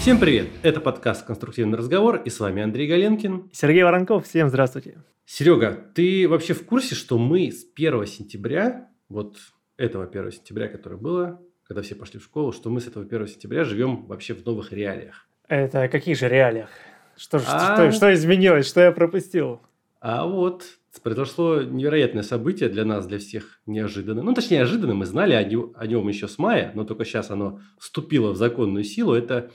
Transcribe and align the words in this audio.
Всем 0.00 0.18
привет! 0.18 0.48
Это 0.62 0.80
подкаст 0.80 1.26
«Конструктивный 1.26 1.76
разговор» 1.76 2.22
и 2.24 2.30
с 2.30 2.40
вами 2.40 2.62
Андрей 2.62 2.88
Галенкин. 2.88 3.50
Сергей 3.52 3.82
Воронков, 3.82 4.26
всем 4.26 4.48
здравствуйте. 4.48 5.04
Серега, 5.26 5.78
ты 5.94 6.26
вообще 6.26 6.54
в 6.54 6.64
курсе, 6.64 6.94
что 6.94 7.18
мы 7.18 7.52
с 7.52 7.66
1 7.76 8.06
сентября, 8.06 8.88
вот 9.10 9.36
этого 9.76 10.06
1 10.06 10.32
сентября, 10.32 10.68
которое 10.68 10.96
было, 10.96 11.42
когда 11.64 11.82
все 11.82 11.96
пошли 11.96 12.18
в 12.18 12.24
школу, 12.24 12.50
что 12.52 12.70
мы 12.70 12.80
с 12.80 12.86
этого 12.86 13.04
1 13.04 13.26
сентября 13.26 13.62
живем 13.64 14.06
вообще 14.06 14.32
в 14.32 14.42
новых 14.46 14.72
реалиях? 14.72 15.28
Это 15.48 15.86
каких 15.88 16.18
же 16.18 16.30
реалиях? 16.30 16.70
Что, 17.18 17.36
а... 17.46 17.76
что, 17.76 17.92
что 17.92 18.14
изменилось? 18.14 18.66
Что 18.66 18.80
я 18.80 18.92
пропустил? 18.92 19.60
А 20.00 20.26
вот 20.26 20.64
произошло 21.02 21.60
невероятное 21.60 22.22
событие 22.22 22.70
для 22.70 22.86
нас, 22.86 23.06
для 23.06 23.18
всех 23.18 23.60
неожиданно. 23.66 24.22
Ну, 24.22 24.32
точнее, 24.32 24.58
неожиданно, 24.60 24.94
мы 24.94 25.04
знали 25.04 25.34
о 25.34 25.44
нем, 25.44 25.74
о 25.76 25.86
нем 25.86 26.08
еще 26.08 26.26
с 26.26 26.38
мая, 26.38 26.72
но 26.74 26.84
только 26.84 27.04
сейчас 27.04 27.30
оно 27.30 27.60
вступило 27.78 28.32
в 28.32 28.36
законную 28.36 28.82
силу. 28.82 29.12
Это 29.12 29.50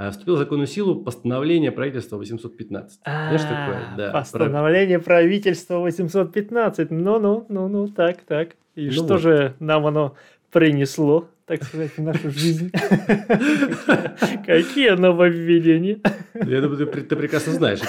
э, 0.00 0.10
вступило 0.10 0.36
в 0.36 0.38
законную 0.38 0.66
силу 0.66 1.02
постановление 1.02 1.72
правительства 1.72 2.16
815. 2.16 3.00
Знаешь, 3.04 3.42
такое? 3.42 3.82
Да. 3.96 4.10
Постановление 4.12 4.98
про... 4.98 5.16
правительства 5.16 5.78
815. 5.78 6.90
Ну-ну, 6.90 7.46
ну-ну, 7.48 7.88
так, 7.88 8.18
так. 8.22 8.50
И 8.74 8.86
ну 8.86 8.92
что 8.92 9.02
вот. 9.02 9.20
же 9.20 9.54
нам 9.60 9.86
оно 9.86 10.14
принесло? 10.50 11.28
так 11.50 11.64
сказать, 11.64 11.90
в 11.96 12.02
нашу 12.02 12.30
жизнь. 12.30 12.70
Какие 14.46 14.90
нововведения? 14.90 15.98
Я 16.32 16.60
думаю, 16.60 16.86
ты 16.86 17.16
прекрасно 17.16 17.52
знаешь. 17.54 17.80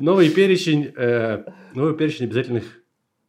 Новый 0.00 0.30
перечень, 0.30 0.94
э, 0.96 1.44
новый 1.74 1.94
перечень 1.94 2.24
обязательных 2.24 2.64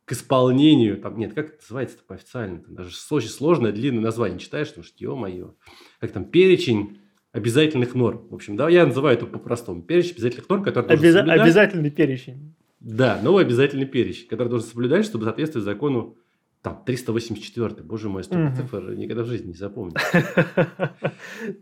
к 0.05 0.13
исполнению. 0.13 0.95
Там, 1.01 1.19
нет, 1.19 1.33
как 1.33 1.47
это 1.47 1.57
называется 1.59 1.97
по-официально? 2.07 2.63
Даже 2.65 2.91
очень 3.11 3.27
сложное, 3.27 3.73
длинное 3.73 4.01
название 4.01 4.39
читаешь, 4.39 4.69
потому 4.69 4.85
что, 4.85 4.95
ё-моё. 4.99 5.55
Как 5.99 6.13
там, 6.13 6.23
перечень 6.23 7.01
обязательных 7.37 7.93
норм. 7.93 8.27
В 8.29 8.35
общем, 8.35 8.55
да, 8.55 8.67
я 8.67 8.85
называю 8.85 9.15
это 9.15 9.25
по-простому. 9.25 9.81
Перечень 9.81 10.13
обязательных 10.13 10.49
норм, 10.49 10.63
который 10.63 10.87
Обяза- 10.87 11.21
Обязательный 11.21 11.91
перечень. 11.91 12.55
Да, 12.79 13.19
новый 13.21 13.45
обязательный 13.45 13.85
перечень, 13.85 14.27
который 14.27 14.49
должен 14.49 14.67
соблюдать, 14.67 15.05
чтобы 15.05 15.25
соответствовать 15.25 15.65
закону 15.65 16.17
там, 16.61 16.83
384 16.85 17.83
боже 17.83 18.09
мой, 18.09 18.23
столько 18.23 18.47
угу. 18.47 18.55
цифр 18.55 18.91
никогда 18.93 19.23
в 19.23 19.27
жизни 19.27 19.49
не 19.49 19.53
запомню. 19.53 19.93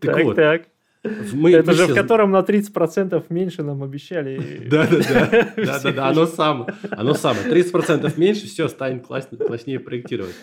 Так, 0.01 0.23
вот, 0.23 0.35
так. 0.35 0.67
Мы, 1.33 1.51
это 1.51 1.71
мы 1.71 1.77
же 1.77 1.83
все... 1.83 1.93
в 1.93 1.95
котором 1.95 2.31
на 2.31 2.39
30% 2.39 3.23
меньше 3.29 3.63
нам 3.63 3.83
обещали. 3.83 4.65
Да, 4.69 4.87
да, 4.87 4.97
да. 4.97 5.53
Да, 5.65 5.79
да, 5.83 5.91
да. 5.91 6.07
Оно 6.07 6.25
самое. 6.25 6.73
Оно 6.89 7.13
самое. 7.13 7.47
30% 7.47 8.13
меньше, 8.17 8.47
все, 8.47 8.67
станет 8.67 9.05
класснее 9.05 9.79
проектировать. 9.79 10.35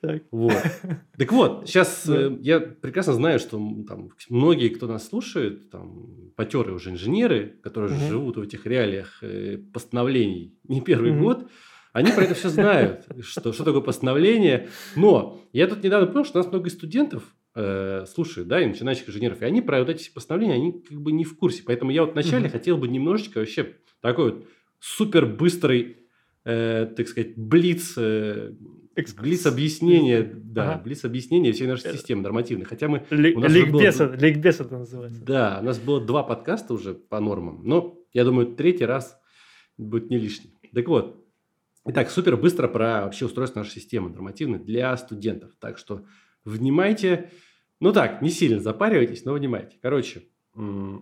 Так. 0.00 0.22
Вот. 0.30 0.62
Так 1.16 1.32
вот, 1.32 1.66
сейчас 1.66 2.06
э, 2.08 2.36
я 2.42 2.60
прекрасно 2.60 3.14
знаю, 3.14 3.38
что 3.38 3.58
там, 3.88 4.10
многие, 4.28 4.68
кто 4.68 4.86
нас 4.86 5.08
слушает, 5.08 5.70
там, 5.70 6.32
потеры 6.36 6.74
уже 6.74 6.90
инженеры, 6.90 7.58
которые 7.62 7.96
угу. 7.96 8.06
живут 8.06 8.36
в 8.36 8.42
этих 8.42 8.66
реалиях 8.66 9.22
э, 9.22 9.58
постановлений 9.72 10.54
не 10.64 10.82
первый 10.82 11.12
угу. 11.12 11.20
год, 11.20 11.50
они 11.96 12.12
про 12.12 12.24
это 12.24 12.34
все 12.34 12.50
знают, 12.50 13.06
что, 13.22 13.54
что 13.54 13.64
такое 13.64 13.80
постановление. 13.80 14.68
Но 14.96 15.40
я 15.54 15.66
тут 15.66 15.82
недавно 15.82 16.06
понял, 16.06 16.26
что 16.26 16.38
у 16.38 16.42
нас 16.42 16.52
много 16.52 16.68
студентов 16.68 17.22
э, 17.54 18.04
слушают, 18.06 18.48
да, 18.48 18.60
и 18.60 18.66
начинающих 18.66 19.08
инженеров, 19.08 19.40
и 19.40 19.46
они 19.46 19.62
про 19.62 19.78
вот 19.78 19.88
эти 19.88 20.12
постановления, 20.12 20.54
они 20.56 20.72
как 20.72 21.00
бы 21.00 21.12
не 21.12 21.24
в 21.24 21.34
курсе. 21.38 21.62
Поэтому 21.64 21.90
я 21.90 22.02
вот 22.04 22.12
вначале 22.12 22.50
хотел 22.50 22.76
бы 22.76 22.86
немножечко 22.86 23.38
вообще 23.38 23.76
такой 24.02 24.32
вот 24.32 24.44
супер 24.78 25.24
быстрый, 25.24 25.96
э, 26.44 26.86
так 26.94 27.08
сказать, 27.08 27.34
блиц, 27.38 27.94
э, 27.96 28.52
блиц 29.16 29.46
объяснения, 29.46 30.22
да, 30.22 30.74
ага. 30.74 30.82
блиц 30.82 31.04
объяснения 31.04 31.52
всей 31.52 31.66
нашей 31.66 31.92
системы 31.92 32.22
нормативной. 32.22 32.64
Хотя 32.64 32.88
мы... 32.88 33.04
Ликбез, 33.10 33.98
было... 33.98 34.16
ликбез 34.16 34.60
это 34.60 34.78
называется. 34.78 35.22
Да, 35.22 35.58
у 35.60 35.64
нас 35.64 35.78
было 35.78 36.00
два 36.00 36.22
подкаста 36.22 36.74
уже 36.74 36.94
по 36.94 37.20
нормам, 37.20 37.60
но 37.64 37.98
я 38.12 38.24
думаю, 38.24 38.54
третий 38.54 38.84
раз 38.84 39.18
будет 39.76 40.10
не 40.10 40.18
лишний. 40.18 40.52
Так 40.72 40.88
вот, 40.88 41.22
Итак, 41.88 42.10
супер 42.10 42.36
быстро 42.36 42.66
про 42.66 43.02
вообще 43.02 43.26
устройство 43.26 43.60
нашей 43.60 43.74
системы 43.74 44.10
нормативной 44.10 44.58
для 44.58 44.96
студентов. 44.96 45.52
Так 45.60 45.78
что 45.78 46.04
внимайте. 46.44 47.30
Ну 47.78 47.92
так, 47.92 48.22
не 48.22 48.30
сильно 48.30 48.58
запаривайтесь, 48.58 49.24
но 49.24 49.34
внимайте. 49.34 49.78
Короче, 49.80 50.24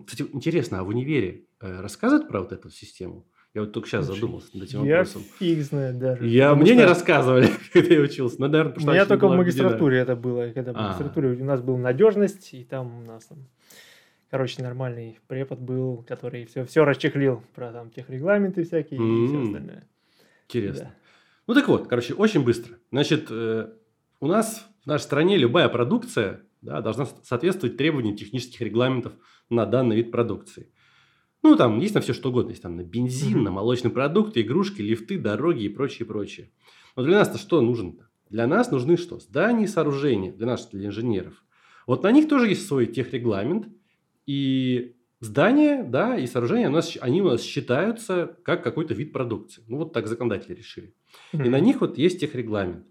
кстати, 0.05 0.29
интересно, 0.31 0.79
а 0.79 0.83
в 0.83 0.89
универе 0.89 1.47
э, 1.59 1.81
рассказывают 1.81 2.27
про 2.27 2.41
вот 2.41 2.51
эту 2.51 2.69
систему? 2.69 3.27
Я 3.55 3.61
вот 3.61 3.71
только 3.71 3.87
сейчас 3.87 4.05
задумался 4.05 4.49
над 4.53 4.67
этим 4.67 4.83
я 4.83 4.97
вопросом. 4.97 5.21
Я 5.39 5.55
фиг 5.55 5.63
знает 5.63 5.97
даже. 5.97 6.27
Я, 6.27 6.53
мне 6.55 6.65
что... 6.65 6.75
не 6.75 6.83
рассказывали, 6.83 7.49
когда 7.73 7.95
я 7.95 8.01
учился. 8.01 8.35
Но, 8.41 8.49
наверное, 8.49 8.73
потому, 8.73 8.91
я 8.91 9.05
только 9.05 9.29
в 9.29 9.35
магистратуре 9.37 9.99
это 9.99 10.17
было. 10.17 10.51
Когда 10.53 10.73
в 10.73 10.75
а. 10.75 10.83
магистратуре 10.83 11.29
у 11.41 11.45
нас 11.45 11.61
была 11.61 11.77
надежность, 11.77 12.53
и 12.53 12.65
там 12.65 13.03
у 13.03 13.05
нас 13.05 13.23
там, 13.27 13.47
короче, 14.29 14.61
нормальный 14.61 15.19
препод 15.27 15.59
был, 15.59 16.03
который 16.05 16.45
все, 16.47 16.65
все 16.65 16.83
расчехлил 16.83 17.43
про 17.55 17.71
там 17.71 17.91
техрегламенты 17.91 18.65
всякие 18.65 18.99
mm-hmm. 18.99 19.23
и 19.23 19.27
все 19.27 19.43
остальное. 19.43 19.83
Интересно. 20.49 20.83
Да. 20.83 20.95
Ну 21.47 21.53
так 21.53 21.67
вот, 21.69 21.87
короче, 21.87 22.13
очень 22.13 22.43
быстро. 22.43 22.75
Значит, 22.91 23.27
э, 23.29 23.69
у 24.19 24.27
нас 24.27 24.67
в 24.83 24.87
нашей 24.87 25.03
стране 25.03 25.37
любая 25.37 25.69
продукция 25.69 26.41
да, 26.61 26.81
должна 26.81 27.07
соответствовать 27.23 27.77
требованиям 27.77 28.17
технических 28.17 28.59
регламентов 28.59 29.13
на 29.49 29.65
данный 29.65 29.95
вид 29.95 30.11
продукции. 30.11 30.73
Ну, 31.45 31.55
там 31.55 31.77
есть 31.79 31.93
на 31.93 32.01
все 32.01 32.13
что 32.13 32.29
угодно. 32.29 32.49
Есть 32.49 32.63
там 32.63 32.75
на 32.75 32.83
бензин, 32.83 33.43
на 33.43 33.51
молочные 33.51 33.91
продукты, 33.91 34.41
игрушки, 34.41 34.81
лифты, 34.81 35.19
дороги 35.19 35.65
и 35.65 35.69
прочее, 35.69 36.07
прочее. 36.07 36.49
Но 36.95 37.03
для 37.03 37.19
нас-то 37.19 37.37
что 37.37 37.61
нужно-то? 37.61 38.09
Для 38.31 38.47
нас 38.47 38.71
нужны 38.71 38.97
что? 38.97 39.19
Здания 39.19 39.65
и 39.65 39.67
сооружения, 39.67 40.33
для 40.33 40.47
нас, 40.47 40.67
для 40.71 40.87
инженеров. 40.87 41.43
Вот 41.85 42.01
на 42.01 42.11
них 42.11 42.27
тоже 42.27 42.47
есть 42.47 42.67
свой 42.67 42.87
техрегламент. 42.87 43.67
И 44.25 44.95
Здания, 45.19 45.83
да, 45.83 46.17
и 46.17 46.25
сооружения, 46.25 46.67
у 46.67 46.71
нас, 46.71 46.97
они 46.99 47.21
у 47.21 47.25
нас 47.25 47.43
считаются 47.43 48.37
как 48.43 48.63
какой-то 48.63 48.95
вид 48.95 49.13
продукции. 49.13 49.63
Ну, 49.67 49.77
вот 49.77 49.93
так 49.93 50.07
законодатели 50.07 50.55
решили. 50.55 50.95
Mm-hmm. 51.31 51.45
И 51.45 51.49
на 51.49 51.59
них 51.59 51.81
вот 51.81 51.99
есть 51.99 52.19
техрегламент. 52.19 52.87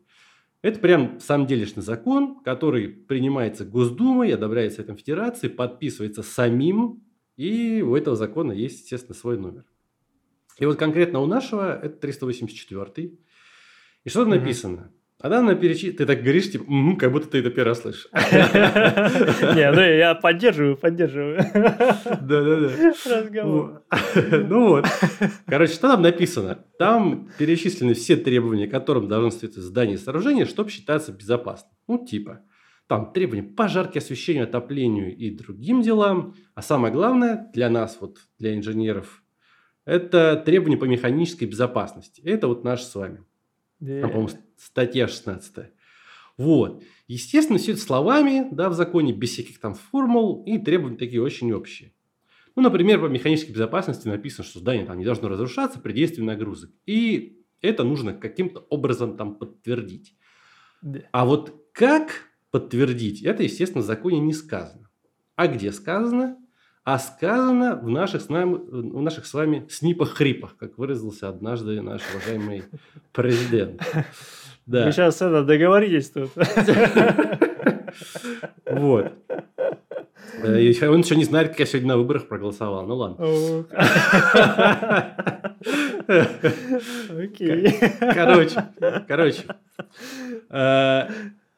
Это 0.62 0.78
прям, 0.78 1.19
в 1.19 1.22
самом 1.22 1.48
делешный 1.48 1.82
закон, 1.82 2.41
который 2.44 2.86
принимается 2.88 3.65
Госдумой, 3.65 4.32
одобряется 4.32 4.82
этим 4.82 4.97
Федерацией, 4.97 5.53
подписывается 5.53 6.22
самим, 6.22 7.03
и 7.37 7.83
у 7.83 7.97
этого 7.97 8.17
закона 8.17 8.53
есть, 8.53 8.83
естественно, 8.83 9.15
свой 9.15 9.39
номер. 9.39 9.65
И 10.59 10.67
вот 10.67 10.78
конкретно 10.78 11.21
у 11.21 11.27
нашего 11.27 11.78
это 11.81 11.97
384. 11.97 13.12
И 14.05 14.09
что 14.09 14.25
там 14.25 14.33
mm-hmm. 14.33 14.39
написано? 14.39 14.93
Она 15.25 15.41
на 15.41 15.55
перечислит, 15.55 15.97
ты 15.97 16.05
так 16.05 16.21
говоришь, 16.21 16.50
типа, 16.50 16.65
угу, 16.65 16.97
как 16.99 17.11
будто 17.11 17.28
ты 17.28 17.39
это 17.39 17.49
первый 17.49 17.69
раз 17.69 17.81
слышишь. 17.81 18.09
Не, 18.12 19.72
ну 19.72 19.81
я 19.81 20.15
поддерживаю, 20.15 20.77
поддерживаю. 20.77 21.39
Да-да-да. 22.21 22.93
Разговор. 23.06 23.83
Ну 24.49 24.69
вот. 24.69 24.87
Короче, 25.47 25.72
что 25.72 25.89
там 25.89 26.03
написано? 26.03 26.66
Там 26.78 27.31
перечислены 27.39 27.95
все 27.95 28.16
требования, 28.16 28.66
которым 28.66 29.09
должно 29.09 29.31
соответствовать 29.31 29.66
здание 29.66 29.95
и 29.95 29.99
сооружение, 29.99 30.45
чтобы 30.45 30.69
считаться 30.69 31.11
безопасным. 31.11 31.72
Ну, 31.89 32.05
типа, 32.05 32.41
там 32.87 33.12
требования 33.12 33.43
пожарки, 33.43 33.99
освещению, 33.99 34.45
отоплению 34.45 35.17
и 35.17 35.31
другим 35.31 35.83
делам. 35.83 36.34
А 36.55 36.62
самое 36.62 36.93
главное 36.93 37.50
для 37.55 37.71
нас, 37.71 37.99
вот 38.00 38.19
для 38.39 38.55
инженеров, 38.55 39.22
это 39.84 40.43
требования 40.45 40.77
по 40.77 40.84
механической 40.84 41.45
безопасности. 41.45 42.21
Это 42.22 42.49
вот 42.49 42.65
наш 42.65 42.83
с 42.83 42.95
вами. 42.95 43.25
Yeah. 43.81 44.00
Там, 44.00 44.11
по-моему, 44.11 44.31
статья 44.56 45.09
16. 45.09 45.71
Вот. 46.37 46.83
Естественно, 47.06 47.59
все 47.59 47.72
это 47.72 47.81
словами, 47.81 48.49
да, 48.50 48.69
в 48.69 48.75
законе, 48.75 49.12
без 49.12 49.31
всяких 49.31 49.61
там 49.61 49.75
формул 49.75 50.43
и 50.45 50.59
требования 50.59 50.97
такие 50.97 51.22
очень 51.22 51.53
общие. 51.53 51.93
Ну, 52.56 52.62
например, 52.62 53.01
по 53.01 53.06
механической 53.06 53.53
безопасности 53.53 54.09
написано, 54.09 54.45
что 54.45 54.61
здание 54.61 54.87
там 54.87 54.99
не 54.99 55.05
должно 55.05 55.28
разрушаться 55.28 55.81
при 55.81 55.93
действии 55.93 56.22
нагрузок. 56.22 56.71
И 56.87 57.45
это 57.61 57.84
нужно 57.84 58.15
каким-то 58.15 58.61
образом 58.71 59.16
там 59.16 59.37
подтвердить. 59.37 60.16
Да. 60.83 61.01
А 61.12 61.25
вот 61.25 61.69
как 61.72 62.34
подтвердить, 62.54 63.21
это, 63.24 63.42
естественно, 63.42 63.83
в 63.83 63.86
законе 63.86 64.21
не 64.21 64.33
сказано. 64.33 64.89
А 65.34 65.48
где 65.48 65.72
сказано? 65.72 66.36
а 66.84 66.98
сказано 66.98 67.77
в 67.77 67.89
наших 67.89 68.22
с, 68.22 68.28
нами, 68.28 68.54
в 68.54 69.03
наших 69.03 69.27
с 69.27 69.34
вами 69.34 69.66
снипах-хрипах, 69.68 70.56
как 70.56 70.78
выразился 70.78 71.28
однажды 71.28 71.80
наш 71.80 72.03
уважаемый 72.15 72.65
президент. 73.12 73.83
Да. 74.66 74.84
Вы 74.86 74.92
сейчас 74.92 75.16
это 75.16 75.42
договорились 75.42 76.10
тут. 76.10 76.30
Вот. 78.66 79.12
Э, 80.42 80.89
он 80.89 81.01
еще 81.01 81.16
не 81.16 81.24
знает, 81.24 81.51
как 81.51 81.60
я 81.60 81.66
сегодня 81.66 81.91
на 81.91 81.97
выборах 81.97 82.27
проголосовал. 82.27 82.86
Ну 82.86 82.97
ладно. 82.97 83.24
Окей. 87.16 87.78
Короче, 88.01 88.65
короче. 89.06 89.45
Э, 90.51 91.09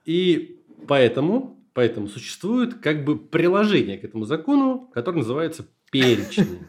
и 0.05 0.56
поэтому 0.87 1.57
Поэтому 1.77 2.09
существует 2.09 2.73
как 2.73 3.05
бы 3.05 3.19
приложение 3.19 3.99
к 3.99 4.05
этому 4.05 4.25
закону, 4.25 4.91
которое 4.95 5.19
называется 5.19 5.69
перечни. 5.93 6.61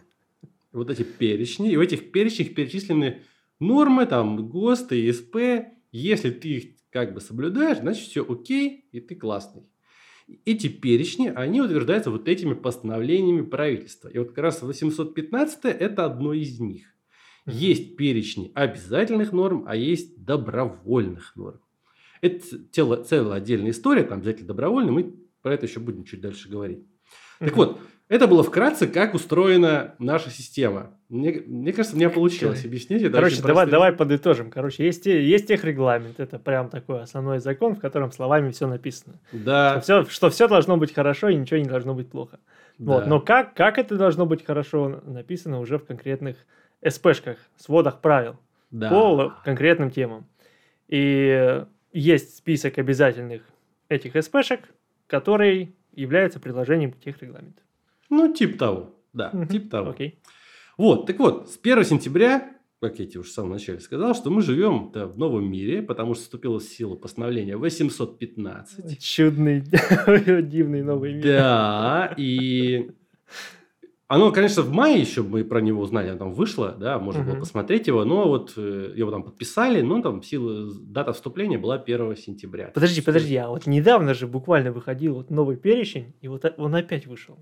Вот 0.73 0.89
эти 0.91 1.03
перечни. 1.03 1.71
И 1.71 1.77
в 1.77 1.79
этих 1.79 2.11
перечнях 2.11 2.53
перечислены 2.53 3.23
нормы, 3.57 4.05
там, 4.05 4.49
ГОСТы, 4.49 5.09
ИСП. 5.09 5.69
Если 5.93 6.29
ты 6.31 6.49
их 6.49 6.63
как 6.89 7.13
бы 7.13 7.21
соблюдаешь, 7.21 7.77
значит 7.77 8.05
все 8.05 8.25
окей, 8.29 8.89
и 8.91 8.99
ты 8.99 9.15
классный. 9.15 9.63
эти 10.43 10.67
перечни, 10.67 11.31
они 11.33 11.61
утверждаются 11.61 12.11
вот 12.11 12.27
этими 12.27 12.53
постановлениями 12.53 13.45
правительства. 13.45 14.09
И 14.09 14.17
вот 14.19 14.31
как 14.31 14.39
раз 14.39 14.61
815 14.61 15.63
это 15.63 16.03
одно 16.03 16.33
из 16.33 16.59
них. 16.59 16.93
Есть 17.45 17.95
перечни 17.95 18.51
обязательных 18.55 19.31
норм, 19.31 19.63
а 19.67 19.77
есть 19.77 20.21
добровольных 20.21 21.37
норм. 21.37 21.61
Это 22.21 22.43
целая, 22.71 23.03
целая 23.03 23.37
отдельная 23.37 23.71
история, 23.71 24.03
там 24.03 24.19
обязательно 24.19 24.47
добровольно, 24.47 24.91
мы 24.91 25.13
про 25.41 25.53
это 25.53 25.65
еще 25.65 25.79
будем 25.79 26.03
чуть 26.03 26.21
дальше 26.21 26.49
говорить. 26.49 26.85
Так 27.39 27.55
вот, 27.55 27.79
это 28.09 28.27
было 28.27 28.41
вкратце, 28.41 28.87
как 28.87 29.13
устроена 29.13 29.95
наша 29.99 30.29
система. 30.29 30.91
Мне, 31.09 31.41
мне 31.45 31.73
кажется, 31.73 31.95
у 31.95 31.99
меня 31.99 32.09
получилось 32.09 32.63
объяснить 32.65 33.01
это. 33.03 33.13
Короче, 33.13 33.41
давай, 33.41 33.67
давай 33.67 33.91
подытожим. 33.91 34.49
Короче, 34.49 34.85
есть, 34.85 35.05
есть 35.05 35.47
техрегламент. 35.47 36.19
Это 36.19 36.39
прям 36.39 36.69
такой 36.69 37.01
основной 37.01 37.39
закон, 37.39 37.75
в 37.75 37.79
котором 37.79 38.11
словами 38.11 38.51
все 38.51 38.67
написано. 38.67 39.19
Да. 39.33 39.81
Что 39.81 40.03
все, 40.03 40.11
что 40.11 40.29
все 40.29 40.47
должно 40.47 40.77
быть 40.77 40.93
хорошо 40.93 41.29
и 41.29 41.35
ничего 41.35 41.59
не 41.59 41.65
должно 41.65 41.93
быть 41.93 42.09
плохо. 42.09 42.39
Да. 42.77 42.93
Вот. 42.93 43.07
Но 43.07 43.19
как, 43.19 43.53
как 43.53 43.77
это 43.77 43.97
должно 43.97 44.25
быть 44.25 44.45
хорошо 44.45 45.01
написано 45.05 45.59
уже 45.59 45.77
в 45.77 45.85
конкретных 45.85 46.37
СПшках, 46.87 47.37
сводах 47.57 47.99
правил 47.99 48.37
да. 48.71 48.89
по 48.89 49.33
конкретным 49.43 49.91
темам. 49.91 50.27
И 50.87 51.65
есть 51.97 52.38
список 52.38 52.77
обязательных 52.77 53.41
этих 53.89 54.21
СПшек, 54.23 54.61
который 55.07 55.75
является 55.94 56.39
предложением 56.39 56.91
к 56.91 56.99
техрегламенту. 56.99 57.61
Ну, 58.09 58.33
типа 58.33 58.57
того. 58.57 58.95
Да, 59.13 59.31
угу. 59.33 59.45
типа 59.45 59.69
того. 59.69 59.89
Окей. 59.91 60.19
Вот, 60.77 61.07
так 61.07 61.17
вот, 61.17 61.49
с 61.49 61.57
1 61.61 61.83
сентября, 61.85 62.53
как 62.79 62.99
я 62.99 63.07
тебе 63.07 63.21
уже 63.21 63.29
в 63.29 63.33
самом 63.33 63.53
начале 63.53 63.79
сказал, 63.79 64.13
что 64.13 64.29
мы 64.29 64.44
живем 64.44 64.91
в 64.91 65.17
новом 65.17 65.49
мире, 65.49 65.81
потому 65.81 66.13
что 66.13 66.23
вступило 66.23 66.59
в 66.59 66.63
силу 66.63 66.95
постановление 66.95 67.57
815. 67.57 69.00
Чудный, 69.01 69.61
дивный 70.43 70.83
новый 70.83 71.15
мир. 71.15 71.23
Да, 71.23 72.13
и 72.15 72.91
оно, 74.07 74.31
конечно, 74.31 74.62
в 74.62 74.71
мае 74.71 75.00
еще 75.00 75.21
мы 75.21 75.44
про 75.44 75.59
него 75.59 75.81
узнали, 75.81 76.09
оно 76.09 76.19
там 76.19 76.31
вышло, 76.31 76.75
да, 76.80 76.98
можно 76.98 77.21
uh-huh. 77.21 77.31
было 77.31 77.39
посмотреть 77.39 77.88
его, 77.88 78.06
но 78.06 78.27
вот 78.27 78.54
э, 78.56 78.94
его 78.95 79.12
там 79.12 79.24
подписали, 79.24 79.81
но 79.81 80.01
там 80.01 80.24
сила, 80.24 80.71
дата 80.81 81.12
вступления 81.12 81.57
была 81.57 81.75
1 81.75 82.15
сентября. 82.15 82.71
Подожди, 82.74 83.01
подожди, 83.01 83.36
а 83.36 83.50
вот 83.50 83.68
недавно 83.68 84.13
же 84.13 84.25
буквально 84.25 84.71
выходил 84.71 85.15
вот 85.15 85.30
новый 85.30 85.57
перечень, 85.57 86.13
и 86.21 86.30
вот 86.30 86.45
он 86.57 86.75
опять 86.75 87.06
вышел. 87.06 87.38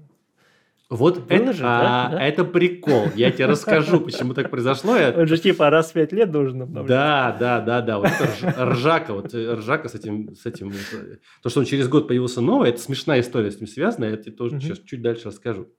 Вот 0.89 1.31
это, 1.31 1.53
же, 1.53 1.63
а, 1.65 2.09
да? 2.11 2.21
это 2.21 2.43
прикол. 2.43 3.07
Я 3.15 3.31
тебе 3.31 3.47
расскажу, 3.47 3.99
почему 4.01 4.35
так 4.35 4.51
произошло. 4.51 4.95
Он 5.15 5.25
же 5.25 5.37
типа 5.39 5.71
раз 5.71 5.89
в 5.89 5.93
пять 5.93 6.11
лет 6.11 6.29
должен 6.29 6.61
обновляться. 6.61 6.87
Да, 6.87 7.37
да, 7.39 7.61
да, 7.61 7.81
да. 7.81 7.99
Вот 7.99 8.09
это 8.19 8.65
ржака, 8.65 9.13
вот 9.13 9.33
э, 9.33 9.53
ржака 9.55 9.89
с 9.89 9.95
этим, 9.95 10.35
с 10.35 10.45
этим. 10.45 10.71
Э, 10.71 11.17
то, 11.41 11.49
что 11.49 11.61
он 11.61 11.65
через 11.65 11.87
год 11.87 12.07
появился 12.07 12.39
новый, 12.39 12.69
это 12.69 12.79
смешная 12.79 13.21
история 13.21 13.49
с 13.49 13.59
ним 13.59 13.67
связана. 13.67 14.05
Я 14.05 14.17
тебе 14.17 14.33
тоже 14.33 14.59
сейчас 14.59 14.79
чуть 14.79 15.01
дальше 15.01 15.29
расскажу. 15.29 15.69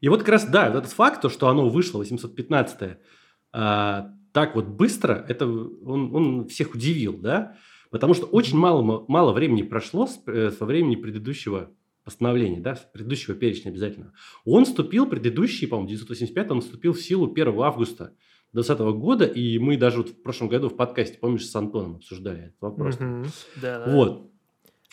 И 0.00 0.08
вот 0.08 0.20
как 0.20 0.28
раз, 0.30 0.46
да, 0.46 0.68
этот 0.68 0.92
факт, 0.92 1.20
то, 1.20 1.28
что 1.28 1.48
оно 1.48 1.68
вышло, 1.68 1.98
815 1.98 2.98
а, 3.52 4.12
так 4.32 4.54
вот 4.54 4.66
быстро, 4.66 5.24
это 5.28 5.46
он, 5.46 6.14
он 6.14 6.48
всех 6.48 6.74
удивил, 6.74 7.18
да? 7.18 7.56
Потому 7.90 8.14
что 8.14 8.26
очень 8.26 8.56
мало, 8.56 9.04
мало 9.08 9.32
времени 9.32 9.62
прошло 9.62 10.06
с, 10.06 10.20
э, 10.26 10.52
со 10.52 10.64
времени 10.64 10.94
предыдущего 10.94 11.70
постановления, 12.04 12.60
да, 12.60 12.78
предыдущего 12.92 13.34
перечня 13.34 13.70
обязательно. 13.70 14.12
Он 14.44 14.64
вступил, 14.64 15.06
предыдущий, 15.06 15.66
по-моему, 15.66 15.88
985, 15.88 16.50
он 16.52 16.60
вступил 16.60 16.92
в 16.92 17.00
силу 17.00 17.30
1 17.30 17.60
августа 17.60 18.14
2020 18.52 18.80
года, 18.98 19.24
и 19.26 19.58
мы 19.58 19.76
даже 19.76 19.98
вот 19.98 20.10
в 20.10 20.22
прошлом 20.22 20.48
году 20.48 20.68
в 20.68 20.76
подкасте, 20.76 21.18
помнишь, 21.18 21.46
с 21.46 21.54
Антоном 21.54 21.96
обсуждали 21.96 22.46
этот 22.46 22.60
вопрос. 22.60 22.96
Mm-hmm. 22.96 23.26
Да, 23.60 23.84
да. 23.84 23.92
Вот. 23.92 24.30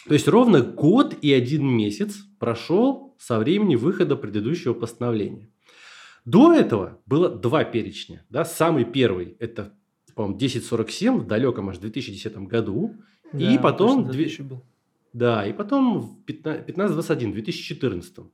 То 0.05 0.13
есть 0.13 0.27
ровно 0.27 0.61
год 0.61 1.15
и 1.21 1.33
один 1.33 1.65
месяц 1.67 2.15
прошел 2.39 3.15
со 3.19 3.39
времени 3.39 3.75
выхода 3.75 4.15
предыдущего 4.15 4.73
постановления. 4.73 5.49
До 6.25 6.53
этого 6.53 7.01
было 7.05 7.29
два 7.29 7.63
перечня. 7.63 8.25
Да? 8.29 8.45
Самый 8.45 8.85
первый– 8.85 9.35
это, 9.39 9.73
по-моему, 10.13 10.35
1047 10.35 11.19
в 11.19 11.27
далеком 11.27 11.69
аж 11.69 11.77
2010 11.77 12.37
году. 12.39 12.95
Да, 13.31 13.53
и 13.53 13.57
потом... 13.57 14.09
Две... 14.09 14.29
Был. 14.39 14.63
Да, 15.13 15.45
и 15.47 15.53
потом 15.53 16.01
в 16.01 16.23
1521, 16.25 17.31
в 17.31 17.33
2014. 17.33 18.19
Угу. 18.19 18.29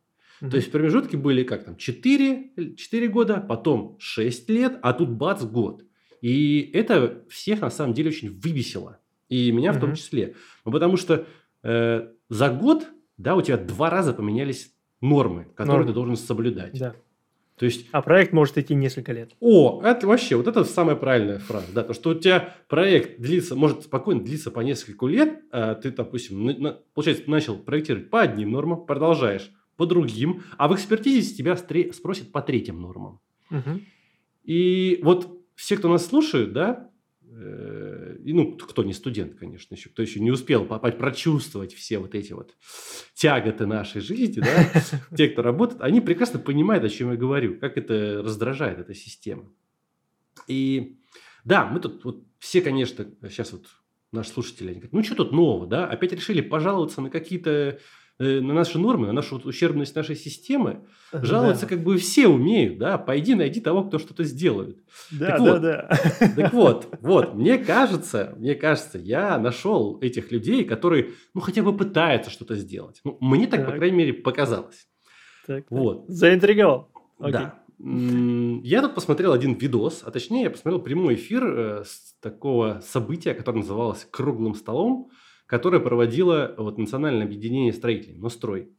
То 0.50 0.56
есть 0.57 0.68
в 0.68 0.71
промежутке 0.71 1.18
были 1.18 1.44
как 1.44 1.65
там 1.65 1.77
4, 1.77 2.75
4 2.75 3.07
года, 3.10 3.45
потом 3.48 3.95
6 4.00 4.50
лет, 4.50 4.80
а 4.81 4.94
тут 4.94 5.10
бац, 5.10 5.44
год. 5.44 5.86
И 6.21 6.71
это 6.74 7.24
всех 7.30 7.62
на 7.62 7.69
самом 7.69 7.94
деле 7.94 8.10
очень 8.10 8.31
выбесило. 8.31 9.00
И 9.30 9.51
меня 9.51 9.71
угу. 9.71 9.77
в 9.77 9.81
том 9.81 9.95
числе. 9.95 10.36
Ну, 10.65 10.71
потому 10.71 10.98
что 10.98 11.27
э, 11.63 12.07
за 12.30 12.50
год, 12.50 12.88
да, 13.18 13.36
у 13.36 13.42
тебя 13.42 13.57
два 13.57 13.89
раза 13.89 14.13
поменялись 14.13 14.74
нормы, 15.01 15.45
которые 15.56 15.81
Норм. 15.81 15.88
ты 15.88 15.94
должен 15.94 16.15
соблюдать. 16.15 16.77
Да. 16.77 16.95
То 17.57 17.65
есть... 17.65 17.88
А 17.92 18.01
проект 18.01 18.33
может 18.33 18.57
идти 18.57 18.74
несколько 18.74 19.13
лет. 19.13 19.31
О, 19.39 19.81
это 19.83 20.07
вообще, 20.07 20.36
вот 20.36 20.48
это 20.48 20.63
самая 20.63 20.95
правильная 20.95 21.39
фраза. 21.39 21.68
Да, 21.74 21.83
то, 21.83 21.94
что 21.94 22.10
у 22.10 22.15
тебя 22.15 22.56
проект 22.68 23.19
длится, 23.21 23.56
может 23.56 23.83
спокойно 23.83 24.24
длиться 24.24 24.50
по 24.50 24.62
несколько 24.62 25.06
лет, 25.06 25.42
а 25.51 25.75
ты, 25.75 25.92
допустим, 25.92 26.45
на, 26.45 26.57
на, 26.57 26.71
получается, 26.94 27.30
начал 27.30 27.57
проектировать 27.57 28.10
по 28.10 28.21
одним 28.21 28.51
нормам, 28.51 28.86
продолжаешь 28.86 29.51
по 29.77 29.86
другим, 29.86 30.44
а 30.57 30.68
в 30.68 30.75
экспертизе 30.75 31.36
тебя 31.36 31.54
стре- 31.54 31.94
спросят 31.94 32.31
по 32.31 32.42
третьим 32.42 32.81
нормам. 32.81 33.19
Угу. 33.51 33.81
И 34.45 35.00
вот 35.04 35.39
все, 35.56 35.77
кто 35.77 35.89
нас 35.89 36.06
слушают, 36.06 36.54
да, 36.54 36.89
и, 37.33 38.33
ну, 38.33 38.57
кто 38.57 38.83
не 38.83 38.94
студент, 38.94 39.35
конечно, 39.35 39.74
еще, 39.75 39.89
кто 39.89 40.01
еще 40.01 40.19
не 40.19 40.31
успел 40.31 40.65
попасть, 40.65 40.97
прочувствовать 40.97 41.74
все 41.74 41.97
вот 41.97 42.15
эти 42.15 42.33
вот 42.33 42.56
тяготы 43.13 43.65
нашей 43.65 44.01
жизни, 44.01 44.41
да, 44.41 44.71
те, 45.18 45.30
кто 45.30 45.41
работает, 45.41 45.81
они 45.81 46.01
прекрасно 46.01 46.39
понимают, 46.39 46.83
о 46.83 46.89
чем 46.89 47.12
я 47.12 47.18
говорю, 47.18 47.59
как 47.59 47.77
это 47.77 48.21
раздражает 48.24 48.80
эта 48.80 48.94
система. 48.94 49.51
И 50.47 51.00
да, 51.44 51.65
мы 51.65 51.80
тут 51.80 52.06
вот 52.06 52.24
все, 52.39 52.62
конечно, 52.62 53.06
сейчас 53.30 53.51
вот 53.51 53.68
наши 54.12 54.29
слушатели, 54.29 54.68
они 54.68 54.75
говорят, 54.75 54.94
ну, 54.94 55.03
что 55.03 55.15
тут 55.15 55.31
нового, 55.31 55.65
да, 55.65 55.88
опять 55.88 56.13
решили 56.13 56.41
пожаловаться 56.41 57.01
на 57.01 57.09
какие-то 57.09 57.50
Э, 57.50 57.79
на 58.24 58.54
наши 58.54 58.80
нормы, 58.80 59.08
на 59.08 59.14
нашу 59.14 59.36
вот 59.36 59.46
ущербность 59.46 59.96
нашей 59.96 60.16
системы, 60.16 60.86
жаловаться 61.12 61.66
да. 61.66 61.70
как 61.70 61.84
бы 61.84 61.98
все 61.98 62.28
умеют, 62.28 62.78
да, 62.78 62.98
пойди 62.98 63.36
найди 63.36 63.62
того, 63.62 63.84
кто 63.84 64.00
что-то 64.00 64.24
сделает. 64.24 64.78
Да, 65.12 65.28
так 65.28 65.38
да, 65.38 65.52
вот, 65.52 65.62
да. 65.62 66.00
Так 66.36 66.54
вот, 66.54 66.98
вот, 67.02 67.34
мне 67.36 67.58
кажется, 67.58 68.36
мне 68.38 68.56
кажется, 68.56 68.98
я 68.98 69.38
нашел 69.38 70.00
этих 70.02 70.31
людей, 70.31 70.64
которые, 70.64 71.12
ну, 71.34 71.42
хотя 71.42 71.64
бы 71.64 71.75
пытаются 71.75 72.32
что-то 72.32 72.56
сделать. 72.56 73.01
Ну, 73.03 73.18
мне 73.22 73.48
так, 73.48 73.62
так. 73.62 73.72
по 73.72 73.77
крайней 73.77 73.98
мере, 73.98 74.13
показалось. 74.13 74.88
Так, 75.46 75.65
вот. 75.70 76.06
Заинтриговал. 76.08 76.89
Окей. 77.20 77.34
Да. 77.34 77.60
Я 77.80 78.82
тут 78.82 78.96
посмотрел 78.96 79.34
один 79.34 79.56
видос, 79.56 80.03
а 80.06 80.12
точнее 80.12 80.44
я 80.44 80.50
посмотрел 80.50 80.82
прямой 80.82 81.15
эфир 81.15 81.44
э, 81.46 81.84
с 81.86 82.15
такого 82.22 82.82
события, 82.86 83.34
которое 83.34 83.58
называлось 83.58 84.08
«Круглым 84.10 84.56
столом», 84.56 85.12
которое 85.45 85.79
проводило 85.79 86.53
вот, 86.57 86.77
Национальное 86.77 87.25
объединение 87.25 87.73
строителей, 87.73 88.15
но 88.17 88.29
строй. 88.29 88.69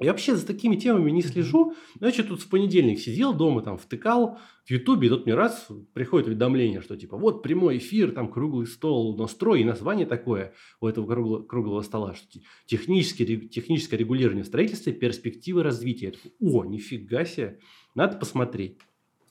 Я 0.00 0.10
вообще 0.10 0.34
за 0.34 0.44
такими 0.44 0.74
темами 0.74 1.12
не 1.12 1.22
слежу. 1.22 1.74
Значит, 2.00 2.26
тут 2.26 2.42
в 2.42 2.48
понедельник 2.48 2.98
сидел 2.98 3.32
дома, 3.32 3.62
там 3.62 3.78
втыкал 3.78 4.38
в 4.64 4.70
Ютубе, 4.70 5.06
и 5.06 5.10
тут 5.10 5.24
мне 5.24 5.36
раз 5.36 5.68
приходит 5.92 6.26
уведомление, 6.26 6.80
что 6.80 6.96
типа 6.96 7.16
вот 7.16 7.44
прямой 7.44 7.78
эфир, 7.78 8.10
там 8.10 8.28
круглый 8.28 8.66
стол, 8.66 9.16
настрой, 9.16 9.60
и 9.60 9.64
название 9.64 10.04
такое 10.04 10.52
у 10.80 10.88
этого 10.88 11.06
круглого, 11.06 11.42
круглого 11.44 11.82
стола, 11.82 12.14
что 12.14 12.40
техническое, 12.66 13.24
техническое 13.24 13.96
регулирование 13.96 14.42
в 14.42 14.48
строительстве, 14.48 14.92
перспективы 14.92 15.62
развития. 15.62 16.06
Я 16.06 16.12
такой, 16.12 16.32
о, 16.40 16.64
нифига 16.64 17.24
себе, 17.24 17.60
надо 17.94 18.16
посмотреть. 18.16 18.78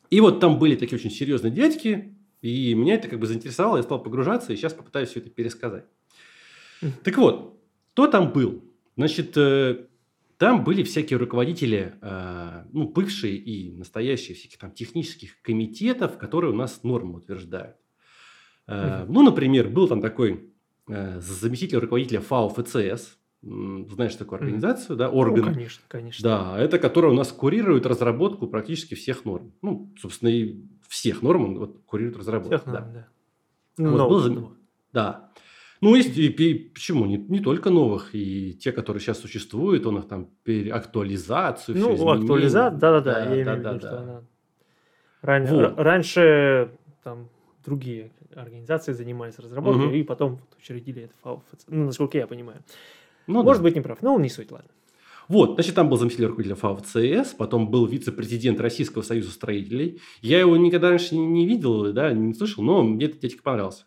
И 0.10 0.22
вот 0.22 0.40
там 0.40 0.60
были 0.60 0.78
такие 0.78 0.98
очень 0.98 1.12
серьезные 1.12 1.52
дядьки, 1.52 2.16
и 2.42 2.74
меня 2.74 2.96
это 2.96 3.10
как 3.10 3.20
бы 3.20 3.28
заинтересовало, 3.28 3.78
я 3.78 3.84
стал 3.84 4.02
погружаться, 4.02 4.54
и 4.54 4.56
сейчас 4.56 4.74
попытаюсь 4.74 5.10
все 5.10 5.20
это 5.20 5.30
пересказать. 5.30 5.86
Так 7.04 7.18
вот, 7.18 7.60
кто 7.94 8.08
там 8.08 8.32
был? 8.32 8.64
Значит, 8.96 9.38
э, 9.38 9.86
там 10.38 10.64
были 10.64 10.84
всякие 10.84 11.18
руководители, 11.18 11.96
э, 12.02 12.64
ну, 12.72 12.88
бывшие 12.88 13.36
и 13.36 13.72
настоящие 13.72 14.36
всяких 14.36 14.58
там 14.58 14.72
технических 14.72 15.42
комитетов, 15.42 16.18
которые 16.18 16.52
у 16.52 16.56
нас 16.56 16.84
нормы 16.84 17.18
утверждают. 17.20 17.78
Э, 18.68 19.06
ну, 19.08 19.24
например, 19.24 19.70
был 19.70 19.88
там 19.88 20.02
такой 20.02 20.50
заместитель 20.86 21.78
руководителя 21.78 22.20
ФАО 22.20 22.50
ФЦС, 22.50 23.18
знаешь 23.42 24.16
такую 24.16 24.40
организацию, 24.40 24.98
да, 24.98 25.10
орган. 25.10 25.46
Ну, 25.46 25.54
конечно, 25.54 25.84
конечно. 25.88 26.24
Да, 26.24 26.60
это 26.60 26.78
которая 26.78 27.12
у 27.12 27.16
нас 27.16 27.32
курирует 27.32 27.86
разработку 27.86 28.48
практически 28.48 28.96
всех 28.96 29.24
норм. 29.24 29.54
Ну, 29.62 29.94
собственно, 29.98 30.30
и 30.30 30.62
всех 30.90 31.22
норм 31.22 31.56
вот, 31.56 31.84
курирует 31.86 32.18
разработку. 32.18 32.58
Всех 32.58 32.66
норм, 32.66 32.94
да. 32.94 33.08
да. 33.78 33.90
Вот, 33.90 34.10
был, 34.10 34.58
да. 34.92 35.32
Ну, 35.84 35.96
есть 35.96 36.18
и, 36.18 36.28
и 36.28 36.54
почему? 36.54 37.06
Не, 37.06 37.18
не 37.18 37.42
только 37.42 37.70
новых, 37.70 38.16
и 38.16 38.54
те, 38.54 38.72
которые 38.72 39.02
сейчас 39.02 39.20
существуют, 39.20 39.86
он 39.86 39.98
их 39.98 40.08
там 40.08 40.30
актуализацию, 40.72 41.78
Ну, 41.78 42.10
актуализация, 42.10 42.80
да-да-да, 42.80 43.20
я 43.20 43.26
имею 43.26 43.56
в 43.56 43.60
виду, 43.60 43.80
что 43.80 44.00
она... 44.00 44.24
Ран... 45.22 45.46
Вот. 45.46 45.78
Раньше 45.78 46.72
там 47.04 47.28
другие 47.66 48.12
организации 48.34 48.94
занимались 48.94 49.38
разработкой, 49.40 49.88
угу. 49.88 49.96
и 49.96 50.04
потом 50.04 50.40
учредили 50.58 51.04
это 51.04 51.14
ФАО, 51.22 51.44
ну, 51.68 51.86
насколько 51.86 52.18
я 52.18 52.28
понимаю. 52.28 52.60
Ну, 53.28 53.44
Может 53.44 53.62
да. 53.62 53.64
быть, 53.64 53.76
не 53.76 53.82
прав, 53.82 54.02
но 54.02 54.16
он 54.16 54.22
не 54.22 54.30
суть, 54.30 54.52
ладно. 54.52 54.70
Вот, 55.28 55.56
значит, 55.56 55.76
там 55.76 55.90
был 55.90 55.98
заместитель 55.98 56.28
руководителя 56.28 56.56
ФАВ 56.56 57.38
потом 57.38 57.70
был 57.70 57.86
вице-президент 57.86 58.60
Российского 58.60 59.02
союза 59.02 59.32
строителей. 59.32 60.02
Я 60.22 60.40
его 60.40 60.56
никогда 60.56 60.90
раньше 60.90 61.16
не 61.16 61.46
видел, 61.46 61.92
да, 61.94 62.14
не 62.14 62.34
слышал, 62.34 62.64
но 62.64 62.84
мне 62.84 63.06
этот 63.06 63.20
дядька 63.20 63.44
понравился. 63.44 63.86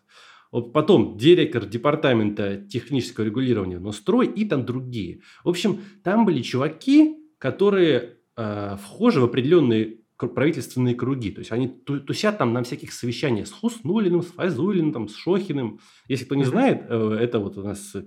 Вот 0.51 0.73
потом 0.73 1.17
директор 1.17 1.65
департамента 1.65 2.57
технического 2.57 3.25
регулирования 3.25 3.79
Нострой 3.79 4.27
и 4.27 4.45
там 4.45 4.65
другие. 4.65 5.21
В 5.43 5.49
общем, 5.49 5.79
там 6.03 6.25
были 6.25 6.41
чуваки, 6.41 7.17
которые 7.37 8.17
э, 8.35 8.77
вхожи 8.81 9.21
в 9.21 9.25
определенные 9.25 9.97
правительственные 10.17 10.95
круги. 10.95 11.29
То 11.31 11.39
есть 11.39 11.51
они 11.51 11.67
тусят 11.67 12.39
там 12.39 12.51
на 12.51 12.63
всяких 12.63 12.91
совещаниях 12.91 13.47
с 13.47 13.51
Хуснулиным, 13.51 14.23
с 14.23 14.27
Файзулиным, 14.27 14.91
там, 14.91 15.07
с 15.07 15.15
Шохиным. 15.15 15.79
Если 16.07 16.25
кто 16.25 16.35
не 16.35 16.43
знает, 16.43 16.85
э, 16.89 17.17
это 17.21 17.39
вот 17.39 17.57
у 17.57 17.61
нас 17.61 17.95
э, 17.95 18.05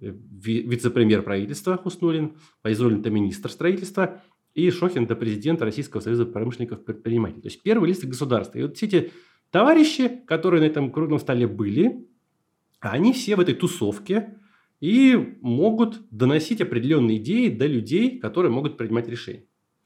вице-премьер 0.00 1.22
правительства 1.22 1.76
Хуснулин, 1.76 2.36
Файзулин– 2.62 3.00
это 3.00 3.10
министр 3.10 3.50
строительства, 3.50 4.20
и 4.54 4.70
Шохин– 4.70 5.04
это 5.04 5.14
президент 5.14 5.62
Российского 5.62 6.00
союза 6.00 6.26
промышленников 6.26 6.84
предпринимателей. 6.84 7.42
То 7.42 7.48
есть 7.48 7.62
первый 7.62 7.88
лист 7.88 8.04
государства. 8.04 8.58
И 8.58 8.62
вот 8.62 8.76
все 8.76 8.86
эти 8.86 9.12
товарищи, 9.52 10.08
которые 10.26 10.62
на 10.62 10.66
этом 10.66 10.90
круглом 10.90 11.20
столе 11.20 11.46
были, 11.46 12.08
они 12.80 13.12
все 13.12 13.36
в 13.36 13.40
этой 13.40 13.54
тусовке 13.54 14.38
и 14.80 15.36
могут 15.42 16.00
доносить 16.10 16.60
определенные 16.60 17.18
идеи 17.18 17.48
до 17.48 17.66
людей, 17.66 18.18
которые 18.18 18.50
могут 18.50 18.76
принимать 18.76 19.08
решения. 19.08 19.44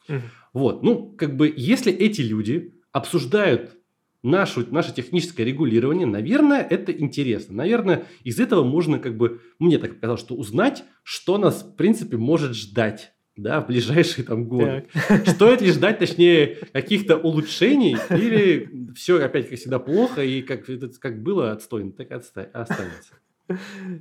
Угу. 0.09 0.21
Вот, 0.55 0.83
ну, 0.83 1.15
как 1.19 1.37
бы, 1.37 1.53
если 1.55 1.93
эти 1.93 2.23
люди 2.23 2.75
обсуждают 2.93 3.77
нашу, 4.23 4.65
наше 4.73 4.95
техническое 4.95 5.45
регулирование, 5.45 6.07
наверное, 6.07 6.63
это 6.63 6.93
интересно. 6.93 7.57
Наверное, 7.57 8.07
из 8.25 8.41
этого 8.41 8.65
можно, 8.65 8.99
как 8.99 9.17
бы, 9.19 9.43
мне 9.59 9.79
так 9.79 9.97
показалось, 9.97 10.21
что 10.21 10.35
узнать, 10.37 10.85
что 11.03 11.37
нас, 11.37 11.63
в 11.63 11.77
принципе, 11.77 12.17
может 12.17 12.55
ждать 12.55 13.13
да, 13.37 13.61
в 13.61 13.67
ближайшие 13.67 14.25
там 14.25 14.47
годы. 14.47 14.87
Так. 14.93 15.29
Стоит 15.29 15.61
ли 15.61 15.71
ждать, 15.71 15.99
точнее, 15.99 16.59
каких-то 16.73 17.17
улучшений, 17.17 17.97
или 18.11 18.93
все 18.95 19.23
опять, 19.23 19.49
как 19.49 19.59
всегда, 19.59 19.79
плохо, 19.79 20.23
и 20.23 20.43
как, 20.43 20.67
как 21.01 21.23
было 21.23 21.53
отстойно, 21.53 21.93
так 21.93 22.11
и 22.11 22.15
останется. 22.15 23.15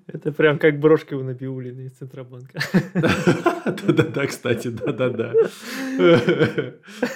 Это 0.08 0.32
прям 0.32 0.58
как 0.58 0.80
брошка 0.80 1.14
у 1.14 1.24
Набиулина 1.24 1.82
из 1.82 1.92
Центробанка. 1.92 2.60
Да-да-да, 2.96 4.26
кстати, 4.26 4.70
да-да-да. 4.70 5.34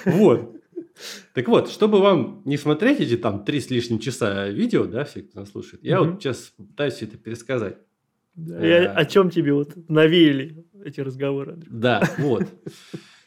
Вот. 0.04 0.56
Так 1.32 1.48
вот, 1.48 1.70
чтобы 1.70 2.00
вам 2.00 2.42
не 2.44 2.56
смотреть 2.56 3.00
эти 3.00 3.16
там 3.16 3.44
три 3.44 3.60
с 3.60 3.70
лишним 3.70 3.98
часа 3.98 4.48
видео, 4.48 4.84
да, 4.84 5.04
все, 5.04 5.22
кто 5.22 5.40
нас 5.40 5.50
слушает, 5.50 5.82
я 5.82 6.00
вот 6.00 6.20
сейчас 6.20 6.52
пытаюсь 6.56 7.02
это 7.02 7.16
пересказать. 7.16 7.78
О 8.36 9.04
чем 9.04 9.30
тебе 9.30 9.52
вот 9.52 9.72
навеяли 9.88 10.64
эти 10.84 11.00
разговоры? 11.00 11.58
Да, 11.68 12.02
вот. 12.18 12.46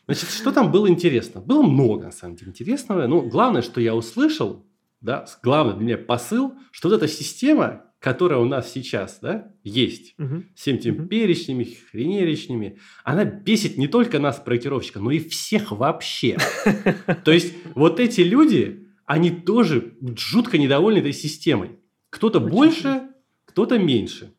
Значит, 0.05 0.29
что 0.29 0.51
там 0.51 0.71
было 0.71 0.89
интересно? 0.89 1.39
Было 1.39 1.63
много, 1.63 2.05
на 2.05 2.11
самом 2.11 2.35
деле, 2.35 2.49
интересного. 2.49 3.07
Ну, 3.07 3.21
главное, 3.21 3.61
что 3.61 3.79
я 3.79 3.95
услышал, 3.95 4.65
да, 4.99 5.25
главный 5.41 5.75
для 5.75 5.85
меня 5.85 5.97
посыл, 5.97 6.55
что 6.71 6.89
вот 6.89 6.95
эта 6.95 7.07
система, 7.07 7.85
которая 7.99 8.39
у 8.39 8.45
нас 8.45 8.71
сейчас 8.71 9.19
да, 9.21 9.53
есть, 9.63 10.13
угу. 10.17 10.43
всем 10.55 10.75
этими 10.75 10.99
угу. 10.99 11.07
перечнями, 11.07 11.77
хренеречнями, 11.91 12.79
она 13.05 13.23
бесит 13.23 13.77
не 13.77 13.87
только 13.87 14.19
нас, 14.19 14.39
проектировщика, 14.39 14.99
но 14.99 15.11
и 15.11 15.19
всех 15.19 15.71
вообще. 15.71 16.37
То 17.23 17.31
есть, 17.31 17.53
вот 17.75 18.01
эти 18.01 18.21
люди, 18.21 18.87
они 19.05 19.31
тоже 19.31 19.93
жутко 20.17 20.57
недовольны 20.57 20.99
этой 20.99 21.13
системой. 21.13 21.79
Кто-то 22.09 22.41
больше, 22.41 23.03
кто-то 23.45 23.79
меньше. 23.79 24.33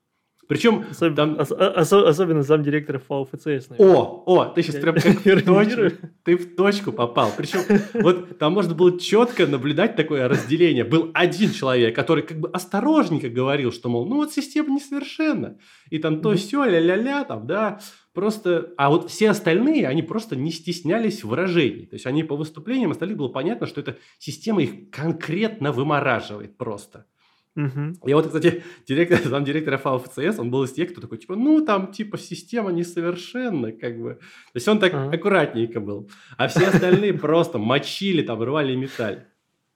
Причем 0.49 0.85
Особ... 0.91 1.15
там... 1.15 1.39
Ос- 1.39 1.53
ос- 1.53 1.93
особенно 1.93 2.43
замдиректора 2.43 2.99
ФАО 2.99 3.25
ФЦС. 3.25 3.69
О, 3.79 4.23
о, 4.27 4.45
ты 4.47 4.63
сейчас 4.63 4.77
прям 4.77 4.95
как 5.01 5.25
в 5.25 5.45
точку, 5.45 6.07
ты 6.25 6.37
в 6.37 6.57
точку 6.57 6.93
попал. 6.93 7.31
Причем 7.37 7.61
вот 7.95 8.39
там 8.39 8.53
можно 8.53 8.75
было 8.75 8.99
четко 8.99 9.47
наблюдать 9.47 9.97
такое 9.97 10.29
разделение. 10.29 10.85
Был 10.85 11.11
один 11.15 11.51
человек, 11.51 11.95
который 11.95 12.23
как 12.23 12.39
бы 12.41 12.49
осторожненько 12.51 13.29
говорил, 13.29 13.73
что, 13.73 13.89
мол, 13.89 14.07
ну 14.07 14.17
вот 14.17 14.33
система 14.33 14.71
несовершенна. 14.71 15.59
И 15.91 15.99
там 15.99 16.21
то 16.21 16.35
все, 16.35 16.65
ля-ля-ля, 16.65 17.25
там, 17.25 17.47
да, 17.47 17.81
просто... 18.13 18.73
А 18.77 18.91
вот 18.91 19.11
все 19.11 19.31
остальные, 19.31 19.87
они 19.87 20.03
просто 20.03 20.37
не 20.37 20.51
стеснялись 20.51 21.25
выражений. 21.25 21.87
То 21.87 21.95
есть 21.95 22.07
они 22.07 22.25
по 22.25 22.37
выступлениям 22.37 22.91
остальных 22.91 23.19
было 23.19 23.29
понятно, 23.29 23.67
что 23.67 23.81
эта 23.81 23.97
система 24.19 24.63
их 24.63 24.91
конкретно 24.91 25.73
вымораживает 25.73 26.57
просто. 26.57 27.07
Угу. 27.57 28.09
И 28.09 28.15
вот, 28.15 28.27
кстати, 28.27 28.65
директор, 28.87 29.19
там 29.19 29.45
директор 29.45 29.79
ФАО 29.79 29.99
ФЦС, 29.99 30.39
он 30.39 30.51
был 30.51 30.65
из 30.65 30.73
тех, 30.73 30.91
кто 30.91 31.01
такой, 31.01 31.19
типа, 31.19 31.37
ну, 31.37 31.65
там, 31.65 31.93
типа, 31.93 32.19
система 32.19 32.73
несовершенна, 32.73 33.73
как 33.73 34.01
бы. 34.01 34.15
То 34.15 34.57
есть 34.57 34.69
он 34.69 34.79
так 34.79 34.93
ага. 34.95 35.17
аккуратненько 35.17 35.81
был. 35.81 36.11
А 36.37 36.49
все 36.49 36.67
остальные 36.67 37.15
просто 37.15 37.59
мочили, 37.59 38.23
там, 38.23 38.43
рвали 38.43 38.75
металл. 38.75 39.19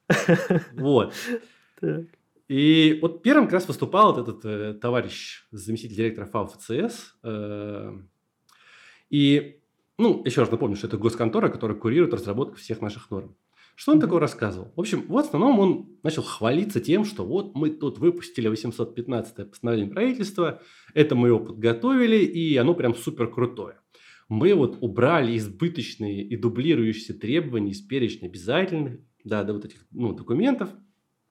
Вот. 0.73 1.13
И 2.47 2.97
вот 3.01 3.21
первым 3.21 3.45
как 3.45 3.53
раз 3.53 3.67
выступал 3.67 4.13
вот 4.13 4.27
этот 4.27 4.43
э, 4.43 4.73
товарищ, 4.73 5.45
заместитель 5.51 5.95
директора 5.95 6.25
ФАО 6.25 6.47
ФЦС. 6.47 7.15
Э, 7.21 7.91
и, 9.11 9.61
ну, 9.99 10.23
еще 10.25 10.41
раз 10.41 10.49
напомню, 10.49 10.75
что 10.75 10.87
это 10.87 10.97
госконтора, 10.97 11.49
которая 11.49 11.77
курирует 11.77 12.13
разработку 12.13 12.55
всех 12.55 12.81
наших 12.81 13.11
норм. 13.11 13.35
Что 13.79 13.93
он 13.93 14.01
такое 14.01 14.19
рассказывал? 14.19 14.73
В 14.75 14.81
общем, 14.81 15.05
в 15.07 15.17
основном 15.17 15.57
он 15.57 15.87
начал 16.03 16.21
хвалиться 16.21 16.81
тем, 16.81 17.05
что 17.05 17.25
вот 17.25 17.55
мы 17.55 17.69
тут 17.69 17.97
выпустили 17.97 18.51
815-е 18.51 19.45
постановление 19.45 19.89
правительства, 19.89 20.61
это 20.93 21.15
мы 21.15 21.29
его 21.29 21.39
подготовили, 21.39 22.17
и 22.17 22.57
оно 22.57 22.73
прям 22.73 22.93
супер 22.93 23.31
крутое. 23.31 23.77
Мы 24.27 24.53
вот 24.53 24.79
убрали 24.81 25.37
избыточные 25.37 26.23
и 26.23 26.35
дублирующиеся 26.35 27.17
требования 27.17 27.71
из 27.71 27.79
перечня 27.79 28.27
обязательных, 28.27 28.99
да, 29.23 29.45
до 29.45 29.53
вот 29.53 29.63
этих 29.63 29.85
ну, 29.91 30.11
документов. 30.11 30.71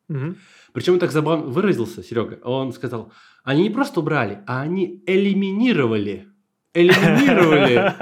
Угу. 0.09 0.37
Причем 0.73 0.95
он 0.95 1.01
так 1.01 1.13
забавно 1.13 1.51
выразился, 1.51 2.03
Серега. 2.03 2.41
Он 2.45 2.73
сказал, 2.73 3.13
они 3.45 3.65
не 3.65 3.71
просто 3.71 4.01
убрали, 4.01 4.43
а 4.47 4.63
они 4.63 5.05
элиминировали. 5.07 6.29
Элиминировали. 6.73 7.93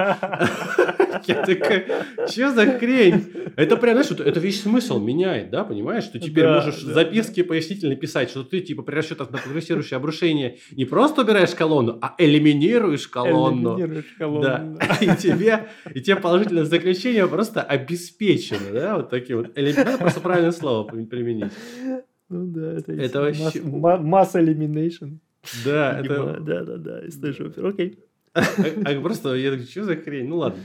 Я 1.25 1.45
такая, 1.45 1.85
что 2.29 2.51
за 2.51 2.65
хрень? 2.77 3.23
Это 3.55 3.77
прям, 3.77 4.01
знаешь, 4.01 4.11
это 4.11 4.39
весь 4.39 4.61
смысл 4.61 4.99
меняет, 4.99 5.49
да, 5.49 5.63
понимаешь? 5.63 6.03
Что 6.03 6.19
теперь 6.19 6.43
да, 6.43 6.55
можешь 6.55 6.81
да, 6.83 6.93
записки 6.93 7.43
пояснительно 7.43 7.95
писать, 7.95 8.29
что 8.29 8.43
ты 8.43 8.59
типа 8.59 8.83
при 8.83 8.95
расчетах 8.95 9.31
на 9.31 9.37
прогрессирующее 9.37 9.97
обрушение 9.97 10.57
не 10.71 10.85
просто 10.85 11.21
убираешь 11.21 11.55
колонну, 11.55 11.97
а 12.01 12.15
элиминируешь 12.17 13.07
колонну. 13.07 13.77
Элиминируешь 13.77 14.15
колонну. 14.17 14.41
Да. 14.43 14.97
И 15.01 15.15
тебе, 15.17 15.69
и 15.93 16.01
тебе 16.01 16.17
положительное 16.17 16.65
заключение 16.65 17.27
просто 17.27 17.61
обеспечено, 17.61 18.71
да, 18.73 18.97
вот 18.97 19.09
такие 19.09 19.37
вот. 19.37 19.57
Элиминация, 19.57 19.97
просто 19.97 20.19
правильное 20.19 20.51
слово 20.51 20.87
применить. 20.87 21.51
Ну 22.29 22.45
да, 22.47 22.73
это, 22.73 22.91
это 22.91 23.21
вообще... 23.21 23.61
Масс 23.61 24.35
elimination. 24.35 25.19
Да, 25.63 25.99
это... 25.99 26.39
Да, 26.41 26.63
да, 26.63 26.77
да, 26.77 27.05
из 27.05 27.19
той 27.19 27.31
же 27.31 27.53
Окей. 27.63 27.99
А, 28.33 28.43
а 28.85 29.01
просто 29.01 29.33
я 29.35 29.51
такой, 29.51 29.65
что 29.65 29.83
за 29.83 29.95
хрень? 29.95 30.27
Ну 30.27 30.37
ладно. 30.37 30.59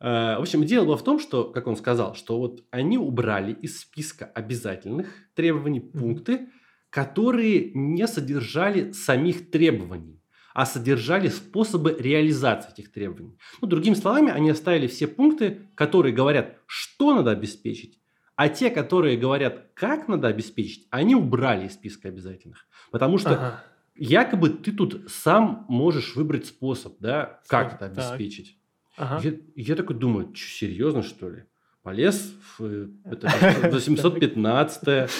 Э, 0.00 0.36
в 0.38 0.42
общем, 0.42 0.64
дело 0.64 0.86
было 0.86 0.96
в 0.96 1.04
том, 1.04 1.18
что, 1.18 1.44
как 1.44 1.66
он 1.66 1.76
сказал, 1.76 2.14
что 2.14 2.38
вот 2.38 2.64
они 2.70 2.98
убрали 2.98 3.52
из 3.52 3.80
списка 3.80 4.24
обязательных 4.24 5.08
требований 5.34 5.80
пункты, 5.80 6.48
которые 6.88 7.70
не 7.74 8.06
содержали 8.08 8.92
самих 8.92 9.50
требований, 9.50 10.20
а 10.54 10.66
содержали 10.66 11.28
способы 11.28 11.96
реализации 11.98 12.72
этих 12.72 12.90
требований. 12.90 13.38
Ну, 13.60 13.68
другими 13.68 13.94
словами, 13.94 14.32
они 14.32 14.50
оставили 14.50 14.88
все 14.88 15.06
пункты, 15.06 15.68
которые 15.74 16.12
говорят, 16.12 16.56
что 16.66 17.14
надо 17.14 17.30
обеспечить, 17.30 18.00
а 18.34 18.48
те, 18.48 18.70
которые 18.70 19.18
говорят, 19.18 19.66
как 19.74 20.08
надо 20.08 20.28
обеспечить, 20.28 20.88
они 20.90 21.14
убрали 21.14 21.66
из 21.66 21.74
списка 21.74 22.08
обязательных. 22.08 22.66
Потому 22.90 23.18
что 23.18 23.32
ага. 23.32 23.64
якобы 23.94 24.48
ты 24.48 24.72
тут 24.72 25.10
сам 25.10 25.66
можешь 25.68 26.16
выбрать 26.16 26.46
способ, 26.46 26.94
да, 26.98 27.40
как 27.46 27.74
это 27.74 27.84
обеспечить. 27.84 28.59
Ага. 28.96 29.20
Я, 29.22 29.34
я 29.56 29.76
такой 29.76 29.96
думаю, 29.96 30.34
что, 30.34 30.48
серьезно, 30.48 31.02
что 31.02 31.30
ли? 31.30 31.44
Полез 31.82 32.34
в 32.58 32.64
э, 32.64 32.88
это, 33.04 33.28
815 33.70 35.10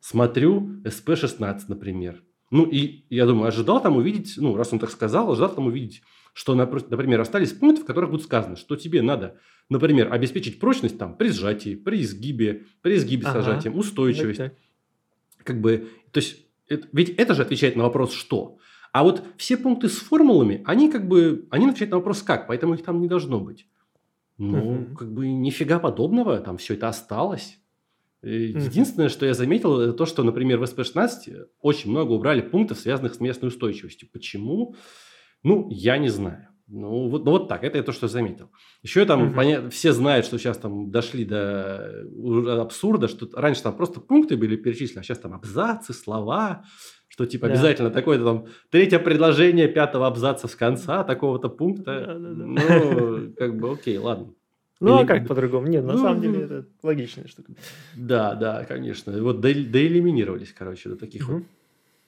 смотрю 0.00 0.82
СП-16, 0.84 1.62
например. 1.68 2.22
Ну, 2.50 2.66
и 2.66 3.04
я 3.08 3.26
думаю, 3.26 3.48
ожидал 3.48 3.80
там 3.80 3.96
увидеть, 3.96 4.34
ну, 4.36 4.54
раз 4.54 4.72
он 4.72 4.78
так 4.78 4.90
сказал, 4.90 5.32
ожидал 5.32 5.54
там 5.54 5.66
увидеть, 5.66 6.02
что, 6.34 6.54
например, 6.54 7.20
остались 7.20 7.52
пункты, 7.52 7.82
в 7.82 7.86
которых 7.86 8.10
будет 8.10 8.22
сказано, 8.22 8.56
что 8.56 8.76
тебе 8.76 9.00
надо, 9.00 9.38
например, 9.70 10.12
обеспечить 10.12 10.60
прочность 10.60 10.98
там 10.98 11.16
при 11.16 11.30
сжатии, 11.30 11.74
при 11.74 12.02
изгибе, 12.02 12.66
при 12.82 12.96
изгибе 12.96 13.26
ага. 13.26 13.40
с 13.40 13.44
сжатием, 13.44 13.78
устойчивость. 13.78 14.52
Как 15.42 15.60
бы, 15.60 15.88
то 16.10 16.18
есть, 16.18 16.46
это, 16.68 16.86
ведь 16.92 17.10
это 17.10 17.34
же 17.34 17.42
отвечает 17.42 17.76
на 17.76 17.84
вопрос 17.84 18.12
«что?». 18.12 18.58
А 18.94 19.02
вот 19.02 19.24
все 19.36 19.56
пункты 19.56 19.88
с 19.88 19.96
формулами, 19.96 20.62
они 20.66 20.88
как 20.88 21.08
бы, 21.08 21.48
они 21.50 21.66
отвечают 21.66 21.90
на 21.90 21.96
вопрос 21.96 22.22
«как?», 22.22 22.46
поэтому 22.46 22.74
их 22.74 22.84
там 22.84 23.00
не 23.00 23.08
должно 23.08 23.40
быть. 23.40 23.66
Ну, 24.38 24.82
угу. 24.82 24.94
как 24.94 25.12
бы 25.12 25.26
нифига 25.26 25.80
подобного, 25.80 26.38
там 26.38 26.58
все 26.58 26.74
это 26.74 26.86
осталось. 26.86 27.58
Единственное, 28.22 29.08
что 29.08 29.26
я 29.26 29.34
заметил, 29.34 29.80
это 29.80 29.94
то, 29.94 30.06
что, 30.06 30.22
например, 30.22 30.60
в 30.60 30.62
СП-16 30.62 31.46
очень 31.60 31.90
много 31.90 32.12
убрали 32.12 32.40
пунктов, 32.40 32.78
связанных 32.78 33.14
с 33.14 33.20
местной 33.20 33.48
устойчивостью. 33.48 34.08
Почему? 34.12 34.76
Ну, 35.42 35.66
я 35.72 35.98
не 35.98 36.08
знаю. 36.08 36.46
Ну 36.68 37.08
вот, 37.08 37.24
ну, 37.24 37.32
вот 37.32 37.48
так, 37.48 37.64
это 37.64 37.76
я 37.76 37.82
то, 37.82 37.92
что 37.92 38.06
заметил. 38.06 38.52
Еще 38.84 39.04
там 39.06 39.34
поня... 39.34 39.68
все 39.70 39.92
знают, 39.92 40.24
что 40.24 40.38
сейчас 40.38 40.56
там 40.56 40.92
дошли 40.92 41.24
до 41.24 42.06
абсурда, 42.62 43.08
что 43.08 43.28
раньше 43.34 43.64
там 43.64 43.76
просто 43.76 44.00
пункты 44.00 44.36
были 44.36 44.54
перечислены, 44.54 45.00
а 45.00 45.02
сейчас 45.02 45.18
там 45.18 45.34
абзацы, 45.34 45.92
слова, 45.92 46.64
что 47.14 47.26
типа 47.26 47.46
да. 47.46 47.52
обязательно 47.52 47.90
такое-то 47.90 48.24
там 48.24 48.46
третье 48.70 48.98
предложение 48.98 49.68
пятого 49.68 50.08
абзаца 50.08 50.48
с 50.48 50.56
конца 50.56 51.04
такого-то 51.04 51.48
пункта. 51.48 52.06
Да, 52.08 52.14
да, 52.14 52.28
да. 52.30 52.44
Ну, 52.44 53.32
как 53.38 53.56
бы 53.56 53.70
окей, 53.70 53.98
ладно. 53.98 54.34
Ну, 54.80 54.96
Или... 54.96 55.04
а 55.04 55.06
как 55.06 55.28
по-другому? 55.28 55.68
Нет, 55.68 55.84
на 55.84 55.92
ну, 55.92 56.00
самом 56.00 56.20
деле 56.20 56.42
это 56.42 56.66
логичная 56.82 57.28
штука. 57.28 57.52
Да, 57.96 58.34
да, 58.34 58.64
конечно. 58.64 59.12
Вот 59.22 59.40
доэлиминировались, 59.40 60.52
короче, 60.52 60.88
до 60.88 60.96
таких 60.96 61.28
угу. 61.28 61.44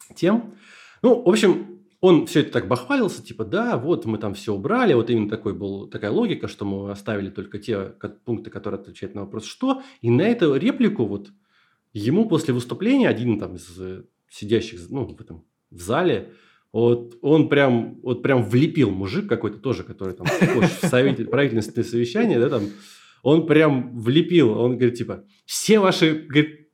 вот 0.08 0.16
тем. 0.16 0.54
Ну, 1.02 1.22
в 1.22 1.28
общем, 1.28 1.78
он 2.00 2.26
все 2.26 2.40
это 2.40 2.50
так 2.50 2.66
бахвалился, 2.66 3.22
типа, 3.22 3.44
да, 3.44 3.78
вот 3.78 4.06
мы 4.06 4.18
там 4.18 4.34
все 4.34 4.54
убрали, 4.54 4.92
вот 4.92 5.08
именно 5.08 5.30
такой 5.30 5.54
был, 5.54 5.86
такая 5.86 6.10
логика, 6.10 6.48
что 6.48 6.64
мы 6.64 6.90
оставили 6.90 7.30
только 7.30 7.60
те 7.60 7.94
пункты, 8.24 8.50
которые 8.50 8.80
отвечают 8.80 9.14
на 9.14 9.20
вопрос 9.20 9.44
«что?». 9.44 9.82
И 10.00 10.10
на 10.10 10.22
эту 10.22 10.56
реплику 10.56 11.06
вот 11.06 11.30
ему 11.92 12.28
после 12.28 12.52
выступления 12.52 13.08
один 13.08 13.38
там 13.38 13.54
из 13.54 13.72
э, 13.78 14.02
сидящих 14.30 14.80
ну, 14.88 15.04
в 15.04 15.20
этом 15.20 15.44
в 15.70 15.80
зале, 15.80 16.32
вот 16.72 17.16
он 17.22 17.48
прям, 17.48 18.00
вот 18.02 18.22
прям 18.22 18.42
влепил 18.42 18.90
мужик 18.90 19.28
какой-то 19.28 19.58
тоже, 19.58 19.82
который 19.82 20.14
там 20.14 20.26
в 20.26 20.86
совете, 20.86 21.24
правительственное 21.24 21.88
совещание, 21.88 22.38
да, 22.38 22.50
там, 22.50 22.64
он 23.22 23.46
прям 23.46 23.98
влепил, 23.98 24.50
он 24.50 24.76
говорит, 24.76 24.98
типа, 24.98 25.24
все 25.46 25.78
ваши 25.78 26.26
говорит, 26.28 26.68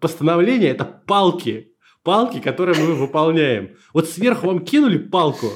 постановления– 0.00 0.68
это 0.70 0.84
палки, 0.84 1.72
палки, 2.02 2.40
которые 2.40 2.78
мы 2.78 2.94
выполняем. 2.94 3.76
Вот 3.92 4.08
сверху 4.08 4.46
вам 4.48 4.64
кинули 4.64 4.98
палку, 4.98 5.46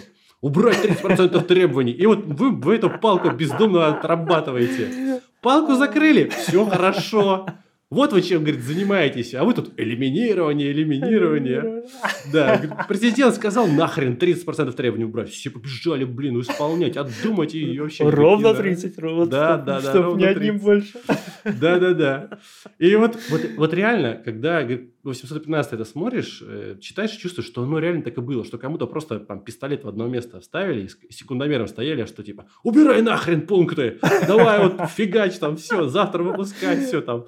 убрать 0.41 0.85
30% 0.85 1.45
требований, 1.45 1.93
и 1.93 2.07
вот 2.07 2.25
вы, 2.25 2.53
вы 2.53 2.77
эту 2.77 2.91
палку 2.91 3.31
бездумно 3.31 3.89
отрабатываете. 3.89 5.21
Палку 5.43 5.75
закрыли, 5.75 6.29
все 6.29 6.65
хорошо. 6.67 7.47
Вот 7.91 8.13
вы 8.13 8.21
чем, 8.21 8.43
говорит, 8.43 8.63
занимаетесь, 8.63 9.35
а 9.35 9.45
вы 9.45 9.55
тут 9.55 9.73
элиминирование, 9.79 10.73
элиминирование. 10.73 11.85
Да, 12.31 12.85
президент 12.87 13.35
сказал, 13.35 13.67
нахрен 13.67 14.15
30% 14.15 14.73
требований 14.73 15.07
убрать. 15.07 15.31
Все 15.31 15.49
побежали, 15.49 16.05
блин, 16.05 16.39
исполнять, 16.39 16.99
отдумать 16.99 17.55
и 17.55 17.81
вообще... 17.81 18.07
Ровно 18.11 18.53
30, 18.53 18.99
ровно. 18.99 19.27
Да, 19.27 19.57
да, 19.57 19.81
да. 19.81 19.91
Чтобы 19.91 20.19
не 20.19 20.27
одним 20.27 20.59
больше. 20.59 20.99
Да, 21.45 21.79
да, 21.79 21.95
да. 21.95 22.39
И 22.79 22.95
вот, 22.95 23.17
вот, 23.31 23.41
вот 23.57 23.73
реально, 23.73 24.21
когда 24.23 24.63
815 25.09 25.73
это 25.73 25.85
смотришь, 25.85 26.43
э, 26.43 26.77
читаешь 26.81 27.15
и 27.15 27.19
чувствуешь, 27.19 27.49
что 27.49 27.63
оно 27.63 27.79
реально 27.79 28.03
так 28.03 28.17
и 28.19 28.21
было, 28.21 28.45
что 28.45 28.59
кому-то 28.59 28.87
просто 28.87 29.21
там 29.21 29.43
пистолет 29.43 29.85
в 29.85 29.89
одно 29.89 30.07
место 30.07 30.41
вставили 30.41 30.87
и 30.87 31.13
секундомером 31.13 31.67
стояли, 31.67 32.05
что 32.05 32.23
типа, 32.23 32.47
убирай 32.63 33.03
нахрен 33.03 33.47
пункты, 33.47 33.99
давай 34.27 34.69
вот 34.69 34.89
фигач 34.91 35.39
там, 35.39 35.57
все, 35.57 35.89
завтра 35.89 36.23
выпускать, 36.23 36.87
все 36.87 37.01
там. 37.01 37.27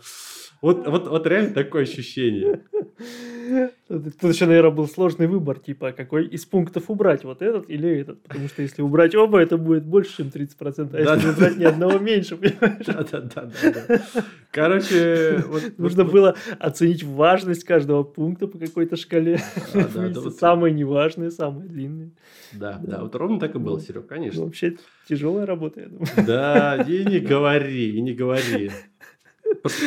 Вот, 0.62 0.87
вот, 0.87 1.08
вот 1.08 1.26
реально 1.26 1.54
такое 1.54 1.82
ощущение. 1.82 2.64
Тут 3.90 4.32
еще, 4.32 4.47
наверное, 4.47 4.70
был 4.70 4.87
сложный 4.87 5.26
выбор, 5.26 5.59
типа, 5.59 5.90
какой 5.90 6.25
из 6.25 6.47
пунктов 6.47 6.85
убрать, 6.90 7.25
вот 7.25 7.42
этот 7.42 7.68
или 7.68 7.88
этот. 7.88 8.23
Потому 8.23 8.47
что 8.47 8.62
если 8.62 8.82
убрать 8.82 9.16
оба, 9.16 9.40
это 9.40 9.56
будет 9.56 9.85
больше, 9.85 10.18
чем 10.18 10.28
30%, 10.28 10.94
а 10.94 11.00
если 11.00 11.30
убрать 11.30 11.56
ни 11.56 11.64
одного 11.64 11.99
меньше, 11.99 12.37
понимаешь? 12.37 12.87
Да-да-да. 12.87 13.50
Короче... 14.52 15.42
Нужно 15.76 16.04
было 16.04 16.37
оценить 16.61 17.02
важность 17.02 17.64
каждого 17.64 18.04
пункта 18.04 18.47
по 18.47 18.59
какой-то 18.59 18.94
шкале. 18.94 19.40
Самые 20.38 20.73
неважные, 20.73 21.32
самые 21.32 21.68
длинные. 21.68 22.12
Да, 22.52 22.80
да, 22.80 23.02
вот 23.02 23.16
ровно 23.16 23.40
так 23.40 23.56
и 23.56 23.59
было, 23.59 23.80
Серег, 23.80 24.06
конечно. 24.06 24.44
Вообще 24.44 24.76
тяжелая 25.09 25.47
работа, 25.47 25.80
я 25.80 25.88
думаю. 25.88 26.06
Да, 26.25 26.76
и 26.86 27.04
не 27.04 27.19
говори, 27.19 27.91
и 27.91 28.00
не 28.00 28.12
говори. 28.12 28.71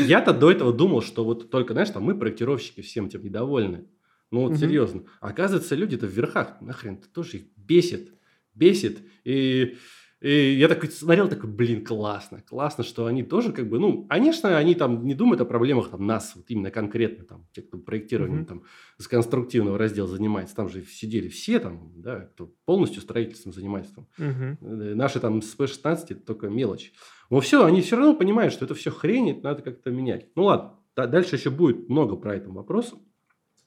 Я-то 0.01 0.33
до 0.33 0.51
этого 0.51 0.73
думал, 0.73 1.01
что 1.01 1.23
вот 1.23 1.49
только, 1.49 1.71
знаешь, 1.71 1.89
там 1.89 2.03
мы, 2.03 2.15
проектировщики, 2.15 2.81
всем 2.81 3.05
этим 3.05 3.23
недовольны. 3.23 3.85
Ну 4.33 4.41
вот 4.41 4.53
угу. 4.53 4.57
серьезно. 4.57 5.03
оказывается, 5.21 5.75
люди-то 5.75 6.07
в 6.07 6.09
верхах, 6.09 6.59
нахрен, 6.59 6.95
это 6.95 7.07
тоже 7.07 7.37
их 7.37 7.43
бесит. 7.55 8.15
Бесит. 8.55 8.97
И, 9.23 9.77
и 10.21 10.55
я 10.55 10.67
такой 10.67 10.89
смотрел, 10.89 11.29
такой, 11.29 11.51
блин, 11.51 11.85
классно. 11.85 12.41
Классно, 12.41 12.83
что 12.83 13.05
они 13.05 13.21
тоже 13.21 13.51
как 13.51 13.69
бы, 13.69 13.77
ну, 13.77 14.07
конечно, 14.07 14.57
они 14.57 14.73
там 14.73 15.05
не 15.05 15.13
думают 15.13 15.41
о 15.41 15.45
проблемах 15.45 15.91
там 15.91 16.07
нас, 16.07 16.31
вот 16.33 16.45
именно 16.47 16.71
конкретно 16.71 17.25
там, 17.25 17.47
те, 17.51 17.61
кто 17.61 17.77
проектированием 17.77 18.41
угу. 18.41 18.47
там 18.47 18.63
с 18.97 19.07
конструктивного 19.07 19.77
раздела 19.77 20.07
занимается. 20.07 20.55
Там 20.55 20.67
же 20.67 20.83
сидели 20.83 21.27
все 21.27 21.59
там, 21.59 21.91
да, 21.95 22.21
кто 22.21 22.51
полностью 22.65 23.03
строительством 23.03 23.53
занимается. 23.53 23.93
Там. 23.93 24.07
Угу. 24.17 24.67
Наши 24.95 25.19
там 25.19 25.43
с 25.43 25.55
P16 25.55 26.05
это 26.09 26.21
только 26.21 26.47
мелочь. 26.47 26.91
Но 27.29 27.39
все, 27.39 27.65
они 27.65 27.81
все 27.81 27.97
равно 27.97 28.15
понимают, 28.15 28.51
что 28.51 28.65
это 28.65 28.73
все 28.73 28.89
хрень, 28.89 29.29
это 29.29 29.43
надо 29.43 29.61
как-то 29.61 29.91
менять. 29.91 30.31
Ну 30.35 30.45
ладно, 30.45 30.79
дальше 30.95 31.35
еще 31.35 31.51
будет 31.51 31.87
много 31.87 32.15
про 32.15 32.35
этот 32.35 32.51
вопрос 32.51 32.95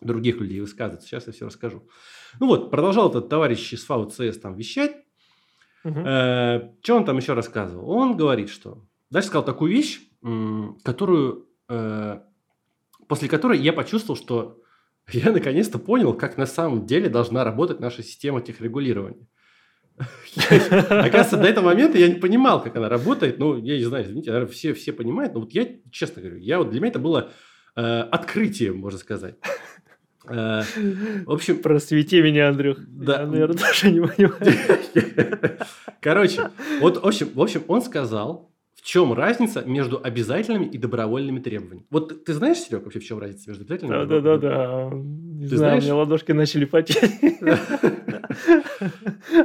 других 0.01 0.41
людей 0.41 0.61
высказываться. 0.61 1.09
Сейчас 1.09 1.27
я 1.27 1.33
все 1.33 1.47
расскажу. 1.47 1.89
Ну 2.41 2.47
вот, 2.47 2.71
продолжал 2.71 3.11
этот 3.11 3.29
товарищ 3.29 3.73
из 3.73 3.85
ФАУ-ЦС 3.85 4.39
там 4.39 4.55
вещать. 4.55 4.97
Угу. 5.85 6.01
Э, 6.01 6.71
что 6.83 6.97
он 6.97 7.05
там 7.05 7.17
еще 7.17 7.35
рассказывал? 7.35 7.89
Он 7.91 8.17
говорит, 8.17 8.49
что... 8.49 8.85
Дальше 9.11 9.29
сказал 9.29 9.45
такую 9.45 9.73
вещь, 9.73 10.01
которую... 10.83 11.49
Э, 11.69 12.21
после 13.09 13.29
которой 13.29 13.59
я 13.59 13.73
почувствовал, 13.73 14.19
что 14.19 14.61
я 15.13 15.31
наконец-то 15.31 15.79
понял, 15.79 16.15
как 16.15 16.37
на 16.37 16.47
самом 16.47 16.87
деле 16.87 17.09
должна 17.09 17.45
работать 17.45 17.81
наша 17.81 18.03
система 18.03 18.41
техрегулирования. 18.41 19.27
Оказывается, 20.37 21.39
до 21.39 21.47
этого 21.47 21.67
момента 21.67 21.97
я 21.97 22.09
не 22.09 22.17
понимал, 22.17 22.63
как 22.63 22.77
она 22.77 22.89
работает. 22.89 23.39
Ну, 23.39 23.57
я 23.57 23.79
не 23.79 23.85
знаю, 23.85 24.05
извините, 24.05 24.31
наверное, 24.31 24.53
все, 24.53 24.75
все 24.75 24.93
понимают. 24.93 25.33
Но 25.33 25.41
вот 25.41 25.53
я, 25.53 25.67
честно 25.91 26.21
говорю, 26.21 26.39
я 26.39 26.59
вот 26.59 26.71
для 26.71 26.81
меня 26.81 26.91
это 26.91 26.99
было 26.99 27.31
э, 27.77 27.81
открытием, 27.81 28.77
можно 28.77 28.99
сказать. 28.99 29.37
Э, 30.29 30.63
в 31.25 31.31
общем... 31.31 31.59
Просвети 31.59 32.21
меня, 32.23 32.49
Андрюх. 32.49 32.79
Да. 32.87 33.21
Я, 33.21 33.27
наверное, 33.27 33.57
тоже 33.57 33.91
не 33.91 34.01
понимаю. 34.01 34.35
Короче, 36.01 36.51
вот, 36.81 37.03
в 37.03 37.07
общем, 37.07 37.29
в 37.35 37.41
общем, 37.41 37.63
он 37.69 37.83
сказал, 37.83 38.51
чем 38.87 39.13
разница 39.15 39.65
между 39.65 40.01
обязательными 40.03 40.67
и 40.67 40.79
добровольными 40.79 41.41
требованиями? 41.41 41.87
Вот 41.91 42.25
ты 42.25 42.33
знаешь, 42.35 42.59
Серег, 42.59 42.85
вообще 42.85 43.01
в 43.01 43.05
чем 43.05 43.19
разница 43.19 43.51
между 43.51 43.65
обязательными 43.65 44.03
и 44.03 44.07
добровольными? 44.07 44.41
Да, 44.41 44.49
да, 44.49 44.91
да. 44.91 44.97
Не 44.97 45.49
ты 45.49 45.57
знаю, 45.57 45.59
знаешь? 45.59 45.83
у 45.83 45.87
меня 45.87 45.97
ладошки 45.97 46.33
начали 46.33 46.65
потеть 46.67 47.03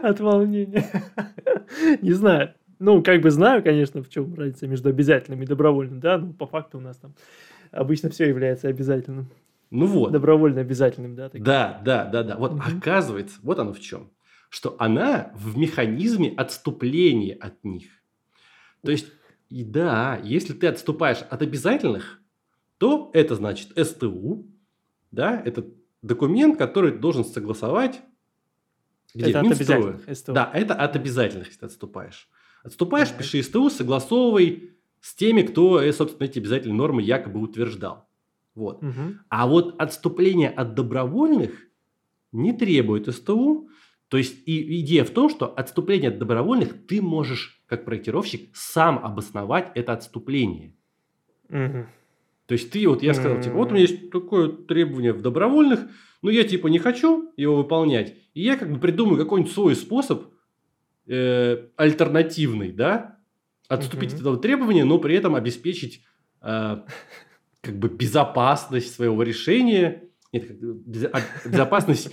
от 0.04 0.20
волнения. 0.20 0.86
Не 2.02 2.14
знаю. 2.14 2.54
Ну, 2.78 3.02
как 3.02 3.22
бы 3.22 3.32
знаю, 3.32 3.64
конечно, 3.64 4.04
в 4.04 4.10
чем 4.10 4.36
разница 4.36 4.68
между 4.68 4.90
обязательным 4.90 5.42
и 5.42 5.48
добровольным, 5.48 6.00
да, 6.00 6.18
но 6.18 6.34
по 6.34 6.46
факту 6.46 6.78
у 6.78 6.82
нас 6.82 6.98
там 6.98 7.14
обычно 7.72 8.10
все 8.10 8.28
является 8.28 8.68
обязательным. 8.68 9.28
Ну 9.72 9.86
вот. 9.86 10.12
Добровольно 10.12 10.62
обязательным, 10.62 11.16
да? 11.16 11.30
Таким. 11.30 11.44
Да, 11.44 11.82
да, 11.84 12.06
да, 12.06 12.24
да. 12.24 12.38
Вот 12.38 12.54
угу. 12.54 12.62
оказывается, 12.62 13.40
вот 13.42 13.58
оно 13.58 13.74
в 13.74 13.80
чем. 13.80 14.12
Что 14.50 14.76
она 14.80 15.32
в 15.34 15.58
механизме 15.58 16.34
отступления 16.36 17.36
от 17.40 17.64
них. 17.64 17.90
То 18.84 18.92
есть 18.92 19.08
и 19.50 19.64
да, 19.64 20.20
если 20.24 20.54
ты 20.54 20.68
отступаешь 20.68 21.24
от 21.30 21.42
обязательных, 21.42 22.20
то 22.78 23.12
это 23.14 23.36
значит 23.36 23.70
СТУ, 23.78 24.46
да, 25.12 25.42
это 25.44 25.66
документ, 26.02 26.58
который 26.58 26.98
должен 26.98 27.24
согласовать 27.24 28.02
где? 29.14 29.32
Это 29.32 29.40
от 29.42 29.46
обязательных 29.46 30.18
СТУ. 30.18 30.34
Да, 30.34 30.50
это 30.54 30.74
от 30.74 30.96
обязательных, 30.96 31.48
если 31.48 31.60
ты 31.60 31.66
отступаешь. 31.66 32.30
Отступаешь, 32.64 33.10
да. 33.10 33.18
пиши 33.18 33.44
СТУ, 33.44 33.70
согласовывай 33.70 34.72
с 35.02 35.16
теми, 35.16 35.42
кто, 35.42 35.82
э, 35.82 35.92
собственно, 35.92 36.26
эти 36.26 36.40
обязательные 36.40 36.76
нормы 36.76 37.02
якобы 37.02 37.40
утверждал. 37.42 38.08
Вот. 38.56 38.84
Угу. 38.84 39.16
А 39.30 39.48
вот 39.48 39.76
отступление 39.80 40.50
от 40.50 40.74
добровольных 40.76 41.52
не 42.32 42.54
требует 42.54 43.14
СТУ, 43.14 43.70
то 44.08 44.18
есть 44.18 44.46
и 44.46 44.82
идея 44.82 45.06
в 45.06 45.12
том, 45.12 45.30
что 45.30 45.48
отступление 45.48 46.10
от 46.10 46.20
добровольных 46.20 46.86
ты 46.86 47.02
можешь, 47.02 47.64
как 47.66 47.86
проектировщик, 47.86 48.50
сам 48.54 49.00
обосновать 49.00 49.72
это 49.74 49.94
отступление. 49.94 50.76
Угу. 51.50 51.86
То 52.48 52.54
есть 52.54 52.72
ты, 52.72 52.86
вот 52.88 53.02
я 53.02 53.14
сказал, 53.14 53.42
типа, 53.42 53.56
вот 53.56 53.70
у 53.70 53.76
меня 53.76 53.84
есть 53.84 54.12
такое 54.12 54.50
требование 54.50 55.14
в 55.14 55.22
добровольных, 55.22 55.88
но 56.22 56.30
я 56.30 56.44
типа 56.44 56.68
не 56.68 56.80
хочу 56.80 57.32
его 57.38 57.56
выполнять, 57.56 58.16
и 58.34 58.42
я 58.42 58.58
как 58.58 58.72
бы 58.72 58.80
придумаю 58.80 59.18
какой-нибудь 59.18 59.54
свой 59.54 59.76
способ 59.76 60.26
э, 61.08 61.68
альтернативный, 61.78 62.74
да, 62.74 63.18
отступить 63.70 64.10
угу. 64.10 64.16
от 64.16 64.22
этого 64.22 64.38
требования, 64.38 64.84
но 64.84 65.00
при 65.00 65.16
этом 65.16 65.36
обеспечить 65.36 66.04
э, 66.42 66.78
как 67.62 67.78
бы 67.78 67.90
безопасность 67.90 68.94
своего 68.94 69.24
решения, 69.24 70.04
нет, 70.32 70.60
безопасность 71.46 72.12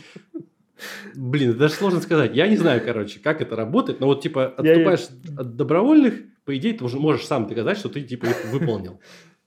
Блин, 1.14 1.50
это 1.50 1.58
даже 1.58 1.74
сложно 1.74 2.00
сказать. 2.00 2.36
Я 2.36 2.46
не 2.46 2.56
знаю, 2.56 2.80
короче, 2.84 3.20
как 3.20 3.40
это 3.40 3.56
работает, 3.56 4.00
но 4.00 4.06
вот 4.06 4.22
типа 4.22 4.46
отступаешь 4.46 5.08
я, 5.24 5.40
от 5.40 5.56
добровольных, 5.56 6.14
по 6.44 6.56
идее, 6.56 6.74
ты 6.74 6.84
уже 6.84 6.98
можешь 6.98 7.26
сам 7.26 7.46
доказать, 7.46 7.78
что 7.78 7.88
ты 7.88 8.02
типа 8.02 8.26
их 8.26 8.44
выполнил. 8.52 9.00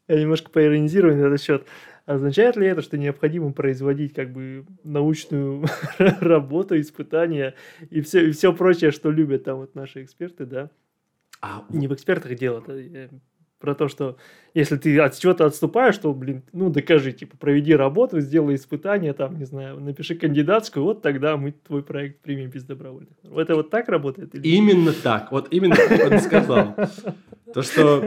Я 0.08 0.20
немножко 0.20 0.50
поиронизирую 0.50 1.16
на 1.16 1.28
этот 1.28 1.42
счет. 1.42 1.66
Означает 2.06 2.58
ли 2.58 2.68
это, 2.68 2.82
что 2.82 2.98
необходимо 2.98 3.54
производить 3.54 4.14
как 4.14 4.34
бы 4.34 4.66
научную 4.84 5.66
работу, 5.98 6.80
испытания 6.80 7.56
и 7.90 8.02
все, 8.02 8.28
и 8.28 8.32
все 8.32 8.54
прочее, 8.54 8.92
что 8.92 9.10
любят 9.10 9.46
там 9.46 9.60
вот 9.60 9.76
наши 9.76 10.04
эксперты, 10.04 10.46
да? 10.46 10.70
А... 11.42 11.66
Не 11.70 11.88
в 11.88 11.94
экспертах 11.94 12.36
дело, 12.36 12.62
про 13.62 13.76
то, 13.76 13.88
что 13.88 14.18
если 14.54 14.76
ты 14.76 15.00
от 15.00 15.18
чего-то 15.18 15.46
отступаешь, 15.46 15.98
то, 15.98 16.14
блин, 16.14 16.44
ну, 16.52 16.70
докажи, 16.70 17.14
типа, 17.14 17.38
проведи 17.38 17.74
работу, 17.74 18.20
сделай 18.20 18.56
испытание, 18.56 19.14
там, 19.14 19.38
не 19.38 19.46
знаю, 19.46 19.80
напиши 19.80 20.16
кандидатскую, 20.16 20.84
вот 20.84 21.02
тогда 21.02 21.38
мы 21.38 21.52
твой 21.54 21.84
проект 21.84 22.22
примем 22.22 22.50
без 22.50 22.64
добровольных. 22.64 23.14
Это 23.24 23.56
вот 23.56 23.70
так 23.70 23.88
работает? 23.88 24.36
Или... 24.36 24.48
Именно 24.48 24.92
так, 24.92 25.32
вот 25.32 25.48
именно 25.52 25.76
как 25.76 26.12
он 26.12 26.20
сказал. 26.20 26.76
То, 27.54 27.62
что 27.62 28.04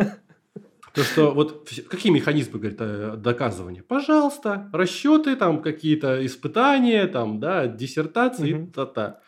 то, 0.94 1.02
что 1.02 1.32
вот 1.32 1.68
какие 1.88 2.12
механизмы, 2.12 2.60
говорит, 2.60 2.78
э, 2.80 3.16
доказывания? 3.16 3.82
Пожалуйста, 3.82 4.70
расчеты, 4.72 5.34
там 5.34 5.60
какие-то 5.60 6.24
испытания, 6.24 7.08
там, 7.08 7.40
да, 7.40 7.66
диссертации, 7.66 8.52
угу. 8.52 8.70
та-та. 8.70 9.20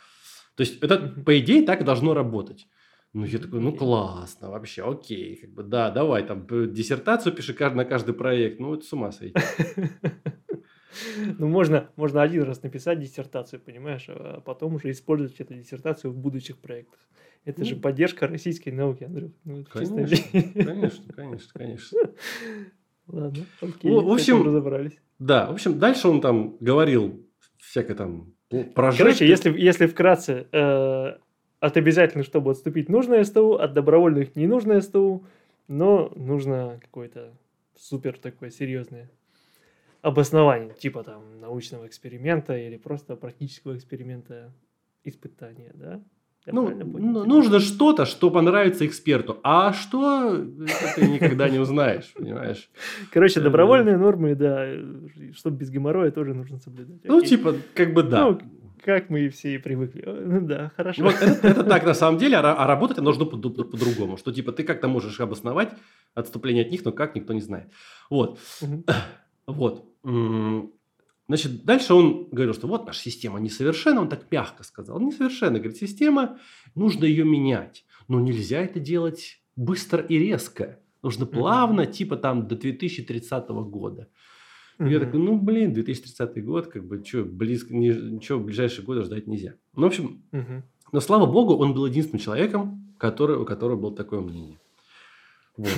То 0.54 0.60
есть 0.60 0.80
это, 0.80 0.96
по 0.98 1.38
идее, 1.38 1.66
так 1.66 1.84
должно 1.84 2.14
работать. 2.14 2.68
Ну, 3.16 3.24
я 3.24 3.38
такой, 3.38 3.60
ну, 3.60 3.72
классно, 3.72 4.50
вообще, 4.50 4.86
окей, 4.86 5.36
как 5.36 5.48
бы, 5.48 5.62
да, 5.62 5.90
давай, 5.90 6.22
там, 6.22 6.46
диссертацию 6.46 7.34
пиши 7.34 7.56
на 7.70 7.86
каждый 7.86 8.12
проект, 8.12 8.60
ну, 8.60 8.74
это 8.74 8.84
с 8.84 8.92
ума 8.92 9.10
сойти. 9.10 9.34
Ну, 11.38 11.48
можно, 11.48 11.90
можно 11.96 12.22
один 12.22 12.44
раз 12.44 12.62
написать 12.62 13.00
диссертацию, 13.00 13.60
понимаешь, 13.60 14.06
а 14.08 14.40
потом 14.40 14.74
уже 14.76 14.90
использовать 14.90 15.38
эту 15.40 15.54
диссертацию 15.54 16.10
в 16.10 16.16
будущих 16.16 16.56
проектах. 16.58 16.98
Это 17.44 17.60
ну, 17.60 17.66
же 17.66 17.76
поддержка 17.76 18.26
российской 18.26 18.70
науки, 18.70 19.04
Андрюх. 19.04 19.32
Ну, 19.44 19.64
конечно, 19.70 20.06
конечно, 20.54 21.12
конечно, 21.14 21.50
конечно. 21.52 21.98
Ладно, 23.08 23.44
окей, 23.60 23.90
ну, 23.90 24.00
в 24.00 24.12
общем, 24.12 24.42
разобрались. 24.42 24.98
Да, 25.18 25.50
в 25.50 25.52
общем, 25.52 25.78
дальше 25.78 26.08
он 26.08 26.22
там 26.22 26.56
говорил 26.60 27.26
всякое 27.58 27.94
там 27.94 28.32
прожекты. 28.74 29.04
Короче, 29.04 29.28
если, 29.28 29.58
если 29.58 29.86
вкратце, 29.86 30.46
э, 30.50 31.16
от 31.60 31.76
обязательных, 31.76 32.26
чтобы 32.26 32.50
отступить, 32.50 32.88
нужно 32.88 33.22
СТУ, 33.24 33.54
от 33.54 33.72
добровольных 33.72 34.36
не 34.36 34.46
нужно 34.46 34.80
СТУ, 34.80 35.24
но 35.68 36.12
нужно 36.14 36.78
какое-то 36.82 37.32
супер 37.76 38.18
такое 38.18 38.50
серьезное 38.50 39.10
обоснование, 40.02 40.72
типа 40.74 41.02
там 41.02 41.40
научного 41.40 41.86
эксперимента 41.86 42.56
или 42.56 42.76
просто 42.76 43.16
практического 43.16 43.76
эксперимента 43.76 44.52
испытания, 45.02 45.72
да? 45.74 46.00
Я 46.46 46.52
ну, 46.52 46.70
ну 46.70 47.24
нужно 47.24 47.58
что-то, 47.58 48.04
что 48.04 48.30
понравится 48.30 48.86
эксперту. 48.86 49.40
А 49.42 49.72
что, 49.72 50.46
ты 50.94 51.08
никогда 51.08 51.48
не 51.48 51.58
узнаешь, 51.58 52.12
понимаешь? 52.14 52.70
Короче, 53.12 53.40
э, 53.40 53.42
добровольные 53.42 53.96
нормы, 53.96 54.36
да, 54.36 54.64
чтобы 55.34 55.56
без 55.56 55.70
геморроя 55.70 56.12
тоже 56.12 56.34
нужно 56.34 56.60
соблюдать. 56.60 57.00
Ну, 57.02 57.20
типа, 57.20 57.56
как 57.74 57.92
бы 57.92 58.04
да. 58.04 58.38
Как 58.86 59.10
мы 59.10 59.28
все 59.30 59.56
и 59.56 59.58
привыкли. 59.58 60.04
Ну 60.06 60.46
да, 60.46 60.70
хорошо. 60.76 61.02
Вот 61.02 61.16
это, 61.16 61.48
это 61.48 61.64
так 61.64 61.84
на 61.84 61.92
самом 61.92 62.18
деле, 62.18 62.36
а, 62.36 62.54
а 62.54 62.66
работать 62.68 62.98
нужно 62.98 63.24
по- 63.24 63.36
по- 63.36 63.64
по-другому. 63.64 64.16
Что 64.16 64.32
типа 64.32 64.52
ты 64.52 64.62
как-то 64.62 64.86
можешь 64.86 65.18
обосновать 65.20 65.72
отступление 66.14 66.64
от 66.64 66.70
них, 66.70 66.84
но 66.84 66.92
как 66.92 67.16
никто 67.16 67.32
не 67.32 67.40
знает. 67.40 67.72
Вот. 68.10 68.38
Угу. 68.62 68.84
Вот. 69.46 69.84
Значит, 71.28 71.64
дальше 71.64 71.94
он 71.94 72.28
говорил, 72.30 72.52
что 72.54 72.66
вот 72.66 72.86
наша 72.86 73.00
система 73.00 73.38
несовершенна, 73.38 74.00
он 74.00 74.08
так 74.08 74.30
мягко 74.30 74.64
сказал, 74.64 75.00
несовершенна, 75.00 75.58
говорит, 75.58 75.76
система, 75.76 76.38
нужно 76.74 77.04
ее 77.04 77.24
менять, 77.24 77.84
но 78.08 78.20
нельзя 78.20 78.60
это 78.60 78.80
делать 78.80 79.40
быстро 79.54 80.02
и 80.02 80.18
резко, 80.18 80.80
нужно 81.02 81.26
плавно, 81.26 81.82
mm 81.82 81.92
типа 81.92 82.16
там 82.16 82.48
до 82.48 82.56
2030 82.56 83.48
года. 83.48 84.08
Mm-hmm. 84.78 84.90
Я 84.90 85.00
такой, 85.00 85.20
ну, 85.20 85.38
блин, 85.38 85.72
2030 85.72 86.44
год, 86.44 86.66
как 86.66 86.84
бы, 86.84 87.02
что, 87.04 87.24
близко, 87.24 87.74
ничего 87.74 88.38
в 88.38 88.44
ближайшие 88.44 88.84
годы 88.84 89.02
ждать 89.02 89.26
нельзя. 89.26 89.54
Ну, 89.74 89.84
в 89.84 89.86
общем, 89.86 90.22
mm-hmm. 90.32 90.62
но 90.92 91.00
слава 91.00 91.26
богу, 91.26 91.56
он 91.56 91.72
был 91.72 91.86
единственным 91.86 92.20
человеком, 92.20 92.94
который, 92.98 93.36
у 93.36 93.44
которого 93.44 93.76
было 93.80 93.96
такое 93.96 94.20
мнение. 94.20 94.58
Вот. 95.56 95.72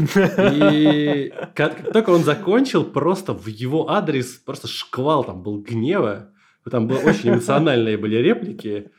И 0.52 1.32
как 1.54 1.92
только 1.92 2.10
он 2.10 2.24
закончил, 2.24 2.84
просто 2.84 3.32
в 3.32 3.46
его 3.46 3.90
адрес 3.90 4.34
просто 4.44 4.66
шквал 4.66 5.24
там 5.24 5.42
был 5.42 5.60
гнева. 5.60 6.30
Там 6.68 6.86
были 6.86 6.98
очень 6.98 7.30
эмоциональные 7.30 7.96
были 7.96 8.16
реплики. 8.16 8.90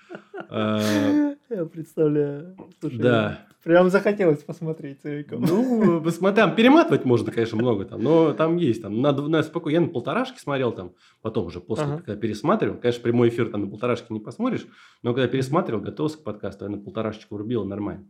А, 0.50 1.36
Я 1.50 1.66
представляю. 1.66 2.56
Слушай, 2.80 3.00
да. 3.00 3.46
Прям 3.64 3.90
захотелось 3.90 4.44
посмотреть 4.44 5.02
целиком. 5.02 5.42
Ну, 5.42 6.02
там 6.32 6.56
перематывать 6.56 7.04
можно, 7.06 7.32
конечно, 7.32 7.58
много 7.58 7.86
там, 7.86 8.02
но 8.02 8.34
там 8.34 8.56
есть. 8.58 8.82
Там, 8.82 9.02
на, 9.02 9.12
на, 9.12 9.44
спокойно, 9.44 9.76
я 9.76 9.82
на 9.82 9.88
полторашке 9.88 10.40
смотрел 10.40 10.72
там, 10.72 10.94
потом 11.22 11.48
уже 11.48 11.60
после, 11.60 11.86
ага. 11.86 11.98
когда 11.98 12.16
пересматривал. 12.16 12.78
Конечно, 12.78 13.04
прямой 13.04 13.30
эфир 13.30 13.50
там 13.50 13.66
на 13.66 13.68
полторашке 13.68 14.14
не 14.14 14.20
посмотришь, 14.20 14.66
но 15.04 15.14
когда 15.14 15.28
пересматривал, 15.28 15.82
готовился 15.82 16.20
к 16.20 16.24
подкасту, 16.24 16.66
я 16.66 16.72
на 16.72 16.78
полторашечку 16.78 17.36
врубил 17.36 17.66
нормально. 17.66 18.08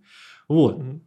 Вот. 0.47 0.77
Угу. 0.77 1.01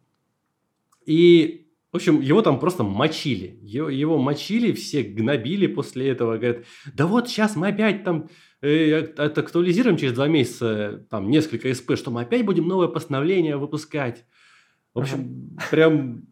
И, 1.06 1.61
в 1.92 1.96
общем, 1.96 2.22
его 2.22 2.40
там 2.40 2.58
просто 2.58 2.84
мочили. 2.84 3.58
Его, 3.62 3.90
его 3.90 4.18
мочили, 4.18 4.72
все 4.72 5.02
гнобили 5.02 5.66
после 5.66 6.08
этого. 6.08 6.38
Говорят, 6.38 6.64
да 6.94 7.06
вот 7.06 7.28
сейчас 7.28 7.54
мы 7.54 7.68
опять 7.68 8.02
там 8.02 8.30
э, 8.62 9.12
это 9.16 9.40
актуализируем 9.42 9.98
через 9.98 10.14
два 10.14 10.26
месяца, 10.26 11.06
там, 11.10 11.30
несколько 11.30 11.72
СП, 11.74 11.96
что 11.96 12.10
мы 12.10 12.22
опять 12.22 12.46
будем 12.46 12.66
новое 12.66 12.88
постановление 12.88 13.58
выпускать. 13.58 14.24
В 14.94 15.00
общем, 15.00 15.58
прям 15.70 16.26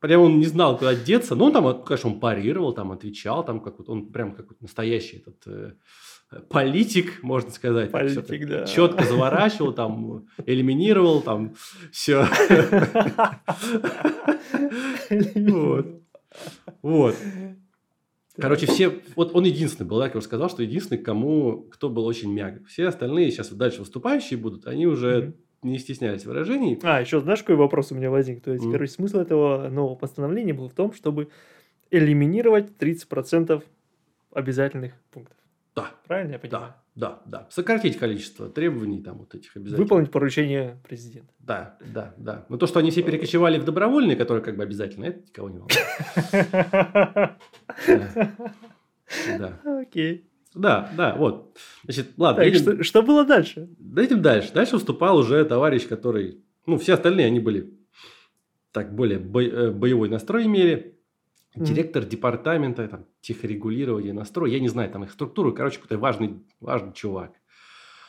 прям 0.00 0.22
он 0.22 0.38
не 0.38 0.46
знал, 0.46 0.76
куда 0.76 0.94
деться. 0.94 1.34
Но 1.34 1.46
он 1.46 1.52
там, 1.52 1.82
конечно, 1.84 2.10
он 2.10 2.20
парировал, 2.20 2.74
там 2.74 2.92
отвечал, 2.92 3.44
там 3.44 3.60
как 3.60 3.78
вот 3.78 3.88
он 3.88 4.12
прям 4.12 4.34
как 4.34 4.48
вот 4.48 4.60
настоящий 4.60 5.18
этот 5.18 5.46
э, 5.46 5.72
политик, 6.48 7.22
можно 7.22 7.50
сказать. 7.50 7.90
Политик, 7.90 8.48
да. 8.48 8.66
Четко 8.66 9.04
заворачивал, 9.04 9.72
там, 9.72 10.26
элиминировал, 10.46 11.20
там, 11.22 11.54
все. 11.92 12.26
Вот. 15.34 15.86
Вот. 16.82 17.16
Короче, 18.36 18.66
все, 18.66 19.00
вот 19.16 19.34
он 19.34 19.44
единственный 19.44 19.86
был, 19.86 19.98
да, 19.98 20.06
как 20.06 20.14
я 20.14 20.18
уже 20.18 20.26
сказал, 20.26 20.48
что 20.48 20.62
единственный, 20.62 20.98
кому, 20.98 21.62
кто 21.70 21.90
был 21.90 22.06
очень 22.06 22.32
мягок. 22.32 22.66
Все 22.68 22.86
остальные 22.86 23.30
сейчас 23.32 23.50
дальше 23.50 23.80
выступающие 23.80 24.38
будут, 24.38 24.66
они 24.66 24.86
уже 24.86 25.34
не 25.62 25.78
стеснялись 25.78 26.24
выражений. 26.24 26.78
А, 26.82 27.00
еще 27.00 27.20
знаешь, 27.20 27.40
какой 27.40 27.56
вопрос 27.56 27.92
у 27.92 27.96
меня 27.96 28.10
возник? 28.10 28.42
То 28.42 28.52
есть, 28.52 28.64
mm. 28.64 28.72
короче, 28.72 28.92
смысл 28.92 29.18
этого 29.18 29.68
нового 29.68 29.94
постановления 29.94 30.54
был 30.54 30.68
в 30.68 30.74
том, 30.74 30.92
чтобы 30.92 31.28
элиминировать 31.90 32.70
30% 32.78 33.62
обязательных 34.32 34.94
пунктов. 35.10 35.36
Да. 35.74 35.90
Правильно 36.06 36.32
я 36.32 36.38
понимаю? 36.38 36.74
Да, 36.94 37.22
да, 37.26 37.40
да. 37.40 37.46
Сократить 37.50 37.96
количество 37.98 38.48
требований 38.48 39.02
там 39.02 39.18
вот 39.18 39.34
этих 39.34 39.56
обязательно. 39.56 39.82
Выполнить 39.84 40.10
поручение 40.10 40.80
президента. 40.86 41.32
Да, 41.38 41.78
да, 41.94 42.14
да. 42.16 42.44
Но 42.48 42.56
то, 42.56 42.66
что 42.66 42.78
они 42.80 42.90
все 42.90 43.02
перекочевали 43.02 43.58
в 43.58 43.64
добровольные, 43.64 44.16
которые 44.16 44.42
как 44.44 44.56
бы 44.56 44.62
обязательно, 44.64 45.04
это 45.06 45.20
никого 45.20 45.48
не 45.50 45.58
волнует. 45.58 47.36
Да. 49.38 49.60
Окей. 49.64 50.24
Да, 50.54 50.90
да, 50.96 51.14
вот. 51.16 51.56
Значит, 51.84 52.08
ладно. 52.16 52.44
Так, 52.44 52.54
что, 52.54 52.82
что 52.84 53.02
было 53.02 53.24
дальше? 53.24 53.68
Дойдем 53.78 54.22
дальше. 54.22 54.52
Дальше 54.52 54.74
выступал 54.76 55.16
уже 55.18 55.44
товарищ, 55.44 55.86
который... 55.86 56.44
Ну, 56.66 56.78
все 56.78 56.94
остальные, 56.94 57.26
они 57.26 57.40
были 57.40 57.72
так 58.72 58.94
более 58.94 59.18
бо- 59.18 59.42
э, 59.42 59.70
боевой 59.70 60.08
настрой 60.08 60.46
имели 60.46 60.99
директор 61.54 62.04
департамента 62.04 62.86
там, 62.88 63.06
техрегулирования 63.20 64.12
настрой, 64.12 64.52
я 64.52 64.60
не 64.60 64.68
знаю 64.68 64.90
там 64.90 65.04
их 65.04 65.10
структуру, 65.10 65.52
короче, 65.52 65.76
какой-то 65.76 65.98
важный, 65.98 66.42
важный 66.60 66.92
чувак. 66.92 67.32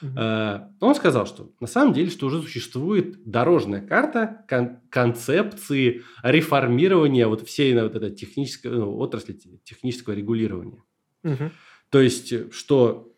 Mm-hmm. 0.02 0.74
Он 0.80 0.96
сказал, 0.96 1.28
что 1.28 1.52
на 1.60 1.68
самом 1.68 1.94
деле, 1.94 2.10
что 2.10 2.26
уже 2.26 2.42
существует 2.42 3.24
дорожная 3.24 3.86
карта 3.86 4.46
кон- 4.50 4.80
концепции 4.90 6.02
реформирования 6.24 7.28
вот 7.28 7.48
всей 7.48 7.80
вот 7.80 7.96
этой 7.96 8.12
технической 8.12 8.72
ну, 8.72 8.98
отрасли 8.98 9.34
технического 9.64 10.14
регулирования. 10.14 10.84
Mm-hmm. 11.24 11.52
То 11.92 12.02
есть, 12.02 12.52
что 12.52 13.14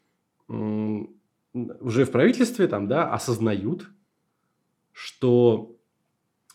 м- 0.49 1.15
уже 1.53 2.03
в 2.03 2.11
правительстве 2.11 2.67
там, 2.67 2.87
да, 2.87 3.13
осознают, 3.13 3.89
что 4.91 5.72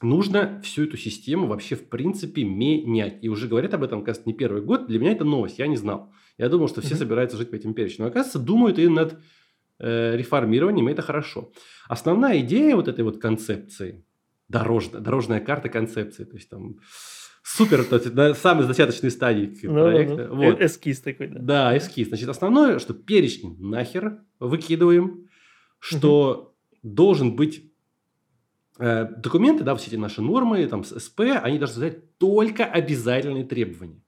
нужно 0.00 0.61
всю 0.62 0.84
эту 0.84 0.96
систему 0.96 1.46
вообще 1.46 1.74
в 1.74 1.88
принципе 1.88 2.44
менять. 2.44 3.18
И 3.22 3.28
уже 3.28 3.48
говорят 3.48 3.74
об 3.74 3.82
этом, 3.82 4.04
кажется, 4.04 4.28
не 4.28 4.34
первый 4.34 4.62
год. 4.62 4.87
Для 4.87 4.98
меня 4.98 5.12
это 5.12 5.24
новость, 5.24 5.58
я 5.58 5.66
не 5.66 5.76
знал. 5.76 6.12
Я 6.37 6.48
думал, 6.48 6.68
что 6.68 6.80
все 6.80 6.94
mm-hmm. 6.94 6.98
собираются 6.98 7.37
жить 7.37 7.50
по 7.50 7.56
этим 7.56 7.74
перечням. 7.74 8.06
Но 8.06 8.11
оказывается, 8.11 8.38
думают 8.38 8.78
и 8.78 8.88
над 8.88 9.18
э, 9.80 10.16
реформированием, 10.16 10.88
и 10.88 10.92
это 10.92 11.02
хорошо. 11.02 11.50
Основная 11.88 12.40
идея 12.40 12.76
вот 12.76 12.87
этой 12.88 13.04
вот 13.04 13.20
концепции, 13.20 14.04
дорожная, 14.48 15.00
дорожная 15.00 15.40
карта 15.40 15.68
концепции, 15.68 16.24
то 16.24 16.37
есть 16.37 16.48
там 16.48 16.76
супер, 17.42 17.82
то 17.84 17.96
есть, 17.96 18.14
на 18.14 18.34
самой 18.34 18.66
зачаточной 18.66 19.11
стадии 19.11 19.52
ну, 19.64 19.72
проекта. 19.72 20.28
Ну, 20.28 20.34
ну. 20.34 20.50
Вот. 20.50 20.61
Эскиз 20.61 21.00
такой, 21.00 21.28
да. 21.28 21.40
Да, 21.40 21.76
эскиз. 21.76 22.08
Значит, 22.08 22.28
основное, 22.28 22.78
что 22.78 22.94
перечень 22.94 23.56
нахер 23.58 24.20
выкидываем, 24.38 25.28
что 25.80 26.54
угу. 26.82 26.88
должен 26.88 27.34
быть 27.34 27.64
Э, 27.64 27.67
документы, 28.79 29.64
да, 29.64 29.75
все 29.75 29.88
эти 29.88 29.97
наши 29.97 30.23
нормы, 30.23 30.67
там, 30.67 30.85
СП, 30.85 31.21
они 31.43 31.59
должны 31.59 31.75
содержать 31.75 32.19
только 32.19 32.64
обязательные 32.64 33.45
требования. 33.45 34.03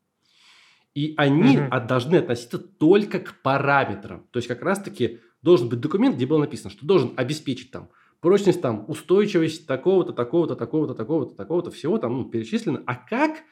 И 0.95 1.15
они 1.17 1.59
угу. 1.59 1.87
должны 1.87 2.17
относиться 2.17 2.59
только 2.59 3.21
к 3.21 3.43
параметрам. 3.43 4.27
То 4.31 4.39
есть, 4.39 4.49
как 4.49 4.63
раз-таки 4.63 5.21
должен 5.43 5.69
быть 5.69 5.81
документ, 5.81 6.17
где 6.17 6.27
было 6.27 6.39
написано, 6.39 6.71
что 6.71 6.87
должен 6.87 7.13
обеспечить 7.17 7.71
там 7.71 7.89
прочность, 8.21 8.61
там, 8.61 8.85
устойчивость 8.89 9.67
такого-то, 9.67 10.13
такого-то, 10.13 10.55
такого-то, 10.55 10.95
такого-то, 10.95 11.35
такого-то, 11.35 11.71
всего 11.71 11.99
там 11.99 12.19
ну, 12.19 12.25
перечислено. 12.25 12.83
А 12.87 12.95
как 12.95 13.43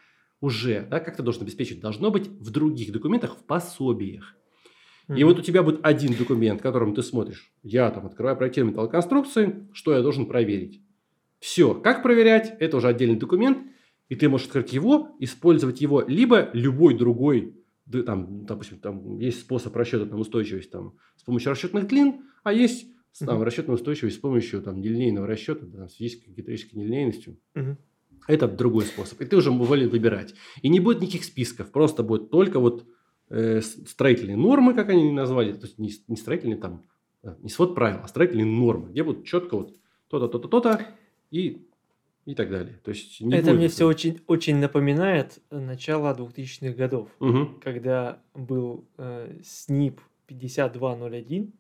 уже, 0.41 0.87
да, 0.91 1.01
как 1.01 1.17
ты 1.17 1.23
должен 1.23 1.43
обеспечить, 1.43 1.81
должно 1.81 2.11
быть 2.11 2.29
в 2.29 2.51
других 2.51 2.93
документах, 2.93 3.37
в 3.37 3.45
пособиях. 3.45 4.35
И 5.15 5.25
вот 5.25 5.39
у 5.39 5.43
тебя 5.43 5.63
будет 5.63 5.81
один 5.83 6.15
документ, 6.15 6.61
которым 6.61 6.95
ты 6.95 7.03
смотришь. 7.03 7.51
Я 7.63 7.91
там 7.91 8.05
открываю 8.05 8.37
проектирование 8.37 8.73
металлоконструкции, 8.73 9.67
что 9.73 9.95
я 9.95 10.03
должен 10.03 10.27
проверить. 10.27 10.83
Все. 11.41 11.75
Как 11.75 12.03
проверять? 12.03 12.57
Это 12.61 12.77
уже 12.77 12.89
отдельный 12.89 13.17
документ. 13.17 13.59
И 14.09 14.17
ты 14.17 14.29
можешь 14.29 14.47
открыть 14.47 14.73
его, 14.73 15.17
использовать 15.21 15.81
его, 15.81 16.03
либо 16.07 16.49
любой 16.55 16.97
другой, 16.97 17.57
там, 18.07 18.47
допустим, 18.47 18.79
там 18.79 19.19
есть 19.19 19.41
способ 19.41 19.77
расчета 19.77 20.07
там, 20.07 20.19
устойчивости 20.19 20.71
там, 20.71 20.95
с 21.17 21.23
помощью 21.25 21.51
расчетных 21.51 21.87
длин, 21.87 22.23
а 22.43 22.53
есть 22.53 22.87
там, 23.19 23.43
расчетная 23.43 23.75
устойчивость 23.75 24.17
с 24.17 24.21
помощью 24.21 24.63
там, 24.63 24.81
нелинейного 24.81 25.27
расчета, 25.27 25.67
там, 25.67 25.89
с 25.89 25.95
физической 25.95 26.31
геометрической 26.31 26.81
нелинейностью. 26.81 27.37
Это 28.27 28.47
другой 28.47 28.85
способ. 28.85 29.21
И 29.21 29.25
ты 29.25 29.37
уже 29.37 29.51
волен 29.51 29.89
выбирать. 29.89 30.35
И 30.63 30.69
не 30.69 30.81
будет 30.81 31.01
никаких 31.01 31.25
списков. 31.25 31.71
Просто 31.71 32.03
будет 32.03 32.31
только 32.31 32.61
вот 32.61 32.87
э, 33.31 33.61
строительные 33.63 34.37
нормы, 34.37 34.75
как 34.75 34.91
они 34.91 35.11
назвали. 35.13 35.53
То 35.53 35.67
есть 35.67 35.79
не, 35.79 35.91
не 36.09 36.17
строительные 36.17 36.59
там, 36.59 36.85
не 37.41 37.49
свод 37.49 37.75
правил, 37.75 38.01
а 38.03 38.09
строительные 38.09 38.47
нормы, 38.47 38.91
где 38.91 39.03
будут 39.03 39.25
четко 39.25 39.57
вот 39.57 39.77
то-то, 40.09 40.29
то-то, 40.29 40.49
то-то 40.49 40.87
и 41.31 41.65
и 42.29 42.35
так 42.35 42.51
далее. 42.51 42.79
То 42.85 42.91
есть 42.91 43.23
не 43.23 43.35
Это 43.35 43.55
мне 43.55 43.69
все 43.69 43.87
очень, 43.87 44.21
очень 44.27 44.57
напоминает 44.57 45.39
начало 45.51 46.15
2000-х 46.15 46.77
годов, 46.77 47.09
угу. 47.21 47.59
когда 47.63 48.21
был 48.35 48.87
э, 48.99 49.39
СНИП 49.43 49.99
5201. 50.27 51.55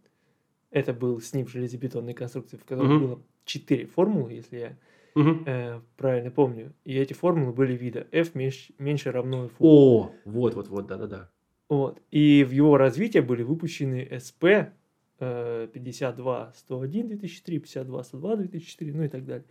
Это 0.70 0.92
был 0.92 1.22
СНИП 1.22 1.48
железобетонной 1.48 2.12
конструкции, 2.12 2.59
в 2.59 2.66
котором 2.66 2.96
угу. 2.96 3.07
было 3.07 3.22
четыре 3.46 3.87
формулы, 3.87 4.35
если 4.35 4.59
я 4.59 4.76
угу. 5.14 5.42
э, 5.46 5.81
правильно 5.96 6.31
помню. 6.31 6.74
И 6.85 6.98
эти 6.98 7.14
формулы 7.14 7.54
были 7.54 7.74
вида 7.74 8.07
F 8.12 8.35
меньше, 8.35 8.74
меньше 8.78 9.11
равно 9.11 9.46
F. 9.46 9.52
О, 9.59 10.12
вот, 10.26 10.54
вот, 10.54 10.68
вот, 10.68 10.87
да-да-да. 10.87 11.31
Вот. 11.70 12.02
И 12.11 12.44
в 12.44 12.50
его 12.50 12.76
развитии 12.76 13.20
были 13.20 13.42
выпущены 13.42 14.07
СП 14.20 14.44
э, 14.44 14.70
52 15.18 16.52
101 16.57 17.09
2003, 17.09 17.59
52 17.59 18.04
102 18.04 18.37
2004, 18.37 18.92
ну 18.92 19.02
и 19.04 19.09
так 19.09 19.24
далее. 19.24 19.44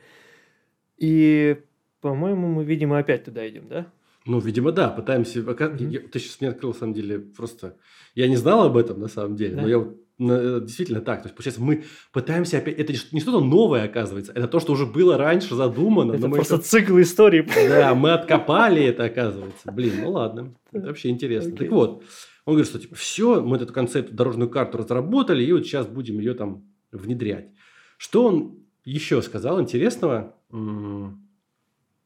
И, 0.98 1.58
по-моему, 2.02 2.48
мы, 2.48 2.64
видимо, 2.64 2.98
опять 2.98 3.26
туда 3.26 3.48
идем, 3.48 3.68
да? 3.68 3.88
Ну, 4.26 4.40
видимо, 4.40 4.72
да. 4.72 4.90
Пытаемся... 4.90 5.40
Mm-hmm. 5.40 6.10
Ты 6.10 6.20
сейчас 6.20 6.42
мне 6.42 6.50
открыл, 6.50 6.72
на 6.72 6.78
самом 6.78 6.94
деле, 6.94 7.20
просто... 7.20 7.78
Я 8.14 8.28
не 8.28 8.36
знал 8.36 8.66
об 8.66 8.78
этом, 8.78 9.00
на 9.00 9.08
самом 9.08 9.36
деле, 9.36 9.56
да? 9.56 9.62
но 9.62 9.68
я 9.68 9.78
вот 9.80 9.98
э, 10.20 10.60
действительно 10.62 11.02
так. 11.02 11.22
То 11.22 11.28
есть, 11.28 11.36
получается, 11.36 11.62
мы 11.62 11.84
пытаемся 12.12 12.58
опять... 12.58 12.78
Это 12.78 12.94
не 13.12 13.22
что-то 13.22 13.40
новое, 13.40 13.86
оказывается. 13.86 14.34
Это 14.34 14.48
то, 14.48 14.60
что 14.60 14.74
уже 14.74 14.86
было 14.86 15.18
раньше 15.18 15.56
задумано. 15.56 16.14
Это 16.14 16.30
просто 16.30 16.56
это... 16.56 16.64
цикл 16.64 17.00
истории. 17.00 17.48
Да, 17.70 17.96
мы 17.96 18.12
откопали 18.12 18.84
это, 18.84 19.06
оказывается. 19.06 19.72
Блин, 19.72 19.94
ну 20.02 20.12
ладно. 20.12 20.54
Это 20.72 20.88
вообще 20.88 21.10
интересно. 21.10 21.52
Okay. 21.52 21.58
Так 21.58 21.72
вот, 21.72 22.04
он 22.48 22.54
говорит, 22.54 22.70
что 22.70 22.80
типа 22.80 22.96
все, 22.96 23.42
мы 23.42 23.58
эту 23.58 23.74
концепцию, 23.74 24.16
дорожную 24.16 24.50
карту 24.50 24.78
разработали, 24.78 25.44
и 25.44 25.52
вот 25.52 25.66
сейчас 25.66 25.86
будем 25.86 26.18
ее 26.18 26.34
там 26.34 26.64
внедрять. 26.94 27.50
Что 27.98 28.26
он 28.26 28.60
еще 28.86 29.22
сказал 29.22 29.60
интересного? 29.62 30.34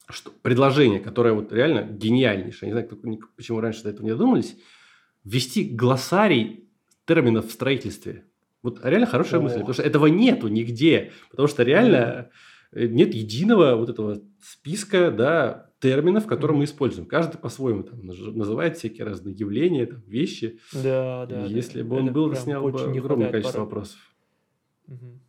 что 0.10 0.32
предложение, 0.42 1.00
которое 1.00 1.34
вот 1.34 1.54
реально 1.54 1.84
гениальнейшее, 1.84 2.68
не 2.68 2.74
знаю, 2.74 2.90
почему 3.38 3.62
раньше 3.62 3.84
до 3.84 3.92
этого 3.92 4.04
не 4.04 4.12
додумались, 4.12 4.58
ввести 5.24 5.64
глоссарий 5.64 6.68
терминов 7.06 7.48
в 7.48 7.52
строительстве. 7.52 8.26
Вот 8.64 8.84
реально 8.84 9.06
хорошая 9.06 9.40
О. 9.40 9.44
мысль, 9.44 9.60
потому 9.60 9.74
что 9.76 9.84
этого 9.84 10.08
нету 10.08 10.48
нигде, 10.48 11.12
потому 11.30 11.48
что 11.48 11.64
реально 11.64 12.30
mm. 12.74 12.88
нет 12.88 13.14
единого 13.14 13.76
вот 13.76 13.90
этого 13.90 14.22
списка, 14.42 15.12
да, 15.12 15.71
терминов, 15.82 16.28
которые 16.28 16.56
mm. 16.56 16.60
мы 16.60 16.64
используем. 16.66 17.08
Каждый 17.08 17.38
по-своему 17.38 17.84
там 17.84 18.06
называет 18.06 18.78
всякие 18.78 19.06
разные 19.06 19.36
явления, 19.36 19.88
там, 19.88 20.02
вещи. 20.08 20.60
Да, 20.72 21.26
да. 21.26 21.46
И 21.46 21.54
если 21.54 21.82
да. 21.82 21.90
бы 21.90 21.96
он 21.98 22.06
это 22.06 22.14
был, 22.14 22.36
снял 22.36 22.70
бы 22.70 22.80
огромное 22.80 23.32
количество 23.32 23.58
пора. 23.58 23.66
вопросов. 23.66 24.00
Угу. 24.88 25.20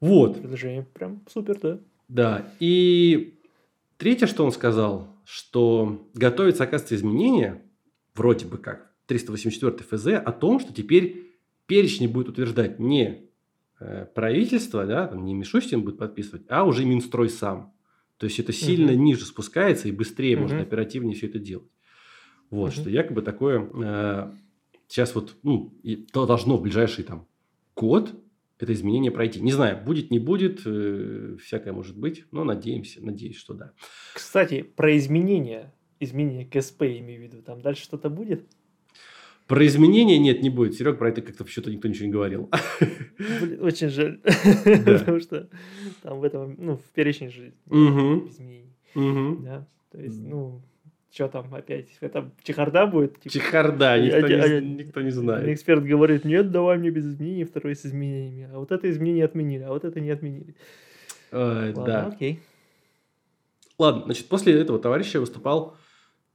Вот. 0.00 0.40
Предложение 0.40 0.82
прям 0.82 1.22
супер, 1.28 1.58
да. 1.60 1.78
Да. 2.08 2.52
И 2.58 3.38
третье, 3.98 4.26
что 4.26 4.44
он 4.44 4.52
сказал, 4.52 5.14
что 5.24 6.08
готовится, 6.14 6.64
оказывается, 6.64 6.96
изменение, 6.96 7.62
вроде 8.14 8.46
бы 8.46 8.56
как, 8.58 8.90
384 9.06 9.76
ФЗ, 9.88 10.06
о 10.24 10.32
том, 10.32 10.60
что 10.60 10.72
теперь 10.72 11.30
перечни 11.66 12.06
будет 12.06 12.30
утверждать 12.30 12.78
не 12.78 13.28
э, 13.78 14.06
правительство, 14.14 14.86
да, 14.86 15.06
там 15.06 15.24
не 15.24 15.34
Мишустин 15.34 15.82
будет 15.82 15.98
подписывать, 15.98 16.42
а 16.48 16.64
уже 16.64 16.84
Минстрой 16.84 17.28
сам. 17.28 17.74
То 18.20 18.26
есть 18.26 18.38
это 18.38 18.52
сильно 18.52 18.92
угу. 18.92 19.00
ниже 19.00 19.24
спускается 19.24 19.88
и 19.88 19.92
быстрее 19.92 20.36
угу. 20.36 20.42
можно 20.42 20.60
оперативнее 20.60 21.16
все 21.16 21.26
это 21.26 21.38
делать. 21.38 21.70
Вот, 22.50 22.74
угу. 22.74 22.80
что 22.82 22.90
якобы 22.90 23.22
такое 23.22 23.66
э, 23.72 24.32
сейчас 24.88 25.14
вот 25.14 25.36
ну, 25.42 25.74
и 25.82 26.06
должно 26.12 26.58
в 26.58 26.62
ближайший 26.62 27.02
там 27.02 27.26
год 27.74 28.14
это 28.58 28.74
изменение 28.74 29.10
пройти. 29.10 29.40
Не 29.40 29.52
знаю, 29.52 29.82
будет, 29.82 30.10
не 30.10 30.18
будет, 30.18 30.60
э, 30.66 31.36
всякое 31.42 31.72
может 31.72 31.96
быть, 31.96 32.26
но 32.30 32.44
надеемся, 32.44 33.02
надеюсь, 33.02 33.36
что 33.36 33.54
да. 33.54 33.72
Кстати, 34.12 34.60
про 34.62 34.94
изменения, 34.98 35.72
изменения 35.98 36.44
КСП, 36.44 36.82
имею 36.82 37.20
в 37.20 37.24
виду, 37.24 37.42
там 37.42 37.62
дальше 37.62 37.84
что-то 37.84 38.10
будет? 38.10 38.46
Про 39.50 39.66
изменения 39.66 40.16
нет, 40.20 40.42
не 40.42 40.48
будет. 40.48 40.74
Серег, 40.74 40.96
про 40.96 41.08
это 41.08 41.22
как-то 41.22 41.42
почему-то 41.42 41.72
никто 41.72 41.88
ничего 41.88 42.06
не 42.06 42.12
говорил. 42.12 42.48
Блин, 43.18 43.58
очень 43.60 43.88
жаль. 43.88 44.20
Потому 44.64 45.18
что 45.18 45.48
там 46.04 46.20
в 46.20 46.24
этом, 46.24 46.54
ну, 46.56 46.76
в 46.76 46.84
перечне 46.94 47.30
же 47.30 47.52
изменений. 47.68 48.72
Да, 48.94 49.66
то 49.90 50.00
есть, 50.00 50.20
ну, 50.20 50.62
что 51.10 51.26
там 51.26 51.52
опять? 51.52 51.88
Это 52.00 52.30
чехарда 52.44 52.86
будет? 52.86 53.18
Типа, 53.18 53.32
чехарда, 53.32 54.00
никто, 54.00 54.18
а, 54.18 54.28
не, 54.28 54.34
а, 54.34 54.60
никто 54.60 55.00
не 55.00 55.10
знает. 55.10 55.48
Эксперт 55.48 55.84
говорит, 55.84 56.24
нет, 56.24 56.52
давай 56.52 56.78
мне 56.78 56.90
без 56.90 57.06
изменений, 57.06 57.42
второй 57.42 57.74
с 57.74 57.84
изменениями. 57.84 58.48
А 58.54 58.58
вот 58.60 58.70
это 58.70 58.88
изменение 58.88 59.24
отменили, 59.24 59.64
а 59.64 59.70
вот 59.70 59.84
это 59.84 59.98
не 59.98 60.10
отменили. 60.10 60.54
Э, 61.32 61.72
Ладно, 61.74 61.84
да. 61.84 62.06
окей. 62.06 62.38
Ладно, 63.80 64.04
значит, 64.04 64.28
после 64.28 64.60
этого 64.60 64.78
товарища 64.78 65.18
выступал 65.18 65.76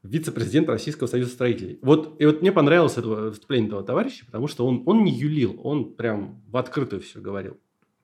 вице-президент 0.08 0.70
Российского 0.70 1.08
союза 1.08 1.32
строителей. 1.32 1.80
Вот, 1.82 2.16
и 2.20 2.26
вот 2.26 2.42
мне 2.42 2.52
понравилось 2.52 2.98
это 2.98 3.08
выступление 3.08 3.68
этого 3.68 3.84
товарища, 3.84 4.26
потому 4.26 4.48
что 4.48 4.66
он, 4.66 4.84
он 4.86 5.04
не 5.04 5.12
юлил, 5.12 5.60
он 5.64 5.94
прям 5.96 6.42
в 6.48 6.58
открытую 6.58 7.02
все 7.02 7.20
говорил. 7.20 7.58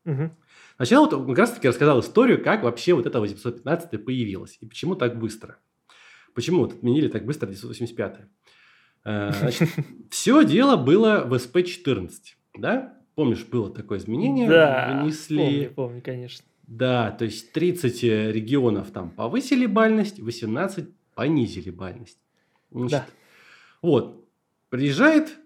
Угу. 0.05 0.31
Сначала 0.77 1.05
вот 1.05 1.13
он 1.13 1.27
как 1.27 1.37
раз 1.37 1.51
таки 1.51 1.67
рассказал 1.67 1.99
историю, 1.99 2.43
как 2.43 2.63
вообще 2.63 2.93
вот 2.93 3.05
это 3.05 3.19
815 3.19 4.03
появилось 4.03 4.57
и 4.61 4.65
почему 4.65 4.95
так 4.95 5.19
быстро. 5.19 5.57
Почему 6.33 6.61
вот 6.61 6.73
отменили 6.73 7.07
так 7.07 7.25
быстро 7.25 7.47
985-е? 7.47 8.29
Э, 9.03 9.31
значит, 9.33 9.69
все 10.09 10.43
дело 10.43 10.77
было 10.77 11.23
в 11.25 11.33
СП-14, 11.33 12.09
да? 12.57 12.97
Помнишь, 13.15 13.45
было 13.45 13.69
такое 13.69 13.99
изменение? 13.99 14.49
Да, 14.49 15.01
внесли... 15.03 15.37
помню, 15.37 15.71
помню, 15.75 16.01
конечно. 16.01 16.45
Да, 16.63 17.11
то 17.11 17.25
есть 17.25 17.51
30 17.51 18.03
э, 18.03 18.31
регионов 18.31 18.91
там 18.91 19.11
повысили 19.11 19.65
бальность, 19.65 20.19
18 20.19 20.89
понизили 21.21 21.69
бальность. 21.69 22.17
Значит, 22.71 22.91
да. 22.91 23.07
Вот, 23.83 24.27
приезжает, 24.69 25.37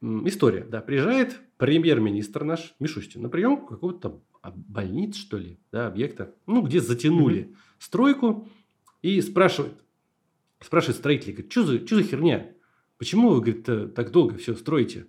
история, 0.00 0.62
да, 0.62 0.80
приезжает 0.80 1.40
премьер-министр 1.56 2.44
наш 2.44 2.74
Мишустин 2.78 3.22
на 3.22 3.28
прием 3.28 3.66
какого-то 3.66 3.98
там 3.98 4.52
больниц, 4.54 5.16
что 5.16 5.36
ли, 5.36 5.58
да, 5.72 5.88
объекта, 5.88 6.32
ну, 6.46 6.62
где 6.62 6.80
затянули 6.80 7.40
mm-hmm. 7.40 7.56
стройку 7.80 8.48
и 9.02 9.20
спрашивает, 9.20 9.74
Спрашивает 10.60 10.98
строителей, 10.98 11.32
говорит, 11.32 11.50
что 11.50 11.64
за, 11.64 11.86
что 11.86 11.96
за 11.96 12.02
херня? 12.04 12.52
Почему 12.98 13.30
вы, 13.30 13.40
говорит, 13.40 13.68
э, 13.68 13.88
так 13.88 14.12
долго 14.12 14.36
все 14.36 14.54
строите? 14.54 15.06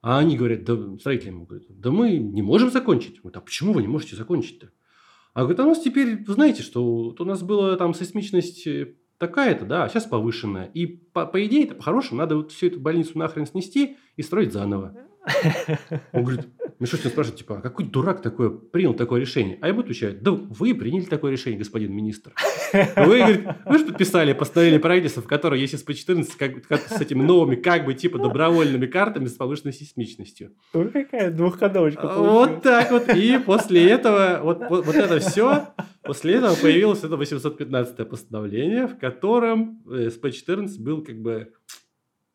А 0.00 0.20
они 0.20 0.38
говорят, 0.38 0.64
да, 0.64 0.78
строители 1.00 1.28
ему 1.28 1.44
говорят, 1.44 1.66
да 1.68 1.90
мы 1.90 2.16
не 2.16 2.42
можем 2.42 2.70
закончить. 2.70 3.20
Говорит, 3.20 3.36
а 3.36 3.40
почему 3.40 3.72
вы 3.74 3.82
не 3.82 3.88
можете 3.88 4.16
закончить-то? 4.16 4.70
А 5.34 5.40
говорит, 5.40 5.60
а 5.60 5.64
у 5.64 5.68
нас 5.68 5.82
теперь, 5.82 6.24
вы 6.24 6.32
знаете, 6.32 6.62
что 6.62 6.82
вот 7.06 7.20
у 7.20 7.24
нас 7.24 7.42
была 7.42 7.76
там 7.76 7.92
сейсмичность 7.92 8.66
э, 8.68 8.94
такая-то, 9.18 9.64
да, 9.64 9.84
а 9.84 9.88
сейчас 9.88 10.04
повышенная. 10.04 10.66
И 10.74 10.86
по, 10.86 11.26
по 11.26 11.44
идее, 11.46 11.64
это 11.64 11.74
по-хорошему, 11.74 12.18
надо 12.18 12.36
вот 12.36 12.52
всю 12.52 12.66
эту 12.66 12.80
больницу 12.80 13.18
нахрен 13.18 13.46
снести 13.46 13.96
и 14.16 14.22
строить 14.22 14.52
заново. 14.52 14.96
Он 16.12 16.24
говорит, 16.24 16.48
Мишустин 16.78 17.10
спрашивает, 17.10 17.38
типа, 17.38 17.58
а 17.58 17.60
какой 17.60 17.86
дурак 17.86 18.22
такое 18.22 18.50
принял 18.50 18.94
такое 18.94 19.20
решение? 19.20 19.58
А 19.60 19.68
ему 19.68 19.80
отвечают, 19.80 20.22
да 20.22 20.32
вы 20.32 20.74
приняли 20.74 21.04
такое 21.04 21.32
решение, 21.32 21.58
господин 21.58 21.92
министр. 21.92 22.32
Вы, 22.72 23.18
говорит, 23.18 23.46
вы 23.66 23.78
же 23.78 23.84
подписали 23.86 24.32
постановление 24.32 24.80
правительства, 24.80 25.22
в 25.22 25.26
котором 25.26 25.58
есть 25.58 25.74
СП-14 25.74 26.28
как, 26.38 26.66
как, 26.66 26.80
с 26.80 27.00
этими 27.00 27.22
новыми, 27.22 27.56
как 27.56 27.84
бы, 27.84 27.94
типа, 27.94 28.18
добровольными 28.18 28.86
картами 28.86 29.26
с 29.26 29.34
повышенной 29.34 29.72
сейсмичностью. 29.72 30.52
Ой, 30.72 30.90
какая 30.90 31.30
двухходовочка 31.30 32.06
Вот 32.18 32.62
так 32.62 32.90
вот. 32.90 33.08
И 33.10 33.38
после 33.38 33.88
этого, 33.90 34.40
вот, 34.42 34.60
вот, 34.68 34.86
вот 34.86 34.94
это 34.96 35.20
все 35.20 35.68
После 36.04 36.34
этого 36.34 36.54
появилось 36.54 37.02
это 37.02 37.16
815 37.16 38.08
постановление, 38.08 38.86
в 38.86 38.98
котором 38.98 39.82
SP14 39.86 40.78
был 40.78 41.02
как 41.02 41.18
бы 41.18 41.52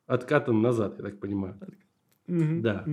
откатан 0.08 0.60
назад, 0.62 0.96
я 0.98 1.04
так 1.04 1.20
понимаю. 1.20 1.56
Да. 2.28 2.84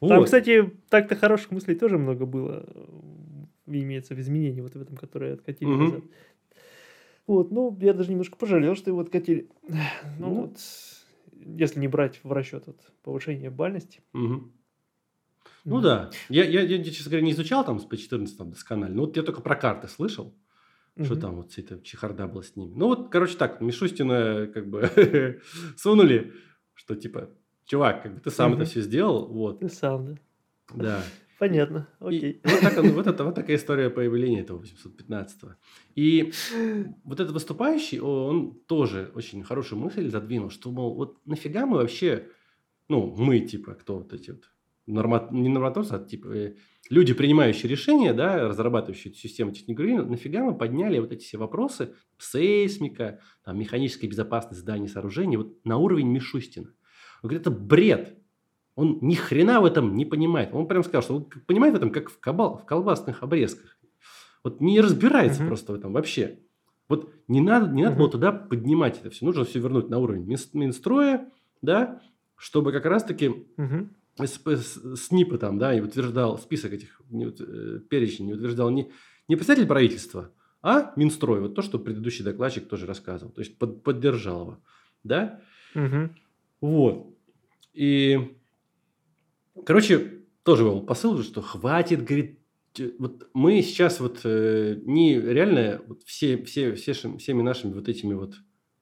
Там, 0.00 0.24
кстати, 0.24 0.72
так-то 0.88 1.16
хороших 1.16 1.50
мыслей 1.50 1.74
тоже 1.74 1.98
много 1.98 2.26
было, 2.26 2.66
имеется 3.66 4.14
в 4.14 4.20
изменении 4.20 4.60
вот 4.60 4.74
в 4.74 4.80
этом, 4.80 4.96
которые 4.96 5.34
откатили 5.34 5.68
назад. 5.68 6.04
Вот, 7.26 7.50
ну, 7.50 7.76
я 7.80 7.94
даже 7.94 8.10
немножко 8.10 8.36
пожалел, 8.36 8.74
что 8.74 8.90
его 8.90 9.00
откатили. 9.00 9.48
Ну, 10.18 10.28
ну 10.28 10.34
вот, 10.42 10.58
если 11.32 11.80
не 11.80 11.88
брать 11.88 12.20
в 12.22 12.32
расчет 12.32 12.64
вот, 12.66 12.80
повышение 13.02 13.50
бальности. 13.50 14.02
Угу. 14.12 14.52
Ну 15.64 15.80
да. 15.80 16.10
Я, 16.28 16.44
я, 16.44 16.60
я, 16.60 16.84
честно 16.84 17.10
говоря, 17.10 17.24
не 17.24 17.32
изучал 17.32 17.64
там 17.64 17.80
с 17.80 17.86
P14 17.86 18.28
там, 18.36 18.50
досконально. 18.50 18.96
Ну, 18.96 19.06
вот 19.06 19.16
я 19.16 19.22
только 19.22 19.40
про 19.40 19.56
карты 19.56 19.88
слышал, 19.88 20.34
угу. 20.96 21.04
что 21.04 21.16
там 21.16 21.36
вот 21.36 21.50
вся 21.50 21.62
эта 21.62 21.80
чехарда 21.80 22.26
была 22.26 22.42
с 22.42 22.56
ними. 22.56 22.74
Ну, 22.74 22.88
вот, 22.88 23.10
короче, 23.10 23.36
так, 23.36 23.60
Мишустина 23.60 24.46
как 24.52 24.68
бы 24.68 25.40
сунули, 25.76 26.34
что 26.74 26.94
типа, 26.94 27.30
чувак, 27.66 28.02
как 28.02 28.14
бы 28.14 28.20
ты 28.20 28.30
сам 28.30 28.52
угу. 28.52 28.60
это 28.60 28.70
все 28.70 28.80
сделал. 28.80 29.26
Вот. 29.26 29.60
Ты 29.60 29.68
сам, 29.68 30.06
да. 30.06 30.18
Да. 30.74 31.02
Понятно, 31.38 31.88
окей. 31.98 32.32
И 32.32 32.40
вот, 32.44 32.60
так, 32.60 32.76
вот, 32.76 33.06
это, 33.06 33.24
вот 33.24 33.34
такая 33.34 33.56
история 33.56 33.90
появления 33.90 34.40
этого 34.40 34.62
815-го. 34.62 35.54
И 35.94 36.32
вот 37.02 37.20
этот 37.20 37.32
выступающий, 37.32 38.00
он 38.00 38.60
тоже 38.66 39.10
очень 39.14 39.42
хорошую 39.42 39.80
мысль 39.80 40.08
задвинул, 40.08 40.50
что, 40.50 40.70
мол, 40.70 40.94
вот 40.94 41.18
нафига 41.26 41.66
мы 41.66 41.78
вообще, 41.78 42.28
ну, 42.88 43.14
мы, 43.16 43.40
типа, 43.40 43.74
кто 43.74 43.98
вот 43.98 44.12
эти 44.12 44.30
вот, 44.30 44.44
норма, 44.86 45.28
не 45.32 45.48
нормативцы, 45.48 45.92
а 45.92 45.98
типа 45.98 46.28
э, 46.28 46.54
люди, 46.88 47.14
принимающие 47.14 47.70
решения, 47.70 48.12
да, 48.12 48.48
разрабатывающие 48.48 49.10
эту 49.10 49.20
систему 49.20 49.52
технологии, 49.52 49.96
нафига 49.96 50.44
мы 50.44 50.56
подняли 50.56 50.98
вот 50.98 51.12
эти 51.12 51.24
все 51.24 51.38
вопросы 51.38 51.94
сейсмика, 52.18 53.20
там, 53.44 53.58
механической 53.58 54.06
безопасности 54.06 54.60
зданий, 54.60 54.88
сооружений 54.88 55.36
вот 55.36 55.64
на 55.64 55.78
уровень 55.78 56.08
Мишустина. 56.08 56.70
Он 57.24 57.28
говорит, 57.28 57.46
это 57.46 57.50
бред. 57.50 58.18
Он 58.74 58.98
ни 59.00 59.14
хрена 59.14 59.62
в 59.62 59.64
этом 59.64 59.96
не 59.96 60.04
понимает. 60.04 60.50
Он 60.52 60.68
прям 60.68 60.84
сказал, 60.84 61.02
что 61.02 61.16
он 61.16 61.24
понимает 61.46 61.72
в 61.72 61.76
этом, 61.78 61.90
как 61.90 62.10
в, 62.10 62.20
кабал, 62.20 62.58
в 62.58 62.66
колбасных 62.66 63.22
обрезках. 63.22 63.78
Вот 64.42 64.60
не 64.60 64.78
разбирается 64.78 65.40
угу. 65.40 65.48
просто 65.48 65.72
в 65.72 65.76
этом 65.76 65.94
вообще. 65.94 66.40
Вот 66.86 67.10
не 67.26 67.40
надо, 67.40 67.72
не 67.72 67.82
надо 67.82 67.94
угу. 67.94 68.00
было 68.02 68.10
туда 68.10 68.30
поднимать 68.30 69.00
это 69.00 69.08
все. 69.08 69.24
Нужно 69.24 69.44
все 69.46 69.58
вернуть 69.58 69.88
на 69.88 70.00
уровень 70.00 70.26
Минстроя, 70.52 71.32
да, 71.62 72.02
чтобы 72.36 72.72
как 72.72 72.84
раз-таки 72.84 73.28
угу. 73.56 73.88
СНИПа 74.26 75.38
там, 75.38 75.58
да, 75.58 75.74
и 75.74 75.80
утверждал 75.80 76.36
список 76.36 76.74
этих 76.74 77.00
не, 77.08 77.24
э, 77.24 77.78
перечень, 77.88 78.26
не 78.26 78.34
утверждал 78.34 78.68
не, 78.68 78.90
не 79.28 79.36
представитель 79.36 79.66
правительства, 79.66 80.30
а 80.60 80.92
Минстрой. 80.96 81.40
Вот 81.40 81.54
то, 81.54 81.62
что 81.62 81.78
предыдущий 81.78 82.22
докладчик 82.22 82.68
тоже 82.68 82.84
рассказывал. 82.84 83.32
То 83.32 83.40
есть 83.40 83.56
под, 83.56 83.82
поддержал 83.82 84.42
его, 84.42 84.58
да. 85.04 85.40
Угу. 85.74 86.10
Вот. 86.60 87.13
И 87.74 88.34
Короче, 89.64 90.24
тоже 90.42 90.64
был 90.64 90.82
посыл, 90.82 91.22
что 91.22 91.40
хватит, 91.40 92.04
говорит, 92.04 92.38
вот 92.98 93.28
мы 93.34 93.62
сейчас 93.62 94.00
вот 94.00 94.20
э, 94.24 94.78
не 94.84 95.20
реально 95.20 95.80
вот 95.86 96.02
все, 96.04 96.42
все, 96.44 96.74
все, 96.74 96.92
всеми 96.92 97.42
нашими 97.42 97.72
вот 97.72 97.88
этими 97.88 98.14
вот 98.14 98.34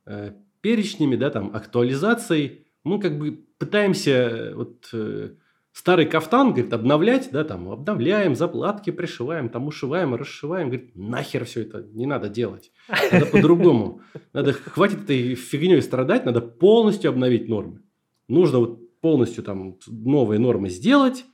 э, 0.07 0.33
перечнями, 0.63 1.17
да, 1.17 1.31
там, 1.31 1.55
актуализацией, 1.55 2.67
мы 2.85 2.99
как 3.01 3.19
бы 3.19 3.45
пытаемся 3.59 4.11
э, 4.11 4.55
вот 4.55 4.89
э, 4.95 5.35
старый 5.73 6.07
кафтан, 6.07 6.53
говорит, 6.53 6.73
обновлять, 6.73 7.29
да, 7.31 7.45
там, 7.45 7.69
обновляем, 7.69 8.35
заплатки 8.35 8.91
пришиваем, 8.91 9.51
там, 9.51 9.67
ушиваем, 9.67 10.15
расшиваем, 10.15 10.69
говорит, 10.69 10.97
нахер 10.97 11.45
все 11.45 11.63
это 11.63 11.83
не 11.93 12.07
надо 12.07 12.31
делать, 12.31 12.73
надо 13.13 13.27
по-другому, 13.27 14.01
надо, 14.33 14.55
хватит 14.55 15.03
этой 15.03 15.35
фигней 15.35 15.83
страдать, 15.83 16.25
надо 16.25 16.41
полностью 16.41 17.11
обновить 17.11 17.47
нормы. 17.47 17.83
Нужно 18.27 18.59
вот 18.61 18.82
полностью 19.03 19.45
там 19.45 19.77
новые 19.87 20.39
нормы 20.39 20.71
сделать, 20.71 21.27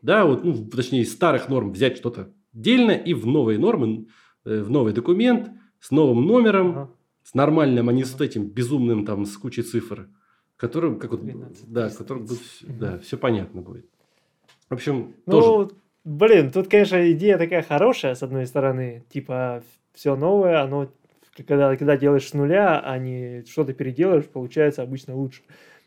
да, 0.00 0.24
вот, 0.24 0.44
ну, 0.44 0.66
точнее, 0.66 1.02
из 1.02 1.12
старых 1.12 1.48
норм 1.48 1.72
взять 1.72 1.98
что-то 1.98 2.32
отдельно 2.54 2.92
и 2.92 3.12
в 3.12 3.26
новые 3.26 3.58
нормы, 3.58 4.06
э, 4.44 4.62
в 4.62 4.70
новый 4.70 4.94
документ 4.94 5.50
с 5.80 5.90
новым 5.90 6.24
номером, 6.24 6.70
ага. 6.70 6.90
с 7.22 7.34
нормальным, 7.34 7.88
а 7.88 7.92
не 7.92 8.04
с 8.04 8.18
этим 8.20 8.48
безумным 8.48 9.04
там 9.04 9.26
с 9.26 9.36
кучей 9.36 9.62
цифр, 9.62 10.08
которым, 10.56 10.98
как 10.98 11.10
вот, 11.10 11.22
12, 11.22 11.72
да, 11.72 11.90
которым 11.90 12.24
будет, 12.24 12.40
да, 12.62 12.98
все 13.00 13.18
понятно 13.18 13.60
будет. 13.60 13.86
В 14.70 14.74
общем, 14.74 15.14
ну, 15.26 15.32
тоже. 15.32 15.70
Блин, 16.04 16.52
тут, 16.52 16.68
конечно, 16.68 17.10
идея 17.12 17.36
такая 17.36 17.62
хорошая, 17.62 18.14
с 18.14 18.22
одной 18.22 18.46
стороны, 18.46 19.04
типа, 19.10 19.64
все 19.92 20.14
новое, 20.14 20.62
оно, 20.62 20.88
когда, 21.46 21.76
когда 21.76 21.96
делаешь 21.96 22.28
с 22.28 22.32
нуля, 22.32 22.80
а 22.80 22.96
не 22.98 23.44
что-то 23.44 23.72
переделаешь, 23.72 24.26
получается 24.26 24.82
обычно 24.82 25.16
лучше. 25.16 25.42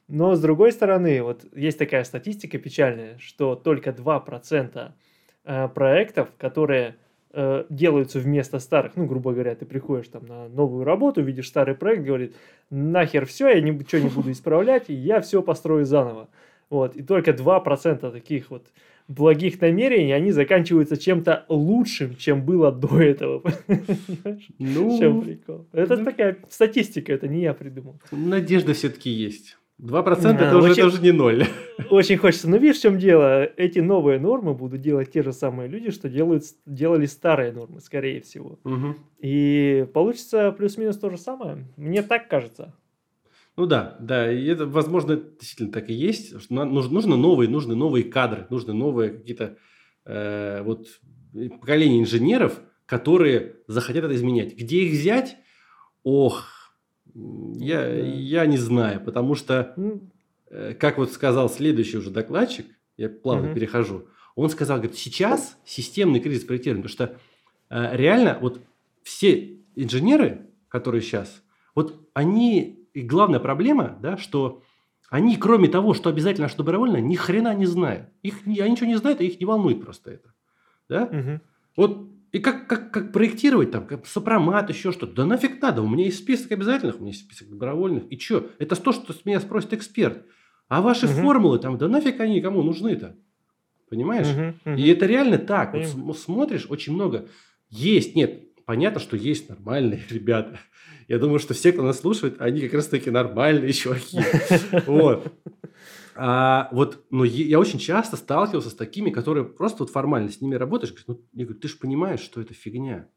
Но 0.10 0.34
с 0.36 0.42
другой 0.42 0.72
стороны, 0.72 1.22
вот 1.22 1.46
есть 1.56 1.78
такая 1.78 2.04
статистика 2.04 2.58
печальная, 2.58 3.18
что 3.20 3.56
только 3.56 3.92
2% 3.92 4.92
э, 5.46 5.68
проектов, 5.68 6.30
которые 6.40 6.96
э, 7.32 7.66
делаются 7.70 8.20
вместо 8.20 8.58
старых, 8.58 8.94
ну, 8.96 9.06
грубо 9.06 9.34
говоря, 9.34 9.54
ты 9.54 9.68
приходишь 9.68 10.08
там 10.08 10.26
на 10.26 10.50
новую 10.50 10.84
работу, 10.84 11.22
видишь 11.22 11.48
старый 11.48 11.76
проект, 11.76 12.04
говорит, 12.04 12.36
нахер 12.72 13.28
все, 13.28 13.50
я 13.50 13.62
ничего 13.62 14.02
не 14.02 14.10
буду 14.10 14.32
исправлять, 14.32 14.90
и 14.90 14.94
я 14.96 15.22
все 15.22 15.44
построю 15.44 15.86
заново. 15.86 16.28
Вот, 16.72 16.96
и 16.96 17.04
только 17.04 17.32
2% 17.32 18.12
таких 18.12 18.50
вот 18.50 18.66
благих 19.08 19.62
намерений, 19.62 20.12
они 20.12 20.32
заканчиваются 20.32 20.98
чем-то 20.98 21.46
лучшим, 21.50 22.16
чем 22.16 22.44
было 22.44 22.72
до 22.72 23.00
этого. 23.00 23.44
Ну, 24.58 24.98
чем 25.00 25.22
прикол? 25.22 25.68
Это 25.72 25.98
ну, 25.98 26.06
такая 26.06 26.38
статистика, 26.50 27.14
это 27.14 27.28
не 27.28 27.42
я 27.42 27.54
придумал. 27.54 28.00
Надежда 28.12 28.74
все-таки 28.74 29.10
есть. 29.10 29.59
2% 29.80 30.22
да, 30.22 30.32
это, 30.32 30.58
уже, 30.58 30.72
очень, 30.72 30.82
это 30.82 30.88
уже 30.88 31.02
не 31.02 31.12
ноль. 31.12 31.48
Очень 31.90 32.18
хочется. 32.18 32.50
Но 32.50 32.58
видишь, 32.58 32.80
в 32.80 32.82
чем 32.82 33.00
дело? 33.00 33.46
Эти 33.46 33.80
новые 33.80 34.20
нормы 34.20 34.54
будут 34.54 34.82
делать 34.82 35.12
те 35.12 35.24
же 35.24 35.32
самые 35.32 35.70
люди, 35.70 35.92
что 35.92 36.10
делают, 36.10 36.44
делали 36.66 37.06
старые 37.06 37.54
нормы, 37.54 37.80
скорее 37.80 38.20
всего. 38.20 38.60
Угу. 38.66 38.96
И 39.20 39.88
получится 39.94 40.52
плюс-минус 40.52 40.98
то 40.98 41.10
же 41.10 41.18
самое. 41.18 41.66
Мне 41.78 42.04
так 42.04 42.28
кажется. 42.28 42.76
Ну 43.56 43.66
да, 43.66 43.96
да, 44.00 44.32
и 44.32 44.46
это, 44.48 44.66
возможно, 44.66 45.16
действительно 45.16 45.72
так 45.72 45.90
и 45.90 45.94
есть. 45.94 46.42
Что 46.42 46.66
нужно, 46.66 46.94
нужны 46.94 47.16
новые, 47.16 47.50
нужны 47.50 47.76
новые 47.76 48.04
кадры, 48.04 48.48
нужны 48.50 48.74
новые 48.74 49.12
какие-то 49.12 49.58
э, 50.06 50.62
вот 50.64 50.88
поколения 51.60 52.02
инженеров, 52.02 52.60
которые 52.86 53.56
захотят 53.68 54.04
это 54.04 54.16
изменять. 54.16 54.58
Где 54.58 54.84
их 54.84 54.92
взять? 54.92 55.38
Ох, 56.04 56.48
я, 57.56 57.84
да. 57.84 57.92
я 57.94 58.46
не 58.46 58.58
знаю, 58.58 59.02
потому 59.02 59.36
что, 59.36 59.76
э, 60.50 60.74
как 60.74 60.98
вот 60.98 61.12
сказал 61.12 61.50
следующий 61.50 61.98
уже 61.98 62.10
докладчик, 62.10 62.66
я 62.98 63.10
плавно 63.10 63.48
угу. 63.48 63.56
перехожу, 63.56 64.08
он 64.36 64.50
сказал, 64.50 64.78
говорит, 64.78 64.98
сейчас 64.98 65.58
системный 65.66 66.20
кризис 66.20 66.46
проектирования, 66.46 66.84
потому 66.84 67.10
что 67.10 67.20
э, 67.70 67.98
реально 67.98 68.38
вот 68.42 68.62
все 69.04 69.58
инженеры, 69.76 70.48
которые 70.68 71.02
сейчас, 71.02 71.44
вот 71.76 72.10
они, 72.14 72.88
и 72.94 73.02
главная 73.02 73.40
проблема, 73.40 73.98
да, 74.02 74.18
что 74.18 74.62
они, 75.10 75.38
кроме 75.38 75.68
того, 75.68 75.94
что 75.94 76.10
обязательно, 76.10 76.48
что 76.48 76.64
добровольно, 76.64 76.98
ни 76.98 77.16
хрена 77.16 77.56
не 77.56 77.66
знают. 77.66 78.10
Их, 78.22 78.46
они 78.46 78.72
ничего 78.72 78.88
не 78.88 78.98
знают, 78.98 79.22
и 79.22 79.28
их 79.28 79.40
не 79.40 79.46
волнует 79.46 79.82
просто 79.82 80.12
это. 80.12 80.34
Да? 80.88 81.04
Угу. 81.06 81.42
Вот 81.78 82.10
и 82.32 82.40
как, 82.40 82.68
как, 82.68 82.92
как 82.92 83.12
проектировать 83.12 83.72
там, 83.72 83.88
как 83.88 84.06
сопромат, 84.06 84.70
еще 84.70 84.92
что-то. 84.92 85.14
Да 85.14 85.26
нафиг 85.26 85.62
надо, 85.62 85.82
у 85.82 85.88
меня 85.88 86.06
есть 86.06 86.20
список 86.20 86.52
обязательных, 86.52 86.98
у 86.98 87.00
меня 87.00 87.12
есть 87.12 87.26
список 87.26 87.50
добровольных. 87.50 88.04
И 88.12 88.20
что? 88.20 88.50
Это 88.60 88.76
то, 88.76 88.92
что 88.92 89.14
с 89.14 89.26
меня 89.26 89.40
спросит 89.40 89.74
эксперт. 89.74 90.26
А 90.68 90.82
ваши 90.82 91.08
угу. 91.08 91.14
формулы 91.14 91.60
там, 91.60 91.78
да 91.78 91.88
нафиг 91.88 92.20
они 92.20 92.42
кому 92.42 92.62
нужны-то? 92.62 93.16
Понимаешь? 93.90 94.28
Угу, 94.28 94.72
угу. 94.72 94.80
И 94.80 94.88
это 94.88 95.08
реально 95.08 95.40
так. 95.40 95.74
Вот 95.74 96.18
смотришь, 96.18 96.68
очень 96.70 96.94
много. 96.94 97.28
Есть, 97.70 98.16
нет, 98.16 98.44
понятно, 98.66 99.00
что 99.00 99.18
есть 99.18 99.50
нормальные 99.50 100.04
ребята. 100.10 100.60
Я 101.08 101.18
думаю, 101.18 101.40
что 101.40 101.56
все, 101.56 101.72
кто 101.72 101.82
нас 101.82 102.00
слушает, 102.00 102.40
они 102.40 102.62
как 102.62 102.74
раз 102.76 102.88
таки 102.88 103.10
нормальные 103.10 103.74
чуваки. 103.74 104.20
Вот. 104.86 105.34
А, 106.16 106.70
вот, 106.72 107.06
но 107.10 107.24
я 107.24 107.60
очень 107.60 107.80
часто 107.80 108.18
сталкивался 108.18 108.70
с 108.70 108.76
такими, 108.76 109.10
которые 109.10 109.46
просто 109.46 109.84
вот 109.84 109.92
формально 109.92 110.30
с 110.30 110.42
ними 110.42 110.56
работаешь. 110.56 110.94
Ну, 111.08 111.22
я 111.34 111.46
говорю, 111.46 111.60
ты 111.60 111.68
же 111.68 111.78
понимаешь, 111.78 112.20
что 112.20 112.42
это 112.42 112.54
фигня. 112.54 113.10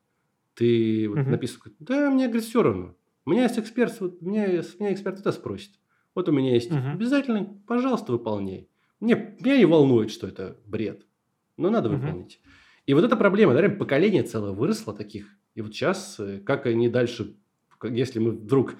Ты 0.54 1.08
вот 1.08 1.18
uh-huh. 1.18 1.28
написано, 1.28 1.72
да, 1.78 2.10
мне, 2.10 2.26
говорит, 2.26 2.44
все 2.44 2.62
равно. 2.62 2.94
У 3.24 3.30
меня 3.30 3.44
есть 3.44 3.58
эксперт, 3.58 3.98
вот, 4.00 4.20
меня, 4.20 4.46
меня 4.78 4.92
эксперт 4.92 5.18
это 5.18 5.32
спросит. 5.32 5.72
Вот 6.14 6.28
у 6.28 6.32
меня 6.32 6.54
есть 6.54 6.70
uh-huh. 6.70 6.92
обязательно, 6.92 7.58
пожалуйста, 7.66 8.12
выполняй. 8.12 8.68
Мне, 9.00 9.36
меня 9.40 9.56
не 9.56 9.64
волнует, 9.64 10.10
что 10.10 10.26
это 10.26 10.58
бред, 10.66 11.06
но 11.56 11.70
надо 11.70 11.88
uh-huh. 11.88 11.96
выполнить. 11.96 12.40
И 12.86 12.94
вот 12.94 13.04
эта 13.04 13.16
проблема, 13.16 13.54
да, 13.54 13.68
поколение 13.68 14.22
целое 14.22 14.52
выросло 14.52 14.92
таких. 14.92 15.26
И 15.54 15.62
вот 15.62 15.72
сейчас, 15.74 16.18
э, 16.18 16.40
как 16.40 16.66
они 16.66 16.88
дальше, 16.88 17.36
если 17.82 18.18
мы 18.18 18.32
вдруг 18.32 18.74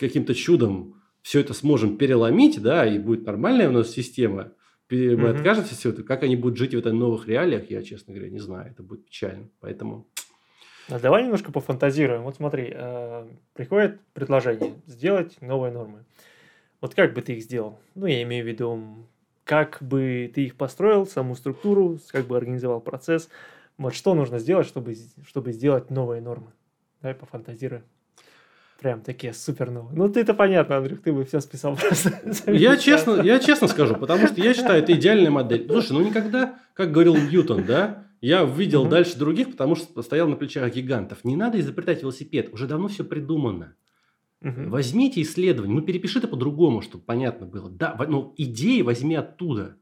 каким-то 0.00 0.34
чудом 0.34 1.02
все 1.26 1.40
это 1.40 1.54
сможем 1.54 1.96
переломить, 1.96 2.62
да, 2.62 2.86
и 2.86 3.00
будет 3.00 3.26
нормальная 3.26 3.68
у 3.68 3.72
нас 3.72 3.90
система, 3.90 4.52
мы 4.88 4.96
mm-hmm. 4.96 5.30
откажемся 5.34 5.74
все 5.74 5.90
это, 5.90 6.04
как 6.04 6.22
они 6.22 6.36
будут 6.36 6.56
жить 6.56 6.72
в 6.72 6.78
этих 6.78 6.92
новых 6.92 7.26
реалиях, 7.26 7.68
я, 7.68 7.82
честно 7.82 8.14
говоря, 8.14 8.30
не 8.30 8.38
знаю, 8.38 8.70
это 8.70 8.84
будет 8.84 9.06
печально. 9.06 9.48
Поэтому 9.58 10.06
А 10.88 11.00
давай 11.00 11.24
немножко 11.24 11.50
пофантазируем. 11.50 12.22
Вот 12.22 12.36
смотри, 12.36 12.70
э, 12.72 13.26
приходит 13.54 14.00
предложение 14.14 14.74
сделать 14.86 15.36
новые 15.40 15.72
нормы. 15.72 16.04
Вот 16.80 16.94
как 16.94 17.12
бы 17.12 17.22
ты 17.22 17.32
их 17.32 17.42
сделал? 17.42 17.80
Ну, 17.96 18.06
я 18.06 18.22
имею 18.22 18.44
в 18.44 18.48
виду, 18.48 19.08
как 19.42 19.78
бы 19.80 20.30
ты 20.32 20.44
их 20.44 20.54
построил, 20.54 21.06
саму 21.06 21.34
структуру, 21.34 21.98
как 22.12 22.28
бы 22.28 22.36
организовал 22.36 22.80
процесс. 22.80 23.28
Вот 23.78 23.96
что 23.96 24.14
нужно 24.14 24.38
сделать, 24.38 24.68
чтобы, 24.68 24.94
чтобы 25.26 25.50
сделать 25.50 25.90
новые 25.90 26.20
нормы? 26.22 26.52
Давай 27.02 27.16
пофантазируем. 27.16 27.82
Прям 28.80 29.00
такие 29.00 29.32
супер 29.32 29.70
новые. 29.70 29.96
Ну, 29.96 30.08
ты-то 30.08 30.34
понятно, 30.34 30.76
Андрюх, 30.76 31.00
ты 31.00 31.12
бы 31.12 31.24
все 31.24 31.40
списал 31.40 31.76
просто. 31.80 32.12
Я 32.52 32.76
честно, 32.76 33.22
я 33.22 33.38
честно 33.38 33.68
скажу, 33.68 33.94
потому 33.96 34.26
что 34.26 34.40
я 34.40 34.52
считаю, 34.52 34.82
это 34.82 34.92
идеальная 34.92 35.30
модель. 35.30 35.66
Слушай, 35.66 35.92
ну 35.92 36.02
никогда, 36.02 36.58
как 36.74 36.92
говорил 36.92 37.16
Ньютон, 37.16 37.64
да, 37.64 38.06
я 38.20 38.44
видел 38.44 38.82
угу. 38.82 38.90
дальше 38.90 39.18
других, 39.18 39.50
потому 39.50 39.76
что 39.76 40.02
стоял 40.02 40.28
на 40.28 40.36
плечах 40.36 40.74
гигантов. 40.74 41.24
Не 41.24 41.36
надо 41.36 41.58
изобретать 41.60 42.02
велосипед, 42.02 42.52
уже 42.52 42.66
давно 42.66 42.88
все 42.88 43.04
придумано. 43.04 43.74
Угу. 44.42 44.68
Возьмите 44.68 45.22
исследование, 45.22 45.74
ну 45.74 45.82
перепиши 45.82 46.18
это 46.18 46.28
по-другому, 46.28 46.82
чтобы 46.82 47.04
понятно 47.04 47.46
было. 47.46 47.70
Да, 47.70 47.96
ну 48.08 48.34
идеи 48.36 48.82
возьми 48.82 49.14
оттуда. 49.14 49.76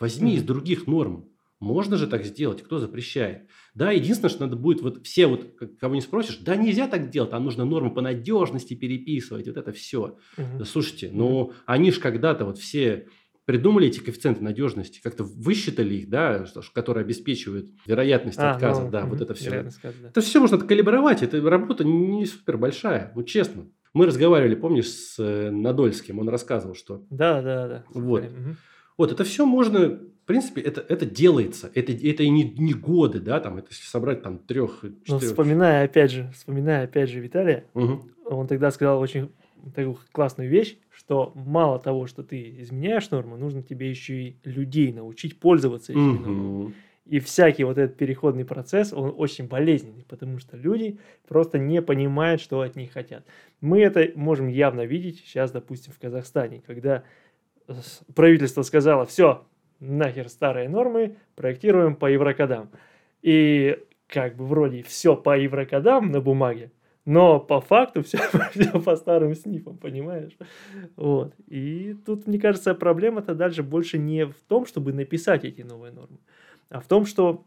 Возьми 0.00 0.32
угу. 0.32 0.38
из 0.38 0.42
других 0.42 0.86
норм. 0.86 1.26
Можно 1.62 1.96
же 1.96 2.08
так 2.08 2.24
сделать, 2.24 2.60
кто 2.60 2.78
запрещает? 2.78 3.46
Да, 3.72 3.92
единственное, 3.92 4.30
что 4.30 4.42
надо 4.42 4.56
будет, 4.56 4.82
вот 4.82 5.06
все 5.06 5.28
вот, 5.28 5.46
кого 5.78 5.94
не 5.94 6.00
спросишь, 6.00 6.38
да 6.38 6.56
нельзя 6.56 6.88
так 6.88 7.08
делать, 7.10 7.30
там 7.30 7.44
нужно 7.44 7.64
нормы 7.64 7.94
по 7.94 8.00
надежности 8.00 8.74
переписывать, 8.74 9.46
вот 9.46 9.56
это 9.56 9.70
все. 9.70 10.18
Угу. 10.36 10.58
Да, 10.58 10.64
слушайте, 10.64 11.10
ну 11.12 11.52
они 11.64 11.92
же 11.92 12.00
когда-то 12.00 12.44
вот 12.44 12.58
все 12.58 13.06
придумали 13.44 13.86
эти 13.86 14.00
коэффициенты 14.00 14.42
надежности, 14.42 15.00
как-то 15.00 15.22
высчитали 15.22 15.94
их, 15.94 16.08
да, 16.08 16.44
которые 16.74 17.04
обеспечивают 17.04 17.70
вероятность 17.86 18.40
а, 18.40 18.50
отказа, 18.50 18.82
ну, 18.82 18.90
да, 18.90 19.02
угу, 19.04 19.10
вот 19.10 19.20
это 19.20 19.34
все. 19.34 19.62
Да. 19.62 20.08
Это 20.08 20.20
все 20.20 20.40
можно 20.40 20.58
калибровать, 20.58 21.22
это 21.22 21.40
работа 21.48 21.84
не 21.84 22.26
супер 22.26 22.58
большая, 22.58 23.12
ну 23.14 23.22
честно. 23.22 23.68
Мы 23.94 24.06
разговаривали, 24.06 24.56
помнишь, 24.56 24.88
с 24.88 25.16
э, 25.20 25.50
Надольским, 25.52 26.18
он 26.18 26.28
рассказывал, 26.28 26.74
что... 26.74 27.04
Да, 27.10 27.40
да, 27.40 27.68
да. 27.68 27.84
Вот. 27.94 28.24
Угу. 28.24 28.56
Вот, 28.98 29.12
это 29.12 29.24
все 29.24 29.46
можно, 29.46 30.00
в 30.22 30.24
принципе, 30.24 30.60
это, 30.60 30.84
это 30.88 31.04
делается. 31.04 31.70
Это, 31.74 31.92
это 31.92 32.22
и 32.22 32.30
не, 32.30 32.44
не 32.44 32.74
годы, 32.74 33.18
да, 33.18 33.40
там, 33.40 33.58
это 33.58 33.68
если 33.70 33.84
собрать 33.84 34.22
там 34.22 34.38
трех, 34.38 34.82
четырех... 34.82 35.08
Ну, 35.08 35.18
вспоминая, 35.18 35.84
опять 35.84 36.12
же, 36.12 36.30
вспоминая, 36.32 36.84
опять 36.84 37.10
же, 37.10 37.18
Виталия, 37.18 37.64
угу. 37.74 38.02
он 38.24 38.46
тогда 38.46 38.70
сказал 38.70 39.00
очень 39.00 39.32
такую 39.74 39.98
классную 40.12 40.48
вещь, 40.48 40.76
что 40.90 41.32
мало 41.34 41.80
того, 41.80 42.06
что 42.06 42.22
ты 42.22 42.60
изменяешь 42.60 43.10
норму, 43.10 43.36
нужно 43.36 43.62
тебе 43.62 43.90
еще 43.90 44.14
и 44.22 44.36
людей 44.44 44.92
научить 44.92 45.40
пользоваться 45.40 45.92
этими 45.92 46.14
угу. 46.14 46.30
нормами. 46.30 46.74
И 47.04 47.18
всякий 47.18 47.64
вот 47.64 47.78
этот 47.78 47.96
переходный 47.96 48.44
процесс, 48.44 48.92
он 48.92 49.12
очень 49.16 49.48
болезненный, 49.48 50.04
потому 50.08 50.38
что 50.38 50.56
люди 50.56 51.00
просто 51.26 51.58
не 51.58 51.82
понимают, 51.82 52.40
что 52.40 52.60
от 52.60 52.76
них 52.76 52.92
хотят. 52.92 53.24
Мы 53.60 53.80
это 53.80 54.12
можем 54.14 54.46
явно 54.46 54.82
видеть 54.86 55.18
сейчас, 55.18 55.50
допустим, 55.50 55.92
в 55.92 55.98
Казахстане, 55.98 56.62
когда 56.64 57.02
правительство 58.14 58.62
сказало, 58.62 59.04
все, 59.04 59.44
нахер 59.82 60.28
старые 60.28 60.68
нормы, 60.68 61.16
проектируем 61.34 61.96
по 61.96 62.06
еврокодам. 62.06 62.70
И 63.20 63.78
как 64.06 64.36
бы 64.36 64.46
вроде 64.46 64.82
все 64.82 65.16
по 65.16 65.36
еврокодам 65.36 66.10
на 66.10 66.20
бумаге, 66.20 66.70
но 67.04 67.40
по 67.40 67.60
факту 67.60 68.02
все, 68.02 68.18
все 68.52 68.80
по 68.80 68.96
старым 68.96 69.34
снифам, 69.34 69.76
понимаешь? 69.76 70.36
Вот. 70.96 71.34
И 71.48 71.96
тут, 72.06 72.26
мне 72.26 72.38
кажется, 72.38 72.74
проблема-то 72.74 73.34
дальше 73.34 73.62
больше 73.62 73.98
не 73.98 74.26
в 74.26 74.34
том, 74.48 74.66
чтобы 74.66 74.92
написать 74.92 75.44
эти 75.44 75.62
новые 75.62 75.92
нормы, 75.92 76.18
а 76.68 76.80
в 76.80 76.86
том, 76.86 77.04
что 77.06 77.44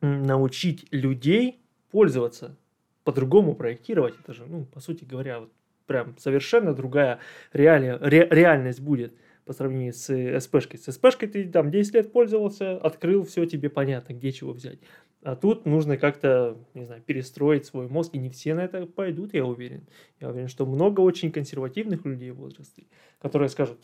научить 0.00 0.86
людей 0.90 1.60
пользоваться, 1.90 2.56
по-другому 3.04 3.54
проектировать. 3.54 4.14
Это 4.22 4.32
же, 4.32 4.44
ну, 4.46 4.64
по 4.64 4.80
сути 4.80 5.04
говоря, 5.04 5.40
вот 5.40 5.52
прям 5.86 6.16
совершенно 6.18 6.74
другая 6.74 7.18
реалия, 7.52 7.98
ре, 7.98 8.26
реальность 8.30 8.80
будет 8.80 9.14
по 9.44 9.52
сравнению 9.52 9.92
с 9.92 10.40
СПшкой. 10.40 10.78
С 10.78 10.92
СПшкой 10.92 11.28
ты 11.28 11.48
там 11.48 11.70
10 11.70 11.94
лет 11.94 12.12
пользовался, 12.12 12.76
открыл, 12.76 13.24
все 13.24 13.44
тебе 13.46 13.70
понятно, 13.70 14.14
где 14.14 14.32
чего 14.32 14.52
взять. 14.52 14.78
А 15.22 15.36
тут 15.36 15.66
нужно 15.66 15.96
как-то, 15.96 16.56
не 16.74 16.84
знаю, 16.84 17.02
перестроить 17.02 17.64
свой 17.64 17.88
мозг, 17.88 18.14
и 18.14 18.18
не 18.18 18.28
все 18.30 18.54
на 18.54 18.64
это 18.64 18.86
пойдут, 18.86 19.34
я 19.34 19.44
уверен. 19.44 19.86
Я 20.20 20.30
уверен, 20.30 20.48
что 20.48 20.66
много 20.66 21.00
очень 21.00 21.30
консервативных 21.30 22.04
людей 22.04 22.30
в 22.30 22.36
возрасте, 22.36 22.84
которые 23.20 23.48
скажут, 23.48 23.78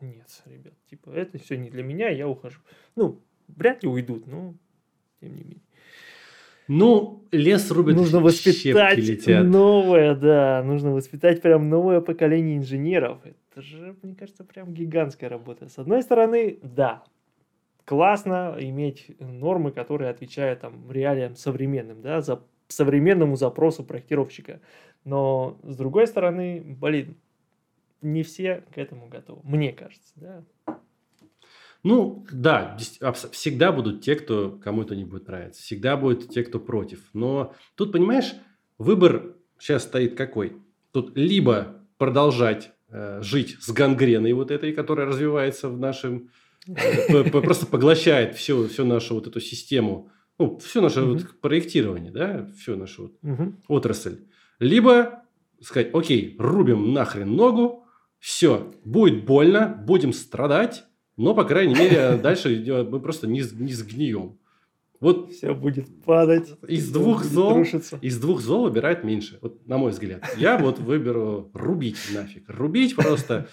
нет, 0.00 0.42
ребят, 0.46 0.74
типа, 0.88 1.10
это 1.10 1.38
все 1.38 1.56
не 1.56 1.70
для 1.70 1.82
меня, 1.82 2.08
я 2.08 2.28
ухожу. 2.28 2.60
Ну, 2.96 3.20
вряд 3.48 3.82
ли 3.82 3.88
уйдут, 3.88 4.26
но 4.26 4.54
тем 5.20 5.34
не 5.34 5.42
менее. 5.42 5.62
Ну, 6.68 7.24
лес 7.32 7.70
рубит, 7.70 7.96
Нужно 7.96 8.20
воспитать 8.20 8.98
летят. 8.98 9.46
новое, 9.46 10.14
да. 10.14 10.62
Нужно 10.62 10.92
воспитать 10.92 11.40
прям 11.40 11.70
новое 11.70 12.02
поколение 12.02 12.58
инженеров. 12.58 13.20
Это 13.58 13.66
же, 13.66 13.96
мне 14.02 14.14
кажется, 14.14 14.44
прям 14.44 14.72
гигантская 14.72 15.28
работа. 15.28 15.68
С 15.68 15.78
одной 15.78 16.04
стороны, 16.04 16.60
да, 16.62 17.02
классно 17.84 18.56
иметь 18.56 19.16
нормы, 19.18 19.72
которые 19.72 20.10
отвечают 20.10 20.60
там 20.60 20.88
реалиям 20.92 21.34
современным, 21.34 22.00
да, 22.00 22.20
за 22.20 22.40
современному 22.68 23.34
запросу 23.34 23.82
проектировщика. 23.82 24.60
Но 25.04 25.58
с 25.64 25.76
другой 25.76 26.06
стороны, 26.06 26.62
блин, 26.64 27.16
не 28.00 28.22
все 28.22 28.62
к 28.72 28.78
этому 28.78 29.08
готовы, 29.08 29.40
мне 29.42 29.72
кажется, 29.72 30.12
да. 30.14 30.44
Ну, 31.82 32.24
да, 32.30 32.76
всегда 33.32 33.72
будут 33.72 34.02
те, 34.02 34.14
кто 34.14 34.52
кому 34.52 34.82
это 34.82 34.94
не 34.94 35.04
будет 35.04 35.26
нравиться. 35.26 35.62
Всегда 35.62 35.96
будут 35.96 36.28
те, 36.28 36.44
кто 36.44 36.60
против. 36.60 37.10
Но 37.12 37.54
тут, 37.74 37.90
понимаешь, 37.90 38.36
выбор 38.78 39.34
сейчас 39.58 39.82
стоит 39.82 40.16
какой? 40.16 40.62
Тут 40.92 41.16
либо 41.16 41.84
продолжать 41.96 42.72
жить 42.90 43.56
с 43.60 43.70
гангреной 43.70 44.32
вот 44.32 44.50
этой, 44.50 44.72
которая 44.72 45.06
развивается 45.06 45.68
в 45.68 45.78
нашем... 45.78 46.30
Э, 46.66 47.24
просто 47.30 47.66
поглощает 47.66 48.36
всю, 48.36 48.68
всю 48.68 48.84
нашу 48.84 49.14
вот 49.14 49.26
эту 49.26 49.40
систему, 49.40 50.10
ну, 50.38 50.58
все 50.58 50.80
наше 50.80 51.02
вот 51.02 51.40
проектирование, 51.40 52.12
да, 52.12 52.48
всю 52.58 52.76
нашу 52.76 53.12
вот 53.22 53.54
отрасль. 53.68 54.18
Либо 54.58 55.22
сказать, 55.60 55.90
окей, 55.92 56.36
рубим 56.38 56.92
нахрен 56.92 57.34
ногу, 57.34 57.84
все, 58.18 58.72
будет 58.84 59.24
больно, 59.24 59.82
будем 59.86 60.12
страдать, 60.12 60.84
но, 61.16 61.34
по 61.34 61.44
крайней 61.44 61.74
мере, 61.74 62.16
дальше 62.16 62.64
мы 62.88 63.00
просто 63.00 63.26
не, 63.26 63.40
не 63.40 63.72
сгнием. 63.72 64.38
Вот 65.00 65.30
все 65.30 65.54
будет 65.54 66.02
падать. 66.04 66.54
Из 66.66 66.90
двух 66.90 67.24
зол, 67.24 67.62
из 68.00 68.20
двух 68.20 68.40
зол 68.40 68.64
выбирает 68.64 69.04
меньше, 69.04 69.38
вот 69.40 69.64
на 69.66 69.78
мой 69.78 69.92
взгляд. 69.92 70.24
Я 70.36 70.58
вот 70.58 70.78
выберу 70.78 71.50
рубить 71.54 71.98
нафиг. 72.12 72.48
Рубить 72.48 72.96
просто. 72.96 73.48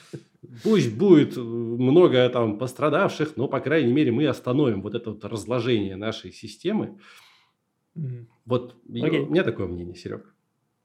Пусть 0.64 0.96
будет 0.96 1.38
много 1.38 2.28
там 2.30 2.58
пострадавших, 2.58 3.38
но, 3.38 3.48
по 3.48 3.60
крайней 3.60 3.94
мере, 3.94 4.12
мы 4.12 4.28
остановим 4.28 4.82
вот 4.82 4.96
это 4.96 5.12
вот 5.12 5.26
разложение 5.26 5.96
нашей 5.96 6.32
системы. 6.32 6.98
Вот 8.46 8.76
okay. 8.90 9.26
у 9.26 9.32
меня 9.32 9.44
такое 9.44 9.68
мнение, 9.68 9.96
Серег. 9.96 10.34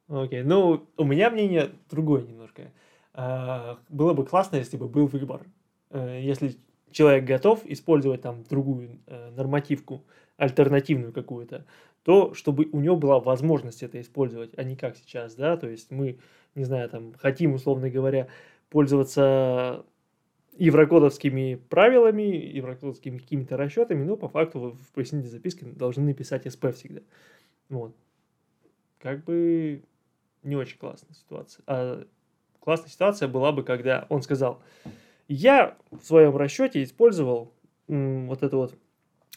Окей, 0.08 0.40
okay. 0.40 0.44
ну, 0.44 0.88
у 0.96 1.04
меня 1.04 1.30
мнение 1.30 1.70
другое 1.90 2.22
немножко. 2.22 2.72
А, 3.12 3.78
было 3.88 4.14
бы 4.14 4.24
классно, 4.24 4.56
если 4.56 4.76
бы 4.76 4.88
был 4.88 5.06
выбор. 5.06 5.42
Э, 5.90 6.20
если 6.22 6.56
человек 6.90 7.24
готов 7.24 7.64
использовать 7.66 8.22
там 8.22 8.44
другую 8.44 9.00
э, 9.06 9.30
нормативку, 9.30 10.04
альтернативную 10.40 11.12
какую-то, 11.12 11.66
то 12.02 12.34
чтобы 12.34 12.68
у 12.72 12.80
него 12.80 12.96
была 12.96 13.20
возможность 13.20 13.82
это 13.82 14.00
использовать, 14.00 14.52
а 14.56 14.64
не 14.64 14.74
как 14.74 14.96
сейчас, 14.96 15.34
да, 15.34 15.56
то 15.56 15.68
есть 15.68 15.90
мы, 15.90 16.18
не 16.54 16.64
знаю, 16.64 16.88
там 16.88 17.12
хотим, 17.14 17.54
условно 17.54 17.90
говоря, 17.90 18.28
пользоваться 18.70 19.84
еврокодовскими 20.56 21.56
правилами, 21.68 22.22
еврокодовскими 22.22 23.18
какими-то 23.18 23.56
расчетами, 23.56 24.04
но 24.04 24.16
по 24.16 24.28
факту 24.28 24.70
в 24.70 24.92
пояснительной 24.92 25.30
записке 25.30 25.66
должны 25.66 26.04
написать 26.04 26.50
СП 26.50 26.74
всегда. 26.74 27.02
Вот. 27.68 27.94
Как 28.98 29.24
бы 29.24 29.82
не 30.42 30.56
очень 30.56 30.78
классная 30.78 31.14
ситуация. 31.14 31.62
А 31.66 32.04
классная 32.60 32.90
ситуация 32.90 33.28
была 33.28 33.52
бы, 33.52 33.62
когда 33.62 34.06
он 34.08 34.22
сказал, 34.22 34.62
я 35.28 35.76
в 35.90 36.02
своем 36.02 36.36
расчете 36.36 36.82
использовал 36.82 37.52
м, 37.88 38.26
вот 38.28 38.42
эту 38.42 38.58
вот 38.58 38.74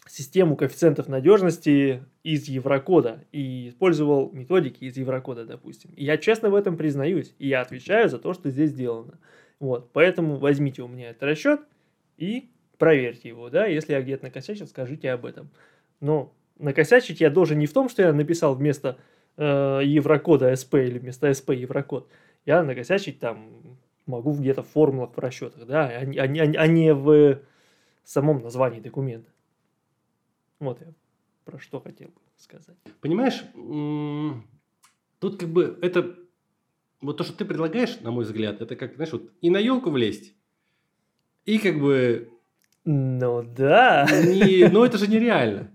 систему 0.07 0.55
коэффициентов 0.55 1.07
надежности 1.07 2.03
из 2.23 2.47
Еврокода 2.47 3.23
и 3.31 3.69
использовал 3.69 4.31
методики 4.31 4.83
из 4.85 4.97
Еврокода, 4.97 5.45
допустим. 5.45 5.91
И 5.95 6.03
я 6.03 6.17
честно 6.17 6.49
в 6.49 6.55
этом 6.55 6.77
признаюсь, 6.77 7.33
и 7.39 7.47
я 7.47 7.61
отвечаю 7.61 8.09
за 8.09 8.19
то, 8.19 8.33
что 8.33 8.49
здесь 8.49 8.71
сделано. 8.71 9.19
Вот, 9.59 9.91
поэтому 9.93 10.37
возьмите 10.37 10.81
у 10.81 10.87
меня 10.87 11.11
этот 11.11 11.23
расчет 11.23 11.61
и 12.17 12.49
проверьте 12.77 13.29
его, 13.29 13.49
да, 13.49 13.65
если 13.65 13.93
я 13.93 14.01
где-то 14.01 14.25
накосячил, 14.25 14.67
скажите 14.67 15.11
об 15.11 15.25
этом. 15.25 15.49
Но 16.01 16.33
накосячить 16.59 17.21
я 17.21 17.29
должен 17.29 17.59
не 17.59 17.65
в 17.65 17.73
том, 17.73 17.87
что 17.87 18.01
я 18.01 18.11
написал 18.13 18.55
вместо 18.55 18.97
э, 19.37 19.81
Еврокода 19.83 20.51
SP 20.51 20.87
или 20.87 20.99
вместо 20.99 21.29
SP 21.31 21.55
Еврокод. 21.55 22.09
Я 22.45 22.63
накосячить 22.63 23.19
там 23.19 23.77
могу 24.05 24.33
где-то 24.33 24.63
в 24.63 24.67
формулах, 24.67 25.11
в 25.15 25.19
расчетах, 25.19 25.65
да, 25.65 25.87
а, 25.87 26.01
а, 26.01 26.23
а 26.23 26.67
не 26.67 26.93
в 26.93 27.39
самом 28.03 28.41
названии 28.41 28.81
документа. 28.81 29.32
Вот 30.63 30.81
я 30.81 30.87
про 31.43 31.59
что 31.59 31.81
хотел 31.81 32.07
бы 32.07 32.21
сказать. 32.37 32.77
Понимаешь, 33.01 33.43
тут 35.19 35.39
как 35.39 35.49
бы 35.49 35.77
это 35.81 36.15
вот 37.01 37.17
то, 37.17 37.23
что 37.23 37.33
ты 37.33 37.43
предлагаешь, 37.43 37.99
на 37.99 38.11
мой 38.11 38.23
взгляд, 38.23 38.61
это 38.61 38.75
как, 38.77 38.95
знаешь, 38.95 39.11
вот 39.11 39.29
и 39.41 39.49
на 39.49 39.57
елку 39.57 39.89
влезть, 39.89 40.35
и 41.45 41.57
как 41.59 41.79
бы... 41.79 42.29
Ну 42.85 43.43
да. 43.43 44.07
Не, 44.09 44.69
ну 44.69 44.85
это 44.85 44.97
же 44.97 45.07
нереально. 45.07 45.69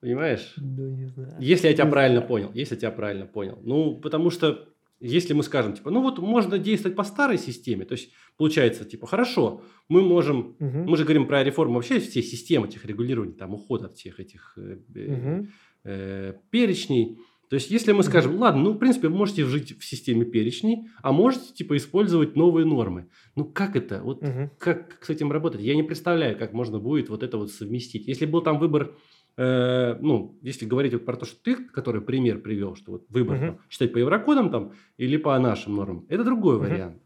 Понимаешь? 0.00 0.54
Ну, 0.56 0.88
не 0.88 1.06
знаю. 1.06 1.36
Если 1.38 1.68
я 1.68 1.74
тебя 1.74 1.86
правильно 1.86 2.20
понял. 2.20 2.50
Если 2.54 2.74
я 2.74 2.80
тебя 2.80 2.90
правильно 2.90 3.26
понял. 3.26 3.60
Ну, 3.62 3.96
потому 4.00 4.30
что 4.30 4.71
если 5.02 5.32
мы 5.32 5.42
скажем, 5.42 5.74
типа, 5.74 5.90
ну 5.90 6.00
вот 6.00 6.18
можно 6.18 6.58
действовать 6.58 6.96
по 6.96 7.02
старой 7.02 7.36
системе, 7.36 7.84
то 7.84 7.92
есть 7.92 8.12
получается, 8.36 8.84
типа, 8.84 9.06
хорошо, 9.06 9.62
мы 9.88 10.02
можем, 10.02 10.56
угу. 10.58 10.78
мы 10.90 10.96
же 10.96 11.04
говорим 11.04 11.26
про 11.26 11.42
реформу 11.42 11.74
вообще 11.74 11.98
всей 11.98 12.22
системы 12.22 12.68
этих 12.68 12.84
регулирований, 12.86 13.34
там, 13.34 13.52
уход 13.52 13.82
от 13.82 13.96
всех 13.96 14.20
этих 14.20 14.56
э, 14.56 14.76
угу. 14.94 15.48
э, 15.84 16.34
перечней. 16.50 17.18
То 17.50 17.56
есть, 17.56 17.70
если 17.70 17.92
мы 17.92 18.02
скажем, 18.02 18.38
ладно, 18.38 18.62
ну, 18.62 18.72
в 18.72 18.78
принципе, 18.78 19.08
вы 19.08 19.16
можете 19.16 19.44
жить 19.44 19.78
в 19.78 19.84
системе 19.84 20.24
перечней, 20.24 20.88
а 21.02 21.12
можете, 21.12 21.52
типа, 21.52 21.76
использовать 21.76 22.34
новые 22.34 22.64
нормы. 22.64 23.08
Ну, 23.34 23.44
как 23.44 23.76
это? 23.76 24.00
Вот 24.02 24.22
угу. 24.22 24.50
как, 24.58 24.88
как 24.88 25.04
с 25.04 25.10
этим 25.10 25.30
работать? 25.32 25.60
Я 25.60 25.74
не 25.74 25.82
представляю, 25.82 26.38
как 26.38 26.52
можно 26.52 26.78
будет 26.78 27.10
вот 27.10 27.22
это 27.22 27.36
вот 27.36 27.50
совместить. 27.50 28.06
Если 28.06 28.24
был 28.24 28.40
там 28.40 28.58
выбор 28.58 28.96
э, 29.36 29.96
ну, 30.00 30.38
если 30.42 30.66
говорить 30.66 30.92
вот 30.92 31.04
про 31.04 31.16
то, 31.16 31.24
что 31.24 31.36
ты, 31.42 31.56
который 31.56 32.00
пример 32.00 32.40
привел, 32.40 32.76
что 32.76 32.92
вот 32.92 33.04
выбор 33.08 33.36
uh-huh. 33.36 33.46
там, 33.46 33.58
читать 33.68 33.92
по 33.92 33.98
еврокодам 33.98 34.50
там 34.50 34.72
или 34.96 35.16
по 35.16 35.38
нашим 35.38 35.76
нормам, 35.76 36.06
это 36.08 36.24
другой 36.24 36.56
uh-huh. 36.56 36.60
вариант. 36.60 37.02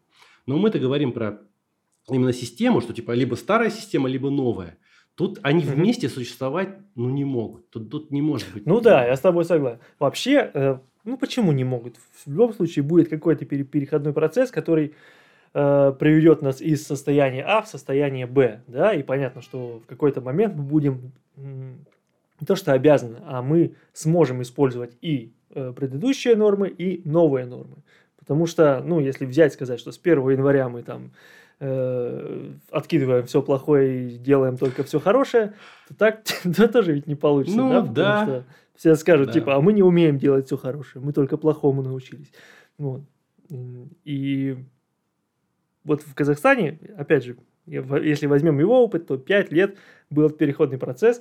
Но 0.47 0.59
мы-то 0.59 0.79
говорим 0.79 1.13
про 1.13 1.41
именно 2.11 2.33
систему, 2.33 2.81
что 2.81 2.93
типа 2.93 3.13
либо 3.13 3.35
старая 3.35 3.71
система, 3.71 4.09
либо 4.09 4.31
новая. 4.31 4.79
Тут 5.17 5.41
они 5.43 5.65
угу. 5.65 5.73
вместе 5.73 6.09
существовать 6.09 6.77
ну, 6.95 7.09
не 7.09 7.25
могут. 7.25 7.71
Тут, 7.71 7.91
тут 7.91 8.11
не 8.11 8.21
может 8.21 8.53
быть. 8.53 8.67
Ну 8.67 8.81
да, 8.81 9.07
я 9.07 9.17
с 9.17 9.21
тобой 9.21 9.45
согласен. 9.47 9.81
Вообще, 9.99 10.51
э, 10.53 10.79
ну 11.05 11.17
почему 11.17 11.53
не 11.53 11.65
могут? 11.65 11.97
В 11.97 12.31
любом 12.31 12.53
случае 12.53 12.83
будет 12.83 13.09
какой-то 13.09 13.47
переходной 13.47 14.13
процесс, 14.13 14.51
который 14.51 14.95
э, 15.55 15.93
приведет 15.99 16.43
нас 16.43 16.61
из 16.61 16.87
состояния 16.87 17.45
А 17.45 17.63
в 17.63 17.69
состояние 17.69 18.27
Б. 18.27 18.63
Да? 18.67 18.93
И 18.93 19.03
понятно, 19.03 19.41
что 19.41 19.81
в 19.81 19.87
какой-то 19.87 20.21
момент 20.21 20.55
мы 20.55 20.65
будем 20.65 21.13
не 22.41 22.47
то 22.47 22.57
что 22.57 22.73
обязаны, 22.73 23.19
а 23.27 23.43
мы 23.43 23.75
сможем 23.93 24.43
использовать 24.43 24.97
и 25.01 25.33
э, 25.51 25.73
предыдущие 25.75 26.37
нормы, 26.37 26.69
и 26.69 27.01
новые 27.09 27.47
нормы. 27.47 27.77
Потому 28.19 28.47
что, 28.47 28.83
ну, 28.85 29.01
если 29.01 29.25
взять, 29.25 29.53
сказать, 29.53 29.79
что 29.81 29.93
с 29.93 30.01
1 30.03 30.31
января 30.31 30.69
мы 30.69 30.83
там 30.83 31.13
э, 31.61 32.51
откидываем 32.71 33.27
все 33.27 33.41
плохое 33.43 34.09
и 34.09 34.19
делаем 34.19 34.57
только 34.57 34.83
все 34.83 34.99
хорошее, 35.01 35.55
то 35.89 35.95
так 35.95 36.23
то 36.57 36.69
тоже 36.69 36.93
ведь 36.93 37.07
не 37.07 37.15
получится. 37.15 37.57
Ну, 37.57 37.71
да. 37.71 37.81
Потому 37.81 37.95
да. 37.95 38.25
Что 38.25 38.45
все 38.75 38.95
скажут, 38.97 39.29
да. 39.29 39.33
типа, 39.33 39.57
а 39.57 39.61
мы 39.61 39.73
не 39.73 39.83
умеем 39.83 40.19
делать 40.19 40.47
все 40.47 40.57
хорошее, 40.57 41.05
мы 41.05 41.13
только 41.13 41.37
плохому 41.37 41.83
научились. 41.83 42.31
Вот. 42.79 43.03
И 44.05 44.57
вот 45.85 46.03
в 46.03 46.15
Казахстане, 46.15 46.79
опять 46.99 47.25
же, 47.25 47.37
если 47.67 48.27
возьмем 48.27 48.59
его 48.59 48.83
опыт, 48.83 49.07
то 49.07 49.17
5 49.17 49.53
лет 49.53 49.77
был 50.11 50.31
переходный 50.31 50.79
процесс. 50.79 51.21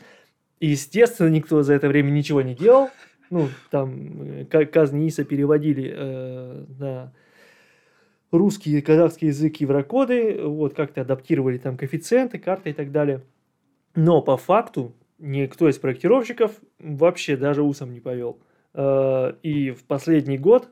И, 0.59 0.67
естественно, 0.67 1.29
никто 1.29 1.63
за 1.63 1.73
это 1.73 1.87
время 1.87 2.11
ничего 2.11 2.41
не 2.41 2.55
делал. 2.55 2.89
Ну, 3.29 3.49
там, 3.71 4.45
э, 4.49 4.65
казни 4.65 5.07
ИСа 5.07 5.23
переводили 5.23 5.93
э, 5.95 6.65
на 6.79 7.13
русский 8.31 8.77
и 8.77 8.81
казахский 8.81 9.29
язык 9.29 9.57
еврокоды, 9.57 10.41
вот 10.41 10.73
как-то 10.73 11.01
адаптировали 11.01 11.57
там 11.57 11.77
коэффициенты, 11.77 12.37
карты 12.37 12.71
и 12.71 12.73
так 12.73 12.91
далее. 12.91 13.21
Но 13.95 14.21
по 14.21 14.37
факту 14.37 14.93
никто 15.19 15.69
из 15.69 15.77
проектировщиков 15.77 16.51
вообще 16.79 17.37
даже 17.37 17.63
усом 17.63 17.93
не 17.93 17.99
повел. 17.99 18.39
Э, 18.73 19.33
и 19.41 19.71
в 19.71 19.83
последний 19.85 20.37
год 20.37 20.69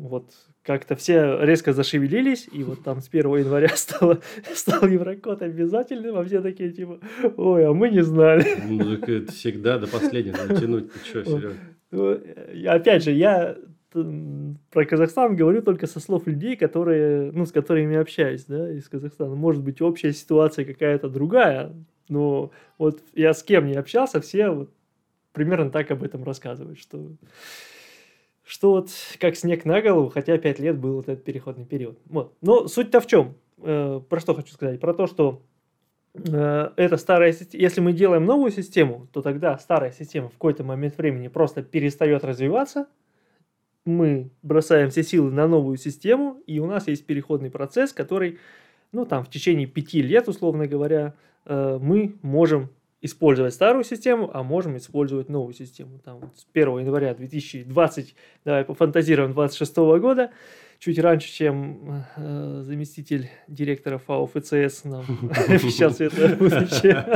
вот 0.00 0.32
как-то 0.62 0.96
все 0.96 1.38
резко 1.42 1.72
зашевелились, 1.72 2.48
и 2.50 2.62
вот 2.64 2.82
там 2.82 3.00
с 3.00 3.08
1 3.08 3.36
января 3.36 3.68
стало, 3.74 4.20
стал 4.54 4.86
Еврокод 4.86 5.42
обязательным, 5.42 6.16
а 6.16 6.24
все 6.24 6.40
такие 6.40 6.70
типа, 6.70 7.00
ой, 7.36 7.66
а 7.66 7.72
мы 7.72 7.90
не 7.90 8.02
знали. 8.02 8.46
Ну, 8.66 8.96
так 8.96 9.08
это 9.08 9.32
всегда 9.32 9.78
до 9.78 9.86
последнего 9.86 10.36
тянуть, 10.58 10.92
ты 10.92 10.98
что, 11.00 11.24
Серега? 11.24 11.54
Ну, 11.90 12.18
опять 12.66 13.04
же, 13.04 13.12
я 13.12 13.56
про 13.92 14.84
Казахстан 14.84 15.34
говорю 15.34 15.62
только 15.62 15.86
со 15.86 15.98
слов 15.98 16.26
людей, 16.26 16.56
которые, 16.56 17.32
ну, 17.32 17.44
с 17.44 17.52
которыми 17.52 17.96
общаюсь, 17.96 18.44
да, 18.44 18.70
из 18.70 18.88
Казахстана. 18.88 19.34
Может 19.34 19.62
быть, 19.62 19.80
общая 19.80 20.12
ситуация 20.12 20.64
какая-то 20.64 21.08
другая, 21.08 21.74
но 22.08 22.52
вот 22.78 23.02
я 23.14 23.34
с 23.34 23.42
кем 23.42 23.66
не 23.66 23.74
общался, 23.74 24.20
все 24.20 24.50
вот 24.50 24.70
примерно 25.32 25.70
так 25.70 25.90
об 25.90 26.02
этом 26.02 26.24
рассказывают, 26.24 26.78
что, 26.78 27.10
что 28.50 28.70
вот 28.72 28.90
как 29.18 29.36
снег 29.36 29.64
на 29.64 29.80
голову, 29.80 30.10
хотя 30.10 30.36
пять 30.38 30.58
лет 30.58 30.78
был 30.78 30.96
вот 30.96 31.08
этот 31.08 31.24
переходный 31.24 31.64
период. 31.64 31.98
Вот. 32.06 32.34
Но 32.40 32.68
суть-то 32.68 33.00
в 33.00 33.06
чем? 33.06 33.36
Э, 33.58 34.00
про 34.08 34.20
что 34.20 34.34
хочу 34.34 34.52
сказать? 34.52 34.80
Про 34.80 34.94
то, 34.94 35.06
что 35.06 35.42
Э, 36.14 36.70
это 36.76 36.96
старая 36.96 37.32
система. 37.32 37.62
Если 37.62 37.80
мы 37.80 37.92
делаем 37.92 38.24
новую 38.24 38.50
систему, 38.50 39.08
то 39.12 39.22
тогда 39.22 39.56
старая 39.58 39.92
система 39.92 40.28
в 40.28 40.32
какой-то 40.32 40.64
момент 40.64 40.96
времени 40.98 41.28
просто 41.28 41.62
перестает 41.62 42.24
развиваться. 42.24 42.86
Мы 43.84 44.30
бросаем 44.42 44.90
все 44.90 45.02
силы 45.02 45.30
на 45.30 45.46
новую 45.48 45.76
систему, 45.78 46.42
и 46.46 46.58
у 46.58 46.66
нас 46.66 46.86
есть 46.86 47.06
переходный 47.06 47.50
процесс, 47.50 47.92
который, 47.92 48.38
ну, 48.92 49.06
там, 49.06 49.24
в 49.24 49.30
течение 49.30 49.66
пяти 49.66 50.02
лет, 50.02 50.28
условно 50.28 50.66
говоря, 50.66 51.14
э, 51.46 51.78
мы 51.80 52.16
можем 52.22 52.70
использовать 53.00 53.54
старую 53.54 53.84
систему, 53.84 54.30
а 54.32 54.42
можем 54.42 54.76
использовать 54.76 55.28
новую 55.28 55.54
систему. 55.54 55.98
Там, 55.98 56.30
с 56.36 56.46
1 56.52 56.80
января 56.80 57.14
2020, 57.14 58.14
давай 58.44 58.64
пофантазируем, 58.64 59.32
26 59.32 59.76
года, 59.76 60.30
чуть 60.78 60.98
раньше, 60.98 61.28
чем 61.32 62.04
э, 62.16 62.62
заместитель 62.64 63.30
директора 63.48 63.98
ФАО 63.98 64.26
ФЦС 64.26 64.84
нам 64.84 65.04
обещал 65.48 65.92
светлое 65.92 66.36
будущее. 66.36 67.06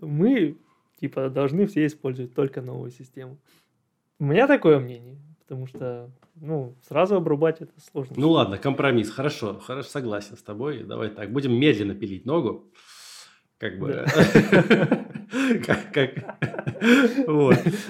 Мы 0.00 0.56
типа 0.98 1.30
должны 1.30 1.66
все 1.66 1.86
использовать 1.86 2.34
только 2.34 2.62
новую 2.62 2.90
систему. 2.90 3.38
У 4.18 4.24
меня 4.24 4.46
такое 4.46 4.78
мнение, 4.78 5.18
потому 5.50 5.66
что 5.66 6.08
ну, 6.36 6.76
сразу 6.86 7.16
обрубать 7.16 7.60
это 7.60 7.72
сложно. 7.90 8.14
Ну 8.16 8.30
ладно, 8.30 8.56
компромисс, 8.56 9.10
хорошо, 9.10 9.58
хорошо, 9.58 9.88
согласен 9.88 10.36
с 10.36 10.42
тобой. 10.44 10.84
Давай 10.84 11.10
так, 11.10 11.32
будем 11.32 11.58
медленно 11.58 11.96
пилить 11.96 12.24
ногу. 12.24 12.70
Как 13.58 13.76
бы... 13.80 14.06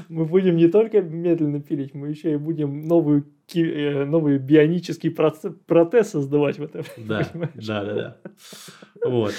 Мы 0.08 0.24
будем 0.24 0.56
не 0.56 0.68
только 0.68 1.02
медленно 1.02 1.60
пилить, 1.60 1.92
мы 1.94 2.08
еще 2.08 2.32
и 2.32 2.36
будем 2.36 2.88
новую 2.88 3.26
э, 3.54 4.04
новый 4.04 4.38
бионический 4.38 5.10
протез 5.10 6.08
создавать 6.08 6.58
в 6.58 6.62
этом. 6.62 6.84
Да, 6.96 7.28
да, 7.34 7.84
да, 7.84 7.94
да. 7.94 8.16
Вот. 9.04 9.34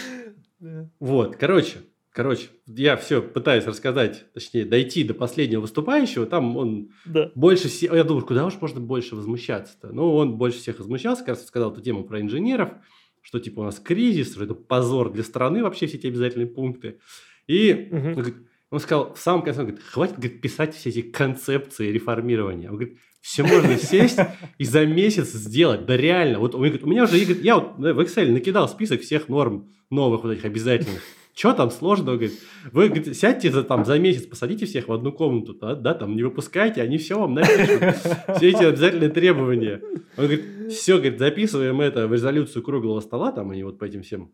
Вот, 1.00 1.38
короче, 1.38 1.80
Короче, 2.14 2.48
я 2.68 2.98
все 2.98 3.22
пытаюсь 3.22 3.66
рассказать, 3.66 4.26
точнее, 4.34 4.66
дойти 4.66 5.06
до 5.06 5.14
последнего 5.14 5.62
выступающего. 5.62 6.26
Там 6.26 6.58
он 6.58 6.90
да. 7.06 7.32
больше 7.36 7.70
всех... 7.70 7.94
Я 7.94 8.04
думаю, 8.04 8.26
куда 8.26 8.46
уж 8.46 8.60
можно 8.60 8.82
больше 8.82 9.16
возмущаться-то? 9.16 9.94
Ну, 9.94 10.14
он 10.16 10.38
больше 10.38 10.60
всех 10.60 10.80
возмущался, 10.80 11.24
раз 11.26 11.46
сказал 11.46 11.72
эту 11.72 11.82
тему 11.82 12.04
про 12.04 12.20
инженеров, 12.20 12.74
что 13.22 13.40
типа 13.40 13.62
у 13.62 13.64
нас 13.64 13.80
кризис, 13.80 14.34
что 14.34 14.44
это 14.44 14.54
позор 14.56 15.14
для 15.14 15.24
страны 15.24 15.64
вообще 15.64 15.88
все 15.88 15.98
эти 15.98 16.08
обязательные 16.08 16.48
пункты. 16.48 17.00
И 17.48 17.88
угу. 17.90 18.08
он, 18.08 18.14
говорит, 18.14 18.36
он 18.72 18.80
сказал 18.82 19.14
в 19.14 19.20
самом 19.20 19.44
конце, 19.44 19.62
он 19.62 19.68
говорит, 19.68 19.86
хватит 19.86 20.16
говорит, 20.18 20.42
писать 20.42 20.76
все 20.76 20.90
эти 20.90 21.02
концепции 21.02 21.92
реформирования. 21.94 22.70
Он 22.70 22.76
говорит, 22.76 22.98
все 23.22 23.44
можно 23.44 23.78
сесть 23.78 24.20
и 24.58 24.66
за 24.66 24.86
месяц 24.86 25.32
сделать. 25.32 25.86
Да 25.86 25.96
реально. 25.96 26.40
Вот 26.40 26.56
он 26.56 26.62
говорит, 26.62 26.84
у 26.84 26.88
меня 26.88 27.04
уже, 27.04 27.18
я 27.18 27.56
вот 27.58 27.78
в 27.78 28.00
Excel 28.02 28.32
накидал 28.32 28.68
список 28.68 29.00
всех 29.00 29.30
норм 29.30 29.70
новых 29.90 30.24
вот 30.24 30.34
этих 30.34 30.44
обязательных. 30.44 31.02
Что 31.34 31.54
там 31.54 31.72
сложного? 31.72 32.16
Говорит, 32.16 32.40
вы 32.72 32.90
говорит, 32.90 33.16
сядьте 33.16 33.52
за, 33.52 33.64
там, 33.64 33.86
за 33.86 33.98
месяц, 34.00 34.26
посадите 34.26 34.66
всех 34.66 34.88
в 34.90 34.94
одну 34.94 35.12
комнату, 35.14 35.54
да, 35.54 35.76
да, 35.76 35.94
там 35.94 36.16
не 36.16 36.24
выпускайте, 36.24 36.82
они 36.82 36.98
все 36.98 37.20
вам 37.20 37.36
напишут. 37.36 37.96
Все 38.38 38.50
эти 38.50 38.64
обязательные 38.64 39.10
требования. 39.10 39.82
Он 40.18 40.26
говорит, 40.26 40.72
все, 40.72 40.98
говорит, 40.98 41.20
записываем 41.20 41.80
это 41.82 42.08
в 42.08 42.14
резолюцию 42.14 42.64
круглого 42.64 43.00
стола, 43.00 43.32
там 43.32 43.52
они 43.52 43.64
вот 43.64 43.80
по 43.80 43.86
этим 43.86 44.04
всем 44.04 44.32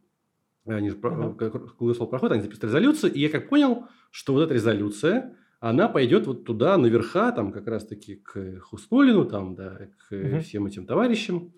они 0.66 0.90
же 0.90 0.96
круглый 0.98 1.96
стол 1.96 2.08
проходят, 2.08 2.34
они 2.34 2.42
записывают 2.42 2.74
резолюцию, 2.74 3.14
и 3.14 3.22
я 3.22 3.30
как 3.30 3.50
понял, 3.50 3.86
что 4.12 4.34
вот 4.34 4.42
эта 4.42 4.54
резолюция, 4.54 5.34
она 5.60 5.88
пойдет 5.88 6.28
вот 6.28 6.44
туда, 6.44 6.78
наверха, 6.78 7.32
там 7.32 7.52
как 7.52 7.68
раз-таки 7.68 8.16
к 8.16 8.60
Хуснулину, 8.60 9.26
там, 9.26 9.56
да, 9.56 9.90
к 9.98 10.14
uh-huh. 10.14 10.42
всем 10.42 10.68
этим 10.68 10.86
товарищам. 10.86 11.54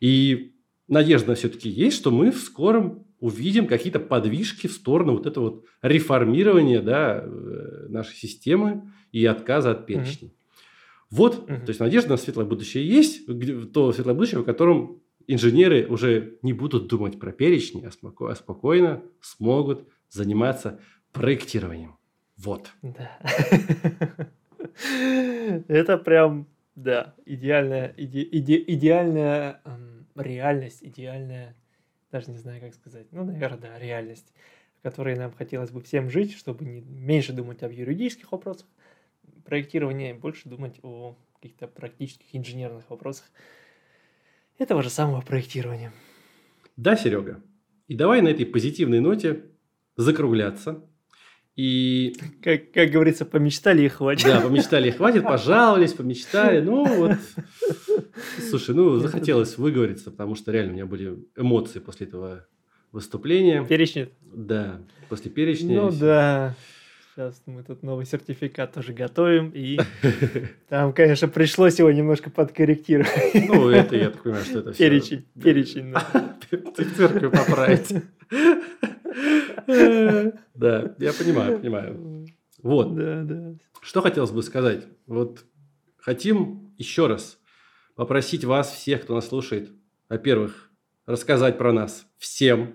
И 0.00 0.54
надежда 0.88 1.34
все-таки 1.34 1.68
есть, 1.68 1.96
что 1.96 2.10
мы 2.10 2.30
в 2.30 2.38
скором 2.38 3.06
увидим 3.20 3.66
какие-то 3.66 4.00
подвижки 4.00 4.66
в 4.66 4.72
сторону 4.72 5.12
вот 5.12 5.26
этого 5.26 5.44
вот 5.44 5.64
реформирования 5.82 6.80
да, 6.80 7.22
э, 7.22 7.86
нашей 7.88 8.16
системы 8.16 8.92
и 9.12 9.24
отказа 9.26 9.72
от 9.72 9.86
перечней. 9.86 10.34
Вот, 11.10 11.48
mm 11.48 11.64
то 11.64 11.70
есть 11.70 11.80
надежда 11.80 12.10
на 12.10 12.16
светлое 12.16 12.46
будущее 12.46 12.86
есть, 12.86 13.26
то 13.72 13.92
светлое 13.92 14.14
будущее, 14.14 14.40
в 14.40 14.44
котором 14.44 15.00
инженеры 15.26 15.86
уже 15.88 16.38
не 16.42 16.52
будут 16.52 16.86
думать 16.88 17.18
про 17.18 17.32
перечни, 17.32 17.84
а, 17.84 17.90
споко- 17.90 18.30
а 18.30 18.34
спокойно 18.34 19.02
смогут 19.20 19.88
заниматься 20.08 20.80
проектированием. 21.12 21.96
Вот. 22.36 22.70
Да. 22.82 23.18
Это 25.68 25.98
прям, 25.98 26.46
да, 26.74 27.14
идеальная, 27.26 27.92
иде, 27.96 28.22
иде, 28.22 28.62
идеальная 28.66 29.60
эм, 29.64 30.06
реальность, 30.16 30.78
идеальная, 30.82 31.56
даже 32.10 32.30
не 32.30 32.38
знаю, 32.38 32.60
как 32.60 32.74
сказать, 32.74 33.06
ну, 33.12 33.24
наверное, 33.24 33.58
да, 33.58 33.78
реальность, 33.78 34.32
в 34.78 34.82
которой 34.82 35.16
нам 35.16 35.32
хотелось 35.32 35.70
бы 35.70 35.80
всем 35.80 36.10
жить, 36.10 36.36
чтобы 36.36 36.64
не, 36.64 36.80
меньше 36.80 37.32
думать 37.32 37.62
об 37.62 37.72
юридических 37.72 38.32
вопросах, 38.32 38.66
проектирования, 39.44 40.14
больше 40.14 40.48
думать 40.48 40.78
о 40.82 41.16
каких-то 41.40 41.66
практических 41.66 42.26
инженерных 42.32 42.88
вопросах 42.90 43.30
этого 44.58 44.82
же 44.82 44.90
самого 44.90 45.20
проектирования. 45.22 45.92
Да, 46.76 46.96
Серега. 46.96 47.42
И 47.88 47.94
давай 47.94 48.20
на 48.20 48.28
этой 48.28 48.46
позитивной 48.46 49.00
ноте 49.00 49.44
закругляться. 49.96 50.84
И... 51.56 52.14
Как, 52.42 52.70
как 52.72 52.90
говорится, 52.90 53.24
помечтали 53.24 53.82
и 53.82 53.88
хватит. 53.88 54.26
Да, 54.26 54.40
помечтали 54.40 54.88
и 54.88 54.92
хватит, 54.92 55.24
пожаловались, 55.24 55.92
помечтали. 55.92 56.60
Ну 56.60 56.84
вот, 56.84 57.18
слушай, 58.48 58.74
ну 58.74 58.98
захотелось 58.98 59.58
выговориться, 59.58 60.10
потому 60.10 60.34
что 60.34 60.52
реально 60.52 60.72
у 60.72 60.74
меня 60.74 60.86
были 60.86 61.18
эмоции 61.36 61.78
после 61.78 62.06
этого 62.06 62.46
выступления. 62.92 63.64
Перечня? 63.64 64.08
Да, 64.22 64.80
после 65.08 65.30
перечня. 65.30 65.82
Ну 65.82 65.90
да. 65.90 66.54
Сейчас 67.14 67.42
мы 67.46 67.64
тут 67.64 67.82
новый 67.82 68.06
сертификат 68.06 68.72
тоже 68.72 68.92
готовим, 68.92 69.50
и 69.52 69.78
там, 70.68 70.92
конечно, 70.92 71.26
пришлось 71.26 71.78
его 71.78 71.90
немножко 71.90 72.30
подкорректировать. 72.30 73.34
Ну, 73.48 73.68
это 73.68 73.96
я 73.96 74.10
так 74.10 74.22
понимаю, 74.22 74.44
что 74.44 74.60
это 74.60 74.72
все... 74.72 74.84
Перечень, 74.88 75.24
перечень. 75.42 75.94
Церковь 76.96 77.32
поправить. 77.46 77.94
Да, 79.66 80.94
я 80.98 81.12
понимаю, 81.12 81.58
понимаю. 81.58 82.26
Вот. 82.62 82.94
Да, 82.94 83.22
да. 83.24 83.54
Что 83.82 84.02
хотелось 84.02 84.30
бы 84.30 84.42
сказать? 84.42 84.86
Вот 85.06 85.44
хотим 85.98 86.72
еще 86.78 87.08
раз 87.08 87.39
попросить 87.94 88.44
вас, 88.44 88.72
всех, 88.72 89.02
кто 89.02 89.14
нас 89.14 89.28
слушает, 89.28 89.70
во-первых, 90.08 90.70
рассказать 91.06 91.58
про 91.58 91.72
нас 91.72 92.06
всем, 92.18 92.74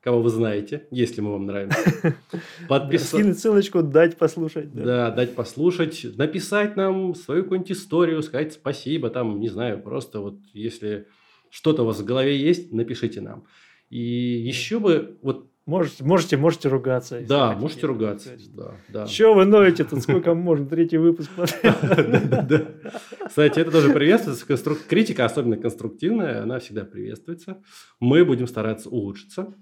кого 0.00 0.22
вы 0.22 0.30
знаете, 0.30 0.86
если 0.90 1.20
мы 1.20 1.32
вам 1.32 1.46
нравимся. 1.46 2.16
Подписаться. 2.68 3.16
Скинуть 3.16 3.38
ссылочку, 3.38 3.82
дать 3.82 4.16
послушать. 4.16 4.72
Да. 4.72 4.84
да, 4.84 5.10
дать 5.10 5.34
послушать, 5.34 6.06
написать 6.16 6.76
нам 6.76 7.14
свою 7.14 7.42
какую-нибудь 7.42 7.72
историю, 7.72 8.22
сказать 8.22 8.54
спасибо, 8.54 9.10
там, 9.10 9.40
не 9.40 9.48
знаю, 9.48 9.82
просто 9.82 10.20
вот 10.20 10.38
если 10.52 11.06
что-то 11.50 11.82
у 11.82 11.86
вас 11.86 11.98
в 11.98 12.04
голове 12.04 12.36
есть, 12.38 12.72
напишите 12.72 13.20
нам. 13.20 13.44
И 13.90 13.98
еще 13.98 14.78
бы, 14.78 15.18
вот 15.20 15.49
Можете, 15.66 16.04
можете, 16.04 16.36
можете 16.36 16.68
ругаться. 16.68 17.20
Да, 17.28 17.52
можете 17.52 17.86
ругаться. 17.86 18.30
Да, 18.52 18.76
да. 18.88 19.06
Че 19.06 19.34
вы 19.34 19.44
ноете 19.44 19.84
тут? 19.84 20.02
Сколько 20.02 20.34
можно? 20.34 20.66
Третий 20.66 20.96
выпуск. 20.96 21.30
Кстати, 23.26 23.60
это 23.60 23.70
тоже 23.70 23.92
приветствуется. 23.92 24.74
Критика, 24.88 25.24
особенно 25.24 25.56
конструктивная, 25.56 26.42
она 26.42 26.58
всегда 26.58 26.84
приветствуется. 26.84 27.62
Мы 28.00 28.24
будем 28.24 28.46
стараться 28.46 28.88
улучшиться. 28.88 29.54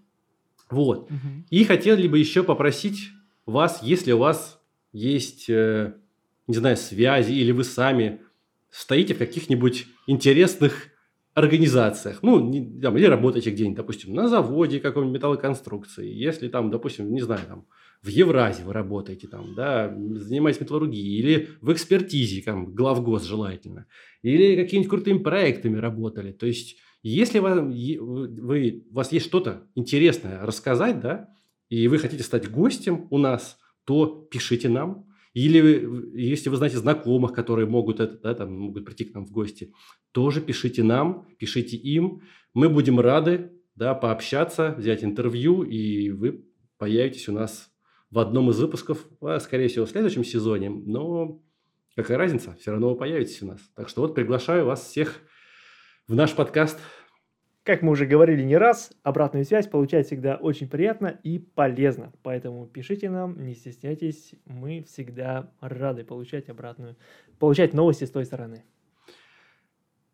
Вот. 0.70 1.10
И 1.50 1.64
хотели 1.64 2.06
бы 2.08 2.18
еще 2.18 2.42
попросить 2.42 3.10
вас, 3.44 3.80
если 3.82 4.12
у 4.12 4.18
вас 4.18 4.60
есть, 4.92 5.48
э, 5.48 5.94
не 6.46 6.56
знаю, 6.56 6.76
связи, 6.76 7.32
или 7.32 7.52
вы 7.52 7.64
сами 7.64 8.20
стоите 8.70 9.14
в 9.14 9.18
каких-нибудь 9.18 9.86
интересных 10.06 10.88
организациях, 11.38 12.20
ну, 12.22 12.40
не, 12.40 12.80
там, 12.80 12.96
или 12.96 13.06
работаете 13.06 13.50
где-нибудь, 13.50 13.76
допустим, 13.76 14.14
на 14.14 14.28
заводе 14.28 14.80
какой-нибудь 14.80 15.16
металлоконструкции, 15.16 16.12
если 16.12 16.48
там, 16.48 16.70
допустим, 16.70 17.12
не 17.12 17.20
знаю, 17.20 17.42
там, 17.48 17.66
в 18.02 18.08
Евразии 18.08 18.62
вы 18.62 18.72
работаете, 18.72 19.26
там, 19.28 19.54
да, 19.54 19.88
занимаетесь 20.14 20.60
металлургией, 20.60 21.18
или 21.18 21.48
в 21.60 21.72
экспертизе, 21.72 22.42
там, 22.42 22.74
главгос 22.74 23.24
желательно, 23.24 23.86
или 24.22 24.56
какими-нибудь 24.56 24.90
крутыми 24.90 25.18
проектами 25.18 25.78
работали, 25.78 26.32
то 26.32 26.46
есть 26.46 26.76
если 27.02 27.38
вам, 27.38 27.70
вы, 27.70 28.84
у 28.90 28.94
вас 28.94 29.12
есть 29.12 29.26
что-то 29.26 29.66
интересное 29.74 30.44
рассказать, 30.44 31.00
да, 31.00 31.28
и 31.68 31.86
вы 31.86 31.98
хотите 31.98 32.22
стать 32.22 32.50
гостем 32.50 33.06
у 33.10 33.18
нас, 33.18 33.58
то 33.84 34.06
пишите 34.06 34.68
нам. 34.68 35.06
Или 35.38 36.18
если 36.20 36.48
вы 36.48 36.56
знаете 36.56 36.78
знакомых, 36.78 37.32
которые 37.32 37.68
могут, 37.68 38.00
это, 38.00 38.18
да, 38.18 38.34
там, 38.34 38.52
могут 38.52 38.84
прийти 38.84 39.04
к 39.04 39.14
нам 39.14 39.24
в 39.24 39.30
гости, 39.30 39.72
тоже 40.10 40.40
пишите 40.40 40.82
нам, 40.82 41.28
пишите 41.38 41.76
им. 41.76 42.22
Мы 42.54 42.68
будем 42.68 42.98
рады 42.98 43.52
да, 43.76 43.94
пообщаться, 43.94 44.74
взять 44.76 45.04
интервью, 45.04 45.62
и 45.62 46.10
вы 46.10 46.44
появитесь 46.76 47.28
у 47.28 47.32
нас 47.32 47.70
в 48.10 48.18
одном 48.18 48.50
из 48.50 48.58
выпусков, 48.58 49.06
а, 49.20 49.38
скорее 49.38 49.68
всего, 49.68 49.86
в 49.86 49.90
следующем 49.90 50.24
сезоне. 50.24 50.70
Но 50.70 51.40
какая 51.94 52.18
разница, 52.18 52.56
все 52.60 52.72
равно 52.72 52.90
вы 52.90 52.96
появитесь 52.96 53.40
у 53.42 53.46
нас. 53.46 53.60
Так 53.76 53.88
что 53.88 54.00
вот 54.00 54.16
приглашаю 54.16 54.66
вас 54.66 54.88
всех 54.88 55.20
в 56.08 56.16
наш 56.16 56.34
подкаст. 56.34 56.80
Как 57.68 57.82
мы 57.82 57.92
уже 57.92 58.06
говорили 58.06 58.42
не 58.42 58.56
раз, 58.56 58.92
обратную 59.02 59.44
связь 59.44 59.66
получать 59.66 60.06
всегда 60.06 60.36
очень 60.36 60.70
приятно 60.70 61.18
и 61.22 61.38
полезно. 61.38 62.14
Поэтому 62.22 62.64
пишите 62.64 63.10
нам, 63.10 63.44
не 63.44 63.54
стесняйтесь, 63.54 64.34
мы 64.46 64.86
всегда 64.88 65.50
рады 65.60 66.02
получать 66.02 66.48
обратную, 66.48 66.96
получать 67.38 67.74
новости 67.74 68.04
с 68.04 68.10
той 68.10 68.24
стороны. 68.24 68.64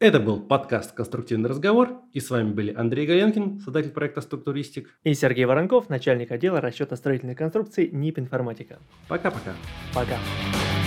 Это 0.01 0.19
был 0.19 0.41
подкаст 0.41 0.97
«Конструктивный 0.97 1.49
разговор», 1.49 2.01
и 2.13 2.19
с 2.19 2.29
вами 2.29 2.51
были 2.51 2.75
Андрей 2.75 3.07
Гаенкин, 3.07 3.61
создатель 3.61 3.93
проекта 3.93 4.21
«Структуристик». 4.21 4.99
И 5.05 5.15
Сергей 5.15 5.45
Воронков, 5.45 5.89
начальник 5.89 6.33
отдела 6.33 6.61
расчета 6.61 6.97
строительной 6.97 7.37
конструкции 7.37 7.87
НИП 7.87 8.19
«Информатика». 8.19 8.81
Пока-пока. 9.07 9.53
Пока. 9.95 10.15
-пока. 10.15 10.19
Пока. 10.19 10.84